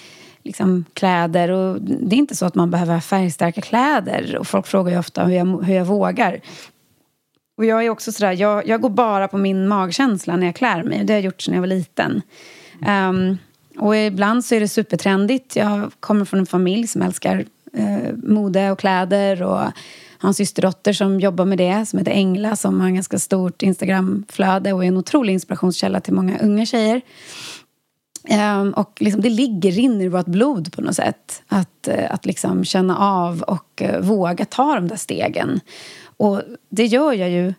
liksom, 0.45 0.85
kläder. 0.95 1.51
Och 1.51 1.83
det 1.83 2.17
är 2.17 2.19
inte 2.19 2.37
så 2.37 2.47
att 2.47 2.55
man 2.55 2.71
behöver 2.71 2.95
ha 2.95 3.01
färgstarka 3.01 3.61
kläder. 3.61 4.37
Och 4.39 4.47
folk 4.47 4.67
frågar 4.67 4.93
ju 4.93 4.99
ofta 4.99 5.25
hur 5.25 5.35
jag, 5.35 5.65
hur 5.65 5.75
jag 5.75 5.85
vågar. 5.85 6.41
Och 7.57 7.65
jag 7.65 7.85
är 7.85 7.91
också 7.91 8.13
sådär, 8.13 8.33
jag, 8.33 8.67
jag 8.67 8.81
går 8.81 8.91
bara 8.91 9.29
på 9.29 9.39
min 9.39 9.69
magkänsla 9.69 10.37
när 10.37 10.47
jag 10.47 10.55
klär 10.55 10.83
mig. 10.83 11.05
Det 11.05 11.13
har 11.13 11.19
jag 11.19 11.25
gjort 11.25 11.43
sedan 11.43 11.55
jag 11.55 11.61
var 11.61 11.67
liten. 11.67 12.23
Um, 12.89 13.39
och 13.79 13.97
ibland 13.97 14.45
så 14.45 14.55
är 14.55 14.61
det 14.61 14.69
supertrendigt. 14.69 15.57
Jag 15.57 15.93
kommer 16.01 16.25
från 16.25 16.41
en 16.41 16.47
familj 16.47 16.87
som 16.87 17.03
älskar 17.03 17.45
uh, 17.79 18.13
mode 18.17 18.71
och 18.71 18.79
kläder. 18.79 19.43
Och 19.43 19.63
har 20.21 20.29
en 20.29 20.35
systerdotter 20.35 20.93
som 20.93 21.21
jobbar 21.21 21.45
med 21.45 21.59
det, 21.59 21.87
som 21.87 21.99
heter 21.99 22.13
Engla, 22.13 22.57
som 22.57 22.81
har 22.81 22.87
en 22.87 22.95
ganska 22.95 23.19
stort 23.19 23.63
Instagramflöde 23.63 24.73
och 24.73 24.85
är 24.85 24.89
en 24.89 24.97
otrolig 24.97 25.33
inspirationskälla 25.33 26.01
till 26.01 26.15
många 26.15 26.39
unga 26.39 26.67
tjejer. 26.67 27.01
Um, 28.61 28.73
och 28.73 28.93
liksom, 29.01 29.23
det 29.23 29.31
ligger, 29.31 29.73
rinner 29.73 30.05
i 30.05 30.09
vårt 30.09 30.27
blod 30.27 30.73
på 30.73 30.83
något 30.83 30.97
sätt. 30.97 31.43
Att, 31.49 31.89
uh, 31.89 32.15
att 32.15 32.27
liksom 32.27 32.65
känna 32.65 32.99
av 32.99 33.43
och 33.43 33.83
uh, 33.83 34.01
våga 34.01 34.45
ta 34.45 34.75
de 34.75 34.89
där 34.89 34.97
stegen. 34.97 35.61
Och 36.17 36.43
det 36.69 36.87
gör 36.87 37.13
jag 37.13 37.31
ju 37.31 37.55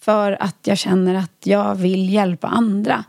för 0.00 0.42
att 0.42 0.58
jag 0.62 0.78
känner 0.78 1.14
att 1.14 1.36
jag 1.44 1.74
vill 1.74 2.12
hjälpa 2.12 2.46
andra. 2.48 3.04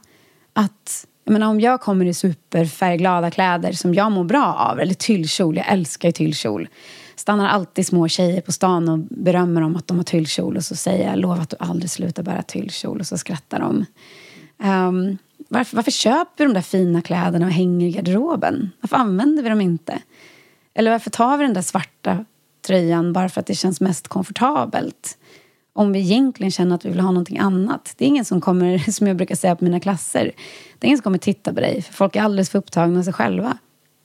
Att, 0.53 1.07
jag 1.23 1.31
menar, 1.31 1.47
om 1.47 1.59
jag 1.59 1.81
kommer 1.81 2.05
i 2.05 2.13
superfärgglada 2.13 3.31
kläder 3.31 3.71
som 3.71 3.93
jag 3.93 4.11
mår 4.11 4.23
bra 4.23 4.53
av, 4.53 4.79
eller 4.79 4.93
tyllkjol, 4.93 5.57
jag 5.57 5.71
älskar 5.71 6.07
ju 6.07 6.11
tyllkjol 6.11 6.67
stannar 7.27 7.47
alltid 7.47 7.87
små 7.87 8.07
tjejer 8.07 8.41
på 8.41 8.51
stan 8.51 8.89
och 8.89 8.99
berömmer 8.99 9.61
dem 9.61 9.75
att 9.75 9.87
de 9.87 9.97
har 9.97 10.03
tyllkjol 10.03 10.57
och 10.57 10.63
så 10.63 10.75
säger 10.75 11.09
jag 11.09 11.19
lova 11.19 11.41
att 11.41 11.49
du 11.49 11.55
aldrig 11.59 11.89
slutar 11.89 12.23
bära 12.23 12.41
tyllkjol 12.41 12.99
och 12.99 13.07
så 13.07 13.17
skrattar 13.17 13.59
de. 13.59 13.85
Ehm, 14.63 14.87
um, 14.87 15.17
varför, 15.49 15.75
varför 15.75 15.91
köper 15.91 16.37
vi 16.37 16.45
de 16.45 16.53
där 16.53 16.61
fina 16.61 17.01
kläderna 17.01 17.45
och 17.45 17.51
hänger 17.51 17.87
i 17.87 17.91
garderoben? 17.91 18.69
Varför 18.81 18.95
använder 18.95 19.43
vi 19.43 19.49
dem 19.49 19.61
inte? 19.61 20.01
Eller 20.73 20.91
varför 20.91 21.09
tar 21.09 21.37
vi 21.37 21.43
den 21.43 21.53
där 21.53 21.61
svarta 21.61 22.25
tröjan 22.67 23.13
bara 23.13 23.29
för 23.29 23.39
att 23.39 23.47
det 23.47 23.55
känns 23.55 23.81
mest 23.81 24.07
komfortabelt? 24.07 25.17
Om 25.73 25.91
vi 25.91 25.99
egentligen 25.99 26.51
känner 26.51 26.75
att 26.75 26.85
vi 26.85 26.89
vill 26.89 26.99
ha 26.99 27.11
någonting 27.11 27.37
annat. 27.37 27.93
Det 27.97 28.05
är 28.05 28.09
ingen 28.09 28.25
som 28.25 28.41
kommer, 28.41 28.77
som 28.91 29.07
jag 29.07 29.17
brukar 29.17 29.35
säga 29.35 29.55
på 29.55 29.63
mina 29.63 29.79
klasser, 29.79 30.31
det 30.79 30.85
är 30.85 30.87
ingen 30.87 30.97
som 30.97 31.03
kommer 31.03 31.17
titta 31.17 31.53
på 31.53 31.59
dig 31.59 31.81
för 31.81 31.93
folk 31.93 32.15
är 32.15 32.21
alldeles 32.21 32.49
för 32.49 32.59
upptagna 32.59 32.99
av 32.99 33.03
sig 33.03 33.13
själva. 33.13 33.57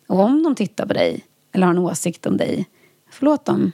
Och 0.08 0.20
om 0.20 0.42
de 0.42 0.54
tittar 0.54 0.86
på 0.86 0.92
dig 0.92 1.24
eller 1.52 1.66
har 1.66 1.74
en 1.74 1.78
åsikt 1.78 2.26
om 2.26 2.36
dig, 2.36 2.68
förlåt 3.12 3.44
dem. 3.44 3.72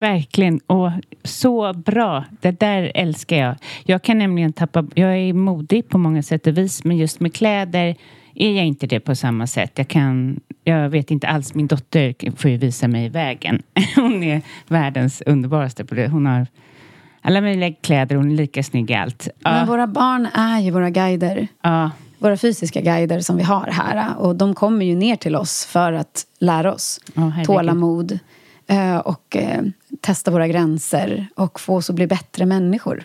Verkligen. 0.00 0.58
Och 0.58 0.90
så 1.24 1.72
bra. 1.72 2.24
Det 2.40 2.60
där 2.60 2.92
älskar 2.94 3.36
jag. 3.36 3.56
Jag 3.84 4.02
kan 4.02 4.18
nämligen 4.18 4.52
tappa... 4.52 4.86
Jag 4.94 5.18
är 5.18 5.32
modig 5.32 5.88
på 5.88 5.98
många 5.98 6.22
sätt 6.22 6.46
och 6.46 6.58
vis, 6.58 6.84
men 6.84 6.96
just 6.96 7.20
med 7.20 7.34
kläder 7.34 7.96
är 8.34 8.52
jag 8.52 8.66
inte 8.66 8.86
det 8.86 9.00
på 9.00 9.14
samma 9.14 9.46
sätt. 9.46 9.72
Jag, 9.74 9.88
kan, 9.88 10.40
jag 10.64 10.88
vet 10.88 11.10
inte 11.10 11.28
alls. 11.28 11.54
Min 11.54 11.66
dotter 11.66 12.36
får 12.36 12.50
ju 12.50 12.56
visa 12.56 12.88
mig 12.88 13.08
vägen. 13.08 13.62
Hon 13.96 14.22
är 14.22 14.42
världens 14.68 15.22
underbaraste 15.26 15.84
på 15.84 15.94
det. 15.94 16.08
Hon 16.08 16.26
har 16.26 16.46
alla 17.20 17.40
möjliga 17.40 17.72
kläder. 17.72 18.16
Hon 18.16 18.30
är 18.30 18.36
lika 18.36 18.62
snygg 18.62 18.90
i 18.90 18.94
allt. 18.94 19.28
Men 19.40 19.58
ja. 19.58 19.64
våra 19.64 19.86
barn 19.86 20.28
är 20.34 20.60
ju 20.60 20.70
våra 20.70 20.90
guider. 20.90 21.48
Ja. 21.62 21.90
Våra 22.22 22.36
fysiska 22.36 22.80
guider 22.80 23.20
som 23.20 23.36
vi 23.36 23.42
har 23.42 23.66
här. 23.66 24.18
Och 24.18 24.36
de 24.36 24.54
kommer 24.54 24.86
ju 24.86 24.94
ner 24.94 25.16
till 25.16 25.36
oss 25.36 25.64
för 25.64 25.92
att 25.92 26.26
lära 26.38 26.74
oss 26.74 27.00
oh, 27.16 27.42
tålamod. 27.44 28.18
Eh, 28.66 28.96
och 28.96 29.36
eh, 29.36 29.62
testa 30.00 30.30
våra 30.30 30.48
gränser 30.48 31.26
och 31.36 31.60
få 31.60 31.76
oss 31.76 31.90
att 31.90 31.96
bli 31.96 32.06
bättre 32.06 32.46
människor. 32.46 33.04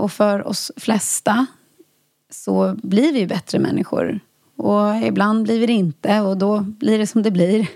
Och 0.00 0.12
för 0.12 0.46
oss 0.46 0.72
flesta 0.76 1.46
så 2.30 2.76
blir 2.82 3.12
vi 3.12 3.26
bättre 3.26 3.58
människor. 3.58 4.20
Och 4.56 4.96
ibland 4.96 5.42
blir 5.42 5.60
vi 5.60 5.66
det 5.66 5.72
inte 5.72 6.20
och 6.20 6.36
då 6.36 6.60
blir 6.60 6.98
det 6.98 7.06
som 7.06 7.22
det 7.22 7.30
blir. 7.30 7.66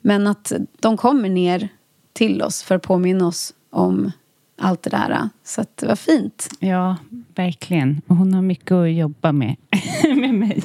Men 0.00 0.26
att 0.26 0.52
de 0.80 0.96
kommer 0.96 1.28
ner 1.28 1.68
till 2.12 2.42
oss 2.42 2.62
för 2.62 2.74
att 2.74 2.82
påminna 2.82 3.26
oss 3.26 3.54
om 3.70 4.12
allt 4.58 4.82
det 4.82 4.90
där. 4.90 5.28
Så 5.44 5.60
att 5.60 5.76
det 5.76 5.86
var 5.86 5.96
fint. 5.96 6.48
Ja, 6.58 6.96
verkligen. 7.36 8.00
Hon 8.06 8.34
har 8.34 8.42
mycket 8.42 8.72
att 8.72 8.92
jobba 8.92 9.32
med, 9.32 9.56
med 10.16 10.34
mig. 10.34 10.62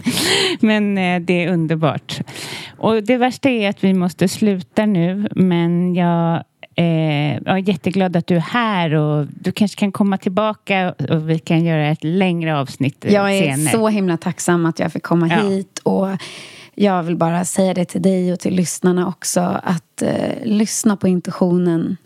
Men 0.59 0.97
eh, 0.97 1.21
det 1.21 1.43
är 1.43 1.53
underbart. 1.53 2.21
Och 2.77 3.03
det 3.03 3.17
värsta 3.17 3.49
är 3.49 3.69
att 3.69 3.83
vi 3.83 3.93
måste 3.93 4.27
sluta 4.27 4.85
nu. 4.85 5.27
Men 5.35 5.95
jag 5.95 6.43
Eh, 6.75 7.33
jag 7.33 7.47
är 7.57 7.69
jätteglad 7.69 8.15
att 8.15 8.27
du 8.27 8.35
är 8.35 8.39
här 8.39 8.93
och 8.93 9.27
du 9.27 9.51
kanske 9.51 9.79
kan 9.79 9.91
komma 9.91 10.17
tillbaka 10.17 10.93
och 11.09 11.29
vi 11.29 11.39
kan 11.39 11.65
göra 11.65 11.87
ett 11.87 12.03
längre 12.03 12.59
avsnitt 12.59 13.05
Jag 13.09 13.35
är 13.37 13.41
senare. 13.41 13.71
så 13.71 13.87
himla 13.87 14.17
tacksam 14.17 14.65
att 14.65 14.79
jag 14.79 14.93
fick 14.93 15.03
komma 15.03 15.27
ja. 15.27 15.49
hit 15.49 15.79
och 15.83 16.07
jag 16.75 17.03
vill 17.03 17.15
bara 17.15 17.45
säga 17.45 17.73
det 17.73 17.85
till 17.85 18.01
dig 18.01 18.33
och 18.33 18.39
till 18.39 18.55
lyssnarna 18.55 19.07
också 19.07 19.39
att 19.63 20.01
eh, 20.01 20.43
lyssna 20.43 20.97
på 20.97 21.07
intuitionen 21.07 21.97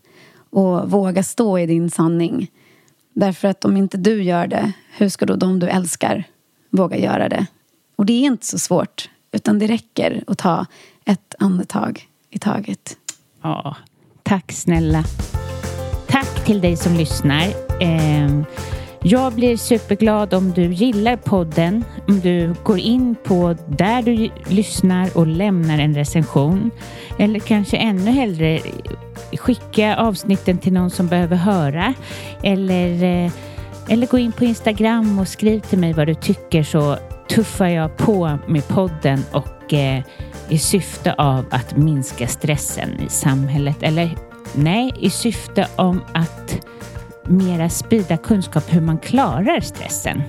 och 0.50 0.92
våga 0.92 1.24
stå 1.24 1.60
i 1.60 1.66
din 1.66 1.90
sanning. 1.90 2.48
Därför 3.16 3.48
att 3.48 3.66
om 3.66 3.78
inte 3.78 3.98
du 3.98 4.24
gör 4.24 4.48
det, 4.48 4.72
hur 4.98 5.10
ska 5.10 5.26
då 5.26 5.36
de 5.36 5.60
du 5.60 5.68
älskar 5.68 6.24
våga 6.70 6.98
göra 6.98 7.30
det? 7.30 7.46
Och 7.96 8.06
det 8.06 8.14
är 8.14 8.26
inte 8.26 8.46
så 8.46 8.60
svårt, 8.60 9.10
utan 9.32 9.60
det 9.60 9.68
räcker 9.68 10.24
att 10.28 10.38
ta 10.38 10.66
ett 11.06 11.36
andetag 11.40 12.08
i 12.30 12.40
taget. 12.40 12.98
Ja, 13.42 13.76
tack 14.24 14.52
snälla. 14.52 15.04
Tack 16.08 16.46
till 16.46 16.62
dig 16.62 16.76
som 16.76 16.94
lyssnar. 16.94 17.46
Ehm, 17.82 18.46
jag 19.02 19.34
blir 19.34 19.58
superglad 19.58 20.34
om 20.34 20.52
du 20.52 20.74
gillar 20.74 21.16
podden, 21.16 21.86
om 22.08 22.20
du 22.20 22.56
går 22.64 22.80
in 22.80 23.16
på 23.24 23.56
där 23.68 24.02
du 24.02 24.30
lyssnar 24.48 25.18
och 25.18 25.28
lämnar 25.28 25.80
en 25.80 25.96
recension. 25.96 26.72
Eller 27.20 27.40
kanske 27.40 27.78
ännu 27.78 28.12
hellre 28.12 28.60
skicka 29.38 29.96
avsnitten 29.96 30.58
till 30.58 30.74
någon 30.74 30.90
som 30.90 31.08
behöver 31.08 31.36
höra. 31.36 31.94
Eller, 32.44 33.04
eh, 33.04 33.32
eller 33.90 34.08
gå 34.08 34.18
in 34.18 34.32
på 34.32 34.46
Instagram 34.46 35.20
och 35.20 35.28
skriv 35.28 35.60
till 35.60 35.80
mig 35.80 35.94
vad 35.94 36.08
du 36.08 36.14
tycker 36.14 36.64
så 36.64 36.98
tuffar 37.30 37.68
jag 37.68 37.98
på 37.98 38.40
med 38.48 38.68
podden 38.68 39.24
och 39.32 39.74
eh, 39.74 40.04
i 40.50 40.58
syfte 40.58 41.14
av 41.14 41.46
att 41.50 41.78
minska 41.78 42.28
stressen 42.28 43.00
i 43.00 43.10
samhället. 43.10 43.84
Eller 43.84 44.10
nej, 44.56 44.92
i 45.00 45.10
syfte 45.10 45.68
om 45.76 46.02
att 46.14 46.66
mera 47.24 47.70
sprida 47.70 48.18
kunskap 48.18 48.64
hur 48.70 48.82
man 48.82 48.98
klarar 48.98 49.60
stressen. 49.60 50.24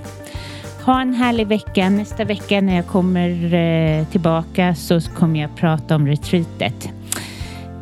Ha 0.84 1.00
en 1.00 1.14
härlig 1.14 1.46
vecka. 1.46 1.90
Nästa 1.90 2.24
vecka 2.24 2.60
när 2.60 2.76
jag 2.76 2.86
kommer 2.86 3.54
eh, 3.54 4.06
tillbaka 4.06 4.74
så 4.74 5.00
kommer 5.00 5.40
jag 5.40 5.56
prata 5.56 5.94
om 5.94 6.06
retreatet. 6.06 6.95